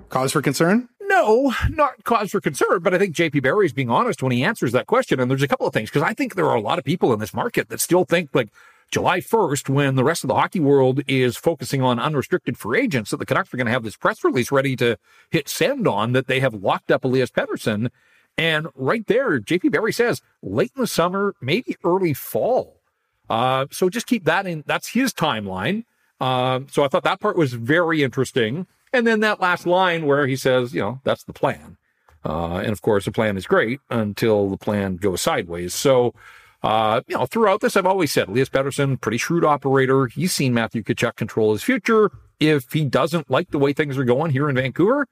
Cause 0.09 0.33
for 0.33 0.42
concern? 0.42 0.88
No, 1.02 1.52
not 1.70 2.02
cause 2.04 2.30
for 2.30 2.40
concern, 2.40 2.80
but 2.80 2.94
I 2.94 2.98
think 2.98 3.14
JP 3.14 3.42
Barry 3.42 3.66
is 3.66 3.72
being 3.72 3.90
honest 3.90 4.22
when 4.22 4.33
he 4.33 4.42
answers 4.42 4.72
that 4.72 4.87
question. 4.87 5.20
And 5.20 5.30
there's 5.30 5.42
a 5.42 5.48
couple 5.48 5.66
of 5.66 5.72
things 5.72 5.90
because 5.90 6.02
I 6.02 6.14
think 6.14 6.35
there 6.35 6.48
are 6.48 6.57
a 6.57 6.61
lot 6.61 6.78
of 6.78 6.85
people 6.85 7.12
in 7.12 7.20
this 7.20 7.35
market 7.35 7.68
that 7.68 7.80
still 7.80 8.04
think 8.04 8.30
like 8.35 8.48
July 8.90 9.20
1st, 9.20 9.68
when 9.68 9.96
the 9.96 10.04
rest 10.04 10.24
of 10.24 10.28
the 10.28 10.35
hockey 10.35 10.61
world 10.61 11.00
is 11.07 11.37
focusing 11.37 11.83
on 11.83 11.98
unrestricted 11.98 12.57
free 12.57 12.83
agents, 12.83 13.11
that 13.11 13.18
the 13.18 13.26
Canucks 13.26 13.52
are 13.52 13.57
going 13.57 13.66
to 13.66 13.72
have 13.72 13.83
this 13.83 13.96
press 13.96 14.24
release 14.24 14.52
ready 14.52 14.76
to 14.76 14.96
hit 15.30 15.48
send 15.48 15.88
on 15.88 16.12
that 16.12 16.26
they 16.26 16.40
have 16.40 16.54
locked 16.54 16.90
up 16.90 17.04
Elias 17.04 17.30
Pettersson. 17.30 17.90
And 18.37 18.68
right 18.74 19.07
there, 19.07 19.40
JP 19.40 19.72
Barry 19.72 19.92
says 19.92 20.22
late 20.42 20.72
in 20.76 20.80
the 20.80 20.87
summer, 20.87 21.35
maybe 21.40 21.76
early 21.85 22.14
fall. 22.14 22.80
Uh, 23.28 23.66
so 23.70 23.88
just 23.88 24.07
keep 24.07 24.24
that 24.24 24.46
in. 24.46 24.64
That's 24.66 24.88
his 24.88 25.12
timeline. 25.12 25.85
Uh, 26.20 26.61
so 26.70 26.85
I 26.85 26.88
thought 26.88 27.04
that 27.04 27.20
part 27.20 27.37
was 27.37 27.54
very 27.54 28.02
interesting. 28.02 28.66
And 28.94 29.04
then 29.09 29.18
that 29.20 29.40
last 29.40 29.66
line 29.66 30.07
where 30.07 30.24
he 30.28 30.37
says, 30.37 30.72
you 30.72 30.80
know, 30.80 31.00
that's 31.02 31.24
the 31.24 31.33
plan. 31.33 31.76
Uh, 32.24 32.59
and 32.59 32.70
of 32.70 32.80
course, 32.80 33.04
the 33.04 33.11
plan 33.11 33.37
is 33.37 33.44
great 33.44 33.80
until 33.90 34.48
the 34.48 34.57
plan 34.57 34.96
goes 34.96 35.20
sideways. 35.20 35.74
So, 35.74 36.14
uh, 36.62 37.02
you 37.09 37.16
know, 37.16 37.26
throughout 37.26 37.61
this, 37.61 37.76
I've 37.76 37.87
always 37.87 38.12
said 38.12 38.28
Elias 38.28 38.48
Pettersson, 38.48 39.00
pretty 39.00 39.18
shrewd 39.18 39.44
operator. 39.44 40.07
He's 40.07 40.33
seen 40.33 40.54
Matthew 40.54 40.85
Tkachuk 40.85 41.16
control 41.16 41.52
his 41.52 41.64
future. 41.64 42.12
If 42.38 42.72
he 42.72 42.85
doesn't 42.85 43.28
like 43.28 43.50
the 43.50 43.59
way 43.59 43.72
things 43.72 43.98
are 43.98 44.04
going 44.04 44.30
here 44.30 44.48
in 44.48 44.54
Vancouver, 44.54 45.09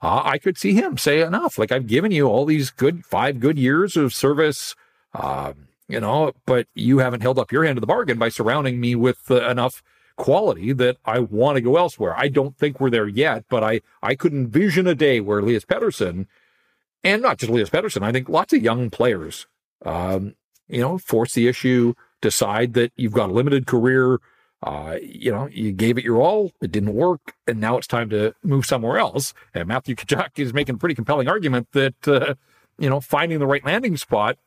uh, 0.00 0.22
I 0.24 0.38
could 0.38 0.56
see 0.56 0.74
him 0.74 0.96
say 0.96 1.20
enough. 1.20 1.58
Like 1.58 1.72
I've 1.72 1.88
given 1.88 2.12
you 2.12 2.28
all 2.28 2.44
these 2.44 2.70
good 2.70 3.04
five 3.04 3.40
good 3.40 3.58
years 3.58 3.96
of 3.96 4.14
service, 4.14 4.76
uh, 5.14 5.52
you 5.88 5.98
know, 5.98 6.32
but 6.46 6.68
you 6.74 6.98
haven't 6.98 7.22
held 7.22 7.40
up 7.40 7.50
your 7.50 7.64
end 7.64 7.76
of 7.76 7.80
the 7.80 7.88
bargain 7.88 8.18
by 8.18 8.28
surrounding 8.28 8.80
me 8.80 8.94
with 8.94 9.28
uh, 9.32 9.48
enough 9.48 9.82
quality 10.16 10.72
that 10.72 10.96
I 11.04 11.20
want 11.20 11.56
to 11.56 11.60
go 11.60 11.76
elsewhere. 11.76 12.14
I 12.16 12.28
don't 12.28 12.56
think 12.56 12.80
we're 12.80 12.90
there 12.90 13.08
yet, 13.08 13.44
but 13.48 13.62
I, 13.62 13.80
I 14.02 14.14
could 14.14 14.32
envision 14.32 14.86
a 14.86 14.94
day 14.94 15.20
where 15.20 15.38
Elias 15.38 15.64
Pettersson, 15.64 16.26
and 17.04 17.22
not 17.22 17.38
just 17.38 17.50
Elias 17.50 17.70
Pettersson, 17.70 18.02
I 18.02 18.12
think 18.12 18.28
lots 18.28 18.52
of 18.52 18.62
young 18.62 18.90
players, 18.90 19.46
um, 19.84 20.34
you 20.68 20.80
know, 20.80 20.98
force 20.98 21.34
the 21.34 21.48
issue, 21.48 21.94
decide 22.20 22.74
that 22.74 22.92
you've 22.96 23.12
got 23.12 23.30
a 23.30 23.32
limited 23.32 23.66
career. 23.66 24.18
Uh, 24.62 24.96
you 25.02 25.30
know, 25.30 25.46
you 25.52 25.70
gave 25.70 25.98
it 25.98 26.04
your 26.04 26.16
all, 26.16 26.50
it 26.62 26.72
didn't 26.72 26.94
work, 26.94 27.34
and 27.46 27.60
now 27.60 27.76
it's 27.76 27.86
time 27.86 28.08
to 28.08 28.34
move 28.42 28.64
somewhere 28.64 28.96
else. 28.96 29.34
And 29.54 29.68
Matthew 29.68 29.94
Tkachuk 29.94 30.38
is 30.38 30.54
making 30.54 30.76
a 30.76 30.78
pretty 30.78 30.94
compelling 30.94 31.28
argument 31.28 31.68
that, 31.72 32.08
uh, 32.08 32.34
you 32.78 32.88
know, 32.88 33.00
finding 33.00 33.38
the 33.38 33.46
right 33.46 33.64
landing 33.64 33.98
spot, 33.98 34.38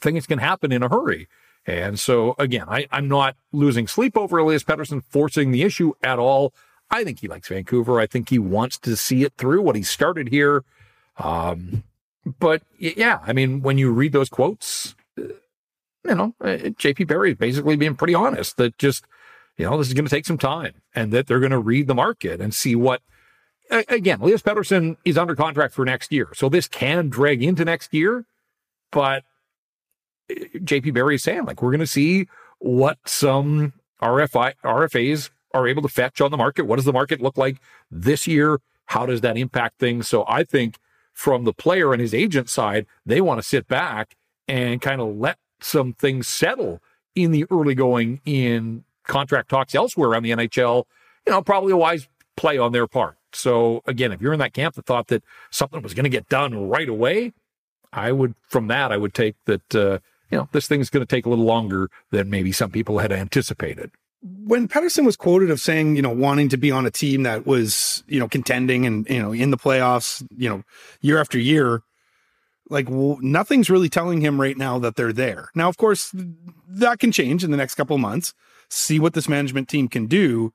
things 0.00 0.26
can 0.26 0.38
happen 0.38 0.72
in 0.72 0.82
a 0.82 0.88
hurry. 0.88 1.28
And 1.66 1.98
so 1.98 2.34
again, 2.38 2.64
I, 2.68 2.86
am 2.92 3.08
not 3.08 3.36
losing 3.52 3.88
sleep 3.88 4.16
over 4.16 4.38
Elias 4.38 4.64
Pettersson 4.64 5.02
forcing 5.10 5.50
the 5.50 5.62
issue 5.62 5.92
at 6.02 6.18
all. 6.18 6.54
I 6.90 7.02
think 7.02 7.20
he 7.20 7.28
likes 7.28 7.48
Vancouver. 7.48 7.98
I 7.98 8.06
think 8.06 8.28
he 8.28 8.38
wants 8.38 8.78
to 8.78 8.96
see 8.96 9.24
it 9.24 9.32
through 9.36 9.62
what 9.62 9.74
he 9.74 9.82
started 9.82 10.28
here. 10.28 10.64
Um, 11.18 11.82
but 12.38 12.62
yeah, 12.78 13.20
I 13.22 13.32
mean, 13.32 13.62
when 13.62 13.78
you 13.78 13.90
read 13.90 14.12
those 14.12 14.28
quotes, 14.28 14.94
uh, 15.18 15.22
you 16.04 16.14
know, 16.14 16.34
uh, 16.40 16.70
JP 16.78 17.08
Barry 17.08 17.32
is 17.32 17.36
basically 17.36 17.76
being 17.76 17.96
pretty 17.96 18.14
honest 18.14 18.56
that 18.58 18.78
just, 18.78 19.04
you 19.56 19.64
know, 19.64 19.76
this 19.76 19.88
is 19.88 19.94
going 19.94 20.04
to 20.04 20.10
take 20.10 20.26
some 20.26 20.38
time 20.38 20.74
and 20.94 21.12
that 21.12 21.26
they're 21.26 21.40
going 21.40 21.50
to 21.50 21.58
read 21.58 21.88
the 21.88 21.94
market 21.94 22.40
and 22.40 22.54
see 22.54 22.76
what, 22.76 23.02
again, 23.70 24.20
Elias 24.20 24.42
Pettersson 24.42 24.96
is 25.04 25.18
under 25.18 25.34
contract 25.34 25.74
for 25.74 25.84
next 25.84 26.12
year. 26.12 26.28
So 26.34 26.48
this 26.48 26.68
can 26.68 27.08
drag 27.08 27.42
into 27.42 27.64
next 27.64 27.92
year, 27.92 28.24
but 28.92 29.24
JP 30.30 30.94
Barry 30.94 31.16
is 31.16 31.22
saying, 31.22 31.44
like, 31.44 31.62
we're 31.62 31.70
going 31.70 31.80
to 31.80 31.86
see 31.86 32.28
what 32.58 32.98
some 33.06 33.72
RFI, 34.02 34.54
RFAs 34.64 35.30
are 35.54 35.66
able 35.66 35.82
to 35.82 35.88
fetch 35.88 36.20
on 36.20 36.30
the 36.30 36.36
market. 36.36 36.66
What 36.66 36.76
does 36.76 36.84
the 36.84 36.92
market 36.92 37.20
look 37.20 37.36
like 37.36 37.56
this 37.90 38.26
year? 38.26 38.60
How 38.86 39.06
does 39.06 39.20
that 39.22 39.36
impact 39.36 39.78
things? 39.78 40.08
So 40.08 40.24
I 40.28 40.44
think 40.44 40.76
from 41.12 41.44
the 41.44 41.52
player 41.52 41.92
and 41.92 42.00
his 42.00 42.14
agent 42.14 42.48
side, 42.48 42.86
they 43.04 43.20
want 43.20 43.40
to 43.40 43.46
sit 43.46 43.66
back 43.66 44.16
and 44.48 44.80
kind 44.80 45.00
of 45.00 45.16
let 45.16 45.38
some 45.60 45.92
things 45.94 46.28
settle 46.28 46.80
in 47.14 47.32
the 47.32 47.46
early 47.50 47.74
going 47.74 48.20
in 48.24 48.84
contract 49.04 49.48
talks 49.48 49.74
elsewhere 49.74 50.10
around 50.10 50.24
the 50.24 50.30
NHL. 50.30 50.84
You 51.26 51.32
know, 51.32 51.42
probably 51.42 51.72
a 51.72 51.76
wise 51.76 52.08
play 52.36 52.58
on 52.58 52.72
their 52.72 52.86
part. 52.86 53.16
So 53.32 53.82
again, 53.86 54.12
if 54.12 54.20
you're 54.20 54.32
in 54.32 54.38
that 54.40 54.52
camp 54.52 54.74
that 54.74 54.86
thought 54.86 55.08
that 55.08 55.24
something 55.50 55.82
was 55.82 55.94
going 55.94 56.04
to 56.04 56.10
get 56.10 56.28
done 56.28 56.68
right 56.68 56.88
away, 56.88 57.32
I 57.92 58.12
would, 58.12 58.34
from 58.48 58.66
that, 58.68 58.92
I 58.92 58.96
would 58.96 59.14
take 59.14 59.36
that, 59.46 59.74
uh, 59.74 59.98
you 60.30 60.38
know, 60.38 60.48
this 60.52 60.66
thing's 60.66 60.90
going 60.90 61.04
to 61.04 61.14
take 61.14 61.26
a 61.26 61.28
little 61.28 61.44
longer 61.44 61.90
than 62.10 62.30
maybe 62.30 62.52
some 62.52 62.70
people 62.70 62.98
had 62.98 63.12
anticipated. 63.12 63.90
When 64.22 64.66
Pettersson 64.66 65.04
was 65.04 65.16
quoted 65.16 65.50
of 65.50 65.60
saying, 65.60 65.96
you 65.96 66.02
know, 66.02 66.10
wanting 66.10 66.48
to 66.48 66.56
be 66.56 66.70
on 66.70 66.86
a 66.86 66.90
team 66.90 67.22
that 67.22 67.46
was, 67.46 68.02
you 68.08 68.18
know, 68.18 68.28
contending 68.28 68.86
and, 68.86 69.08
you 69.08 69.22
know, 69.22 69.32
in 69.32 69.50
the 69.50 69.56
playoffs, 69.56 70.26
you 70.36 70.48
know, 70.48 70.62
year 71.00 71.20
after 71.20 71.38
year, 71.38 71.82
like 72.68 72.88
well, 72.88 73.18
nothing's 73.20 73.70
really 73.70 73.88
telling 73.88 74.20
him 74.20 74.40
right 74.40 74.56
now 74.56 74.78
that 74.78 74.96
they're 74.96 75.12
there. 75.12 75.50
Now, 75.54 75.68
of 75.68 75.76
course, 75.76 76.12
that 76.68 76.98
can 76.98 77.12
change 77.12 77.44
in 77.44 77.50
the 77.50 77.56
next 77.56 77.74
couple 77.74 77.96
months. 77.98 78.34
See 78.68 78.98
what 78.98 79.14
this 79.14 79.28
management 79.28 79.68
team 79.68 79.88
can 79.88 80.06
do. 80.06 80.52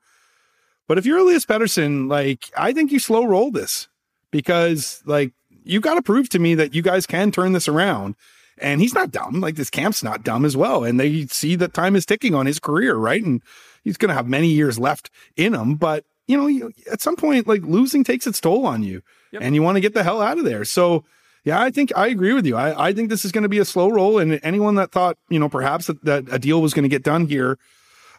But 0.88 0.98
if 0.98 1.06
you're 1.06 1.18
Elias 1.18 1.46
Pettersson, 1.46 2.10
like 2.10 2.50
I 2.56 2.72
think 2.72 2.92
you 2.92 2.98
slow 2.98 3.24
roll 3.24 3.50
this 3.50 3.88
because 4.30 5.02
like 5.06 5.32
you 5.64 5.80
got 5.80 5.94
to 5.94 6.02
prove 6.02 6.28
to 6.30 6.38
me 6.38 6.54
that 6.56 6.74
you 6.74 6.82
guys 6.82 7.06
can 7.06 7.30
turn 7.30 7.52
this 7.52 7.68
around. 7.68 8.16
And 8.58 8.80
he's 8.80 8.94
not 8.94 9.10
dumb. 9.10 9.40
Like 9.40 9.56
this 9.56 9.70
camp's 9.70 10.02
not 10.02 10.24
dumb 10.24 10.44
as 10.44 10.56
well. 10.56 10.84
And 10.84 11.00
they 11.00 11.26
see 11.26 11.56
that 11.56 11.74
time 11.74 11.96
is 11.96 12.06
ticking 12.06 12.34
on 12.34 12.46
his 12.46 12.58
career, 12.58 12.94
right? 12.96 13.22
And 13.22 13.42
he's 13.82 13.96
going 13.96 14.10
to 14.10 14.14
have 14.14 14.28
many 14.28 14.48
years 14.48 14.78
left 14.78 15.10
in 15.36 15.54
him. 15.54 15.74
But, 15.76 16.04
you 16.26 16.36
know, 16.36 16.70
at 16.90 17.00
some 17.00 17.16
point, 17.16 17.46
like 17.46 17.62
losing 17.62 18.04
takes 18.04 18.26
its 18.26 18.40
toll 18.40 18.66
on 18.66 18.82
you 18.82 19.02
yep. 19.32 19.42
and 19.42 19.54
you 19.54 19.62
want 19.62 19.76
to 19.76 19.80
get 19.80 19.94
the 19.94 20.04
hell 20.04 20.20
out 20.20 20.38
of 20.38 20.44
there. 20.44 20.64
So, 20.64 21.04
yeah, 21.44 21.60
I 21.60 21.70
think 21.70 21.92
I 21.96 22.06
agree 22.06 22.34
with 22.34 22.46
you. 22.46 22.56
I, 22.56 22.88
I 22.88 22.92
think 22.92 23.10
this 23.10 23.24
is 23.24 23.32
going 23.32 23.42
to 23.42 23.48
be 23.48 23.58
a 23.58 23.64
slow 23.64 23.88
roll. 23.88 24.18
And 24.18 24.38
anyone 24.42 24.76
that 24.76 24.92
thought, 24.92 25.18
you 25.28 25.38
know, 25.38 25.48
perhaps 25.48 25.86
that, 25.88 26.04
that 26.04 26.24
a 26.30 26.38
deal 26.38 26.62
was 26.62 26.72
going 26.74 26.84
to 26.84 26.88
get 26.88 27.02
done 27.02 27.26
here 27.26 27.58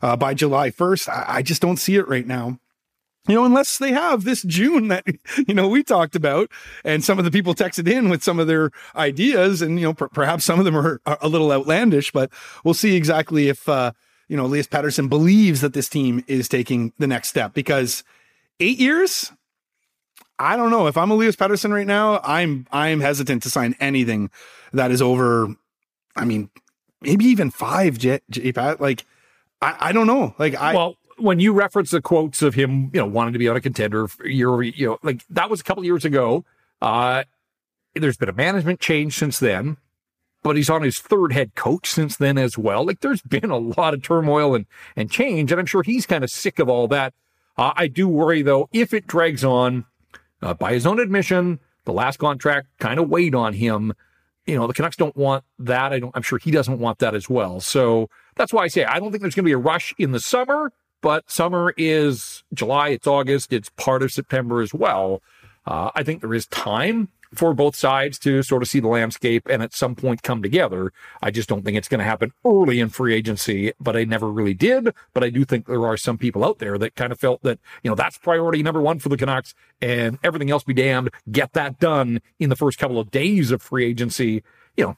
uh, 0.01 0.17
by 0.17 0.33
July 0.33 0.71
1st, 0.71 1.07
I, 1.07 1.25
I 1.37 1.41
just 1.41 1.61
don't 1.61 1.77
see 1.77 1.95
it 1.95 2.07
right 2.07 2.27
now 2.27 2.59
you 3.27 3.35
know, 3.35 3.45
unless 3.45 3.77
they 3.77 3.91
have 3.91 4.23
this 4.23 4.41
June 4.43 4.89
that, 4.89 5.05
you 5.47 5.53
know, 5.53 5.67
we 5.67 5.83
talked 5.83 6.15
about 6.15 6.49
and 6.83 7.03
some 7.03 7.19
of 7.19 7.25
the 7.25 7.31
people 7.31 7.53
texted 7.53 7.89
in 7.89 8.09
with 8.09 8.23
some 8.23 8.39
of 8.39 8.47
their 8.47 8.71
ideas 8.95 9.61
and, 9.61 9.79
you 9.79 9.85
know, 9.85 9.93
per- 9.93 10.09
perhaps 10.09 10.43
some 10.43 10.59
of 10.59 10.65
them 10.65 10.75
are, 10.75 11.01
are, 11.05 11.17
a 11.21 11.29
little 11.29 11.51
outlandish, 11.51 12.11
but 12.11 12.29
we'll 12.63 12.73
see 12.73 12.95
exactly 12.95 13.47
if, 13.47 13.67
uh, 13.69 13.91
you 14.27 14.37
know, 14.37 14.45
Elias 14.45 14.67
Pettersson 14.67 15.09
believes 15.09 15.61
that 15.61 15.73
this 15.73 15.89
team 15.89 16.23
is 16.27 16.49
taking 16.49 16.93
the 16.97 17.07
next 17.07 17.29
step 17.29 17.53
because 17.53 18.03
eight 18.59 18.79
years, 18.79 19.31
I 20.39 20.55
don't 20.55 20.71
know 20.71 20.87
if 20.87 20.97
I'm 20.97 21.11
Elias 21.11 21.35
Pettersson 21.35 21.71
right 21.71 21.87
now, 21.87 22.19
I'm, 22.23 22.67
I'm 22.71 22.99
hesitant 22.99 23.43
to 23.43 23.49
sign 23.49 23.75
anything 23.79 24.31
that 24.73 24.91
is 24.91 25.01
over 25.01 25.55
I 26.15 26.25
mean, 26.25 26.49
maybe 27.01 27.25
even 27.25 27.51
five, 27.51 27.97
J, 27.97 28.19
J 28.29 28.51
Pat. 28.51 28.79
Like, 28.79 29.05
I, 29.61 29.75
I 29.79 29.91
don't 29.91 30.07
know. 30.07 30.35
Like, 30.37 30.55
I. 30.55 30.73
Well, 30.73 30.97
when 31.23 31.39
you 31.39 31.53
reference 31.53 31.91
the 31.91 32.01
quotes 32.01 32.41
of 32.41 32.53
him, 32.53 32.91
you 32.93 32.99
know, 32.99 33.05
wanting 33.05 33.31
to 33.31 33.39
be 33.39 33.47
on 33.47 33.55
a 33.55 33.61
contender 33.61 34.09
year 34.25 34.61
you 34.61 34.87
know, 34.87 34.99
like 35.03 35.25
that 35.29 35.49
was 35.49 35.61
a 35.61 35.63
couple 35.63 35.83
years 35.85 36.03
ago. 36.03 36.43
Uh, 36.81 37.23
there's 37.95 38.17
been 38.17 38.27
a 38.27 38.33
management 38.33 38.81
change 38.81 39.17
since 39.17 39.39
then, 39.39 39.77
but 40.41 40.57
he's 40.57 40.69
on 40.69 40.81
his 40.83 40.99
third 40.99 41.31
head 41.31 41.55
coach 41.55 41.89
since 41.89 42.17
then 42.17 42.37
as 42.37 42.57
well. 42.57 42.85
Like 42.85 42.99
there's 42.99 43.21
been 43.27 43.49
a 43.49 43.57
lot 43.57 43.93
of 43.93 44.03
turmoil 44.03 44.53
and, 44.53 44.65
and 44.97 45.09
change, 45.09 45.51
and 45.51 45.61
I'm 45.61 45.65
sure 45.65 45.81
he's 45.81 46.05
kind 46.05 46.25
of 46.25 46.29
sick 46.29 46.59
of 46.59 46.67
all 46.67 46.89
that. 46.89 47.13
Uh, 47.57 47.71
I 47.75 47.87
do 47.87 48.09
worry 48.09 48.41
though, 48.41 48.67
if 48.73 48.93
it 48.93 49.07
drags 49.07 49.45
on, 49.45 49.85
uh, 50.41 50.53
by 50.53 50.73
his 50.73 50.85
own 50.85 50.99
admission, 50.99 51.59
the 51.85 51.93
last 51.93 52.17
contract 52.17 52.67
kind 52.79 52.99
of 52.99 53.07
weighed 53.07 53.33
on 53.33 53.53
him. 53.53 53.93
You 54.45 54.57
know, 54.57 54.67
the 54.67 54.73
Canucks 54.73 54.97
don't 54.97 55.15
want 55.15 55.45
that. 55.59 55.93
I 55.93 55.99
don't, 55.99 56.11
I'm 56.15 56.21
sure 56.21 56.37
he 56.37 56.51
doesn't 56.51 56.79
want 56.79 56.99
that 56.99 57.15
as 57.15 57.29
well. 57.29 57.61
So 57.61 58.09
that's 58.35 58.51
why 58.51 58.63
I 58.63 58.67
say 58.67 58.83
I 58.83 58.99
don't 58.99 59.11
think 59.11 59.21
there's 59.21 59.35
going 59.35 59.45
to 59.45 59.47
be 59.47 59.53
a 59.53 59.57
rush 59.57 59.93
in 59.97 60.11
the 60.11 60.19
summer, 60.19 60.73
but 61.03 61.29
summer 61.29 61.73
is 61.75 62.43
July, 62.53 62.89
it's 62.89 63.05
August, 63.05 63.51
it's 63.51 63.69
part 63.71 64.01
of 64.01 64.11
September 64.11 64.61
as 64.61 64.73
well. 64.73 65.21
Uh, 65.67 65.91
I 65.93 66.01
think 66.01 66.21
there 66.21 66.33
is 66.33 66.47
time 66.47 67.09
for 67.33 67.53
both 67.53 67.75
sides 67.75 68.17
to 68.19 68.41
sort 68.41 68.61
of 68.61 68.69
see 68.69 68.79
the 68.79 68.87
landscape 68.87 69.47
and 69.49 69.61
at 69.61 69.73
some 69.73 69.95
point 69.95 70.23
come 70.23 70.41
together. 70.41 70.93
I 71.21 71.29
just 71.29 71.49
don't 71.49 71.65
think 71.65 71.75
it's 71.75 71.89
going 71.89 71.99
to 71.99 72.05
happen 72.05 72.31
early 72.45 72.79
in 72.79 72.87
free 72.87 73.13
agency, 73.13 73.73
but 73.81 73.97
I 73.97 74.05
never 74.05 74.31
really 74.31 74.53
did. 74.53 74.93
But 75.13 75.25
I 75.25 75.29
do 75.29 75.43
think 75.43 75.65
there 75.65 75.85
are 75.85 75.97
some 75.97 76.17
people 76.17 76.45
out 76.45 76.59
there 76.59 76.77
that 76.77 76.95
kind 76.95 77.11
of 77.11 77.19
felt 77.19 77.43
that, 77.43 77.59
you 77.83 77.89
know, 77.89 77.95
that's 77.95 78.17
priority 78.17 78.63
number 78.63 78.81
one 78.81 78.99
for 78.99 79.09
the 79.09 79.17
Canucks 79.17 79.53
and 79.81 80.19
everything 80.23 80.51
else 80.51 80.63
be 80.63 80.73
damned. 80.73 81.09
Get 81.29 81.51
that 81.51 81.79
done 81.79 82.21
in 82.39 82.49
the 82.49 82.55
first 82.55 82.77
couple 82.77 82.97
of 82.97 83.11
days 83.11 83.51
of 83.51 83.61
free 83.61 83.85
agency. 83.85 84.41
You 84.77 84.85
know, 84.85 84.97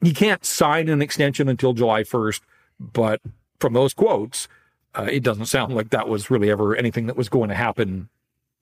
you 0.00 0.14
can't 0.14 0.46
sign 0.46 0.88
an 0.88 1.02
extension 1.02 1.48
until 1.48 1.74
July 1.74 2.04
1st, 2.04 2.40
but 2.80 3.20
from 3.60 3.74
those 3.74 3.92
quotes, 3.92 4.48
uh, 4.94 5.08
it 5.10 5.22
doesn't 5.22 5.46
sound 5.46 5.74
like 5.74 5.90
that 5.90 6.08
was 6.08 6.30
really 6.30 6.50
ever 6.50 6.76
anything 6.76 7.06
that 7.06 7.16
was 7.16 7.28
going 7.28 7.48
to 7.48 7.54
happen 7.54 8.08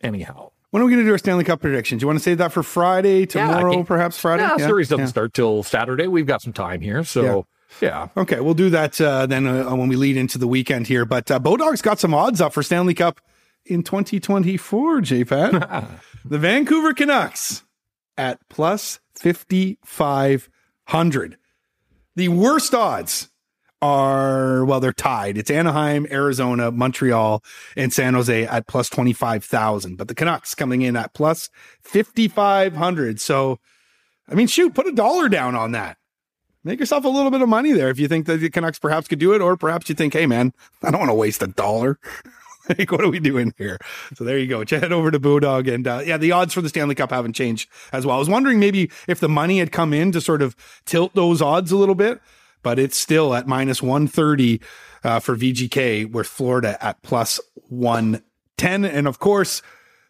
anyhow. 0.00 0.50
When 0.70 0.82
are 0.82 0.86
we 0.86 0.92
going 0.92 1.02
to 1.02 1.08
do 1.08 1.12
our 1.12 1.18
Stanley 1.18 1.42
Cup 1.42 1.60
predictions? 1.60 2.00
Do 2.00 2.04
you 2.04 2.06
want 2.06 2.20
to 2.20 2.22
save 2.22 2.38
that 2.38 2.52
for 2.52 2.62
Friday, 2.62 3.26
tomorrow, 3.26 3.78
yeah, 3.78 3.82
perhaps 3.82 4.18
Friday? 4.18 4.44
Yeah, 4.44 4.54
yeah, 4.56 4.66
series 4.66 4.88
doesn't 4.88 5.06
yeah. 5.06 5.08
start 5.08 5.34
till 5.34 5.64
Saturday. 5.64 6.06
We've 6.06 6.26
got 6.26 6.42
some 6.42 6.52
time 6.52 6.80
here, 6.80 7.02
so 7.02 7.46
yeah. 7.80 8.08
Okay, 8.16 8.40
we'll 8.40 8.54
do 8.54 8.70
that 8.70 9.00
uh, 9.00 9.26
then 9.26 9.46
uh, 9.46 9.74
when 9.74 9.88
we 9.88 9.96
lead 9.96 10.16
into 10.16 10.38
the 10.38 10.46
weekend 10.46 10.86
here. 10.86 11.04
But 11.04 11.30
uh, 11.30 11.40
Bodog's 11.40 11.82
got 11.82 11.98
some 11.98 12.14
odds 12.14 12.40
up 12.40 12.52
for 12.52 12.62
Stanley 12.62 12.94
Cup 12.94 13.20
in 13.64 13.82
2024. 13.82 15.00
JPat, 15.00 15.88
the 16.24 16.38
Vancouver 16.38 16.94
Canucks 16.94 17.64
at 18.16 18.38
plus 18.48 19.00
5500. 19.14 21.36
The 22.16 22.28
worst 22.28 22.74
odds 22.74 23.28
are, 23.82 24.64
well, 24.64 24.80
they're 24.80 24.92
tied. 24.92 25.38
It's 25.38 25.50
Anaheim, 25.50 26.06
Arizona, 26.10 26.70
Montreal, 26.70 27.42
and 27.76 27.92
San 27.92 28.14
Jose 28.14 28.44
at 28.44 28.66
plus 28.66 28.88
25,000. 28.88 29.96
But 29.96 30.08
the 30.08 30.14
Canucks 30.14 30.54
coming 30.54 30.82
in 30.82 30.96
at 30.96 31.14
plus 31.14 31.50
5,500. 31.82 33.20
So, 33.20 33.58
I 34.28 34.34
mean, 34.34 34.46
shoot, 34.46 34.74
put 34.74 34.86
a 34.86 34.92
dollar 34.92 35.28
down 35.28 35.54
on 35.54 35.72
that. 35.72 35.96
Make 36.62 36.78
yourself 36.78 37.04
a 37.04 37.08
little 37.08 37.30
bit 37.30 37.40
of 37.40 37.48
money 37.48 37.72
there 37.72 37.88
if 37.88 37.98
you 37.98 38.06
think 38.06 38.26
that 38.26 38.36
the 38.36 38.50
Canucks 38.50 38.78
perhaps 38.78 39.08
could 39.08 39.18
do 39.18 39.32
it, 39.32 39.40
or 39.40 39.56
perhaps 39.56 39.88
you 39.88 39.94
think, 39.94 40.12
hey, 40.12 40.26
man, 40.26 40.52
I 40.82 40.90
don't 40.90 41.00
want 41.00 41.10
to 41.10 41.14
waste 41.14 41.42
a 41.42 41.46
dollar. 41.46 41.98
like, 42.78 42.92
what 42.92 43.00
are 43.00 43.08
we 43.08 43.18
doing 43.18 43.54
here? 43.56 43.78
So 44.14 44.24
there 44.24 44.36
you 44.36 44.46
go. 44.46 44.58
Head 44.66 44.92
over 44.92 45.10
to 45.10 45.18
Bodog. 45.18 45.72
And 45.72 45.86
uh, 45.86 46.02
yeah, 46.04 46.18
the 46.18 46.32
odds 46.32 46.52
for 46.52 46.60
the 46.60 46.68
Stanley 46.68 46.94
Cup 46.94 47.10
haven't 47.10 47.32
changed 47.32 47.70
as 47.94 48.04
well. 48.04 48.16
I 48.16 48.18
was 48.18 48.28
wondering 48.28 48.60
maybe 48.60 48.90
if 49.08 49.20
the 49.20 49.28
money 49.28 49.58
had 49.58 49.72
come 49.72 49.94
in 49.94 50.12
to 50.12 50.20
sort 50.20 50.42
of 50.42 50.54
tilt 50.84 51.14
those 51.14 51.40
odds 51.40 51.72
a 51.72 51.76
little 51.76 51.94
bit 51.94 52.20
but 52.62 52.78
it's 52.78 52.96
still 52.96 53.34
at 53.34 53.46
minus 53.46 53.82
130 53.82 54.60
uh, 55.02 55.20
for 55.20 55.36
VGK, 55.36 56.10
with 56.10 56.26
Florida 56.26 56.82
at 56.84 57.02
plus 57.02 57.40
110. 57.68 58.84
And 58.84 59.06
of 59.06 59.18
course, 59.18 59.62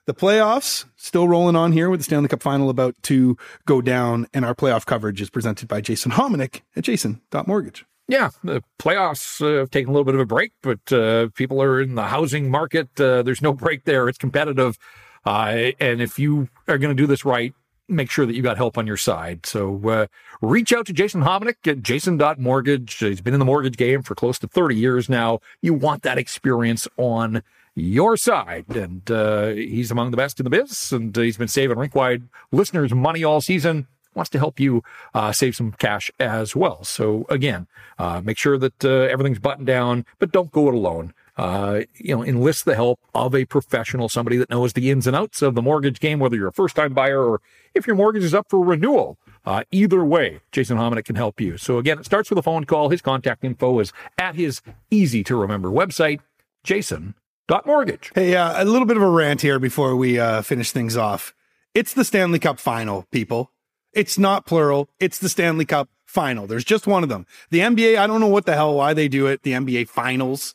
the 0.06 0.14
playoffs 0.14 0.86
still 0.96 1.28
rolling 1.28 1.56
on 1.56 1.72
here 1.72 1.90
with 1.90 2.00
the 2.00 2.04
Stanley 2.04 2.28
Cup 2.28 2.42
final 2.42 2.70
about 2.70 3.00
to 3.04 3.36
go 3.66 3.80
down. 3.80 4.26
And 4.34 4.44
our 4.44 4.54
playoff 4.54 4.86
coverage 4.86 5.20
is 5.20 5.30
presented 5.30 5.68
by 5.68 5.80
Jason 5.80 6.12
Hominick 6.12 6.62
at 6.74 6.84
jason.mortgage. 6.84 7.84
Yeah, 8.08 8.30
the 8.42 8.60
playoffs 8.80 9.40
uh, 9.40 9.60
have 9.60 9.70
taken 9.70 9.90
a 9.90 9.92
little 9.92 10.04
bit 10.04 10.16
of 10.16 10.20
a 10.20 10.26
break, 10.26 10.52
but 10.62 10.92
uh, 10.92 11.28
people 11.36 11.62
are 11.62 11.80
in 11.80 11.94
the 11.94 12.02
housing 12.02 12.50
market. 12.50 12.88
Uh, 13.00 13.22
there's 13.22 13.40
no 13.40 13.52
break 13.52 13.84
there. 13.84 14.08
It's 14.08 14.18
competitive. 14.18 14.76
Uh, 15.24 15.70
and 15.78 16.02
if 16.02 16.18
you 16.18 16.48
are 16.66 16.76
going 16.78 16.96
to 16.96 17.00
do 17.00 17.06
this 17.06 17.24
right, 17.24 17.54
make 17.90 18.10
sure 18.10 18.26
that 18.26 18.34
you 18.34 18.42
got 18.42 18.56
help 18.56 18.78
on 18.78 18.86
your 18.86 18.96
side. 18.96 19.46
So 19.46 19.88
uh, 19.88 20.06
reach 20.40 20.72
out 20.72 20.86
to 20.86 20.92
Jason 20.92 21.22
Hominick 21.22 21.66
at 21.66 21.82
jason.mortgage. 21.82 22.96
He's 22.96 23.20
been 23.20 23.34
in 23.34 23.40
the 23.40 23.44
mortgage 23.44 23.76
game 23.76 24.02
for 24.02 24.14
close 24.14 24.38
to 24.40 24.48
30 24.48 24.76
years 24.76 25.08
now. 25.08 25.40
You 25.60 25.74
want 25.74 26.02
that 26.02 26.18
experience 26.18 26.86
on 26.96 27.42
your 27.74 28.16
side. 28.16 28.74
And 28.74 29.10
uh, 29.10 29.48
he's 29.48 29.90
among 29.90 30.10
the 30.10 30.16
best 30.16 30.40
in 30.40 30.44
the 30.44 30.50
biz, 30.50 30.92
and 30.92 31.14
he's 31.14 31.36
been 31.36 31.48
saving 31.48 31.78
rink-wide 31.78 32.22
listeners 32.52 32.92
money 32.92 33.24
all 33.24 33.40
season. 33.40 33.86
Wants 34.14 34.30
to 34.30 34.38
help 34.38 34.58
you 34.58 34.82
uh, 35.14 35.30
save 35.30 35.54
some 35.54 35.72
cash 35.72 36.10
as 36.18 36.56
well. 36.56 36.82
So 36.82 37.26
again, 37.28 37.68
uh, 37.96 38.20
make 38.24 38.38
sure 38.38 38.58
that 38.58 38.84
uh, 38.84 38.88
everything's 38.88 39.38
buttoned 39.38 39.68
down, 39.68 40.04
but 40.18 40.32
don't 40.32 40.50
go 40.50 40.68
it 40.68 40.74
alone 40.74 41.14
uh, 41.40 41.84
you 41.94 42.14
know, 42.14 42.22
enlist 42.22 42.66
the 42.66 42.74
help 42.74 43.00
of 43.14 43.34
a 43.34 43.46
professional, 43.46 44.10
somebody 44.10 44.36
that 44.36 44.50
knows 44.50 44.74
the 44.74 44.90
ins 44.90 45.06
and 45.06 45.16
outs 45.16 45.40
of 45.40 45.54
the 45.54 45.62
mortgage 45.62 45.98
game, 45.98 46.18
whether 46.18 46.36
you're 46.36 46.48
a 46.48 46.52
first 46.52 46.76
time 46.76 46.92
buyer 46.92 47.24
or 47.24 47.40
if 47.72 47.86
your 47.86 47.96
mortgage 47.96 48.24
is 48.24 48.34
up 48.34 48.46
for 48.50 48.62
renewal. 48.62 49.16
Uh, 49.46 49.64
either 49.70 50.04
way, 50.04 50.40
Jason 50.52 50.76
Hominick 50.76 51.06
can 51.06 51.16
help 51.16 51.40
you. 51.40 51.56
So 51.56 51.78
again, 51.78 51.98
it 51.98 52.04
starts 52.04 52.28
with 52.28 52.38
a 52.38 52.42
phone 52.42 52.64
call. 52.64 52.90
His 52.90 53.00
contact 53.00 53.42
info 53.42 53.78
is 53.78 53.90
at 54.18 54.34
his 54.34 54.60
easy 54.90 55.24
to 55.24 55.34
remember 55.34 55.70
website, 55.70 56.20
jason.mortgage. 56.62 58.12
Hey, 58.14 58.36
uh, 58.36 58.62
a 58.62 58.66
little 58.66 58.86
bit 58.86 58.98
of 58.98 59.02
a 59.02 59.08
rant 59.08 59.40
here 59.40 59.58
before 59.58 59.96
we 59.96 60.18
uh, 60.18 60.42
finish 60.42 60.72
things 60.72 60.94
off. 60.94 61.32
It's 61.72 61.94
the 61.94 62.04
Stanley 62.04 62.38
Cup 62.38 62.58
final, 62.58 63.06
people. 63.10 63.50
It's 63.94 64.18
not 64.18 64.44
plural. 64.44 64.90
It's 64.98 65.18
the 65.18 65.30
Stanley 65.30 65.64
Cup 65.64 65.88
final. 66.04 66.46
There's 66.46 66.64
just 66.64 66.86
one 66.86 67.02
of 67.02 67.08
them. 67.08 67.24
The 67.48 67.60
NBA, 67.60 67.96
I 67.96 68.06
don't 68.06 68.20
know 68.20 68.26
what 68.26 68.44
the 68.44 68.56
hell, 68.56 68.74
why 68.74 68.92
they 68.92 69.08
do 69.08 69.26
it. 69.26 69.42
The 69.42 69.52
NBA 69.52 69.88
finals. 69.88 70.54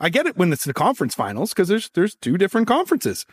I 0.00 0.08
get 0.08 0.26
it 0.26 0.36
when 0.36 0.52
it's 0.52 0.64
the 0.64 0.72
conference 0.72 1.14
finals 1.14 1.50
because 1.50 1.68
there's 1.68 1.90
there's 1.90 2.14
two 2.14 2.38
different 2.38 2.66
conferences, 2.66 3.26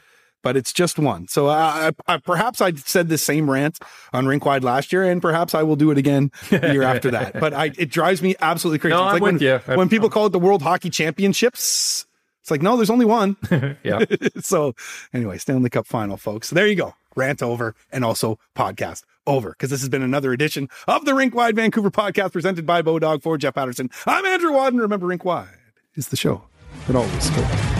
but 0.43 0.57
it's 0.57 0.73
just 0.73 0.99
one. 0.99 1.27
So 1.29 1.47
uh, 1.47 1.91
I, 2.07 2.13
I, 2.13 2.17
perhaps 2.17 2.59
I 2.59 2.73
said 2.73 3.07
the 3.07 3.17
same 3.17 3.49
rant 3.49 3.79
on 4.11 4.25
Rinkwide 4.25 4.63
last 4.63 4.91
year, 4.91 5.03
and 5.03 5.21
perhaps 5.21 5.55
I 5.55 5.63
will 5.63 5.77
do 5.77 5.91
it 5.91 5.97
again 5.97 6.31
the 6.49 6.73
year 6.73 6.83
after 6.83 7.09
that. 7.11 7.39
But 7.39 7.53
I, 7.53 7.71
it 7.77 7.89
drives 7.89 8.21
me 8.21 8.35
absolutely 8.41 8.79
crazy. 8.79 8.95
No, 8.95 9.03
it's 9.03 9.07
I'm 9.07 9.13
like 9.13 9.21
with 9.21 9.41
when, 9.41 9.41
you. 9.41 9.77
when 9.77 9.89
people 9.89 10.09
call 10.09 10.25
it 10.25 10.31
the 10.31 10.39
World 10.39 10.61
Hockey 10.61 10.89
Championships. 10.89 12.05
It's 12.41 12.51
like, 12.51 12.61
no, 12.61 12.77
there's 12.77 12.89
only 12.89 13.05
one. 13.05 13.35
yeah. 13.83 14.05
so 14.39 14.73
anyway, 15.13 15.37
Stanley 15.37 15.69
Cup 15.69 15.85
final, 15.85 16.15
folks. 16.17 16.49
There 16.49 16.67
you 16.67 16.75
go. 16.75 16.95
Rant 17.15 17.41
over 17.41 17.75
and 17.91 18.05
also 18.05 18.39
podcast 18.55 19.03
over 19.25 19.49
because 19.49 19.69
this 19.69 19.81
has 19.81 19.89
been 19.89 20.03
another 20.03 20.31
edition 20.31 20.69
of 20.87 21.03
the 21.03 21.13
Rink 21.13 21.33
Wide 21.33 21.55
Vancouver 21.55 21.91
podcast 21.91 22.31
presented 22.31 22.65
by 22.65 22.81
Bodog 22.81 23.23
for 23.23 23.37
Jeff 23.37 23.55
Paterson. 23.55 23.89
I'm 24.05 24.23
Andrew 24.25 24.51
Wadden. 24.51 24.79
Remember, 24.79 25.07
Rink 25.07 25.25
Wide 25.25 25.49
is 25.95 26.07
the 26.07 26.15
show 26.15 26.43
but 26.85 26.95
always 26.95 27.29
hope. 27.29 27.76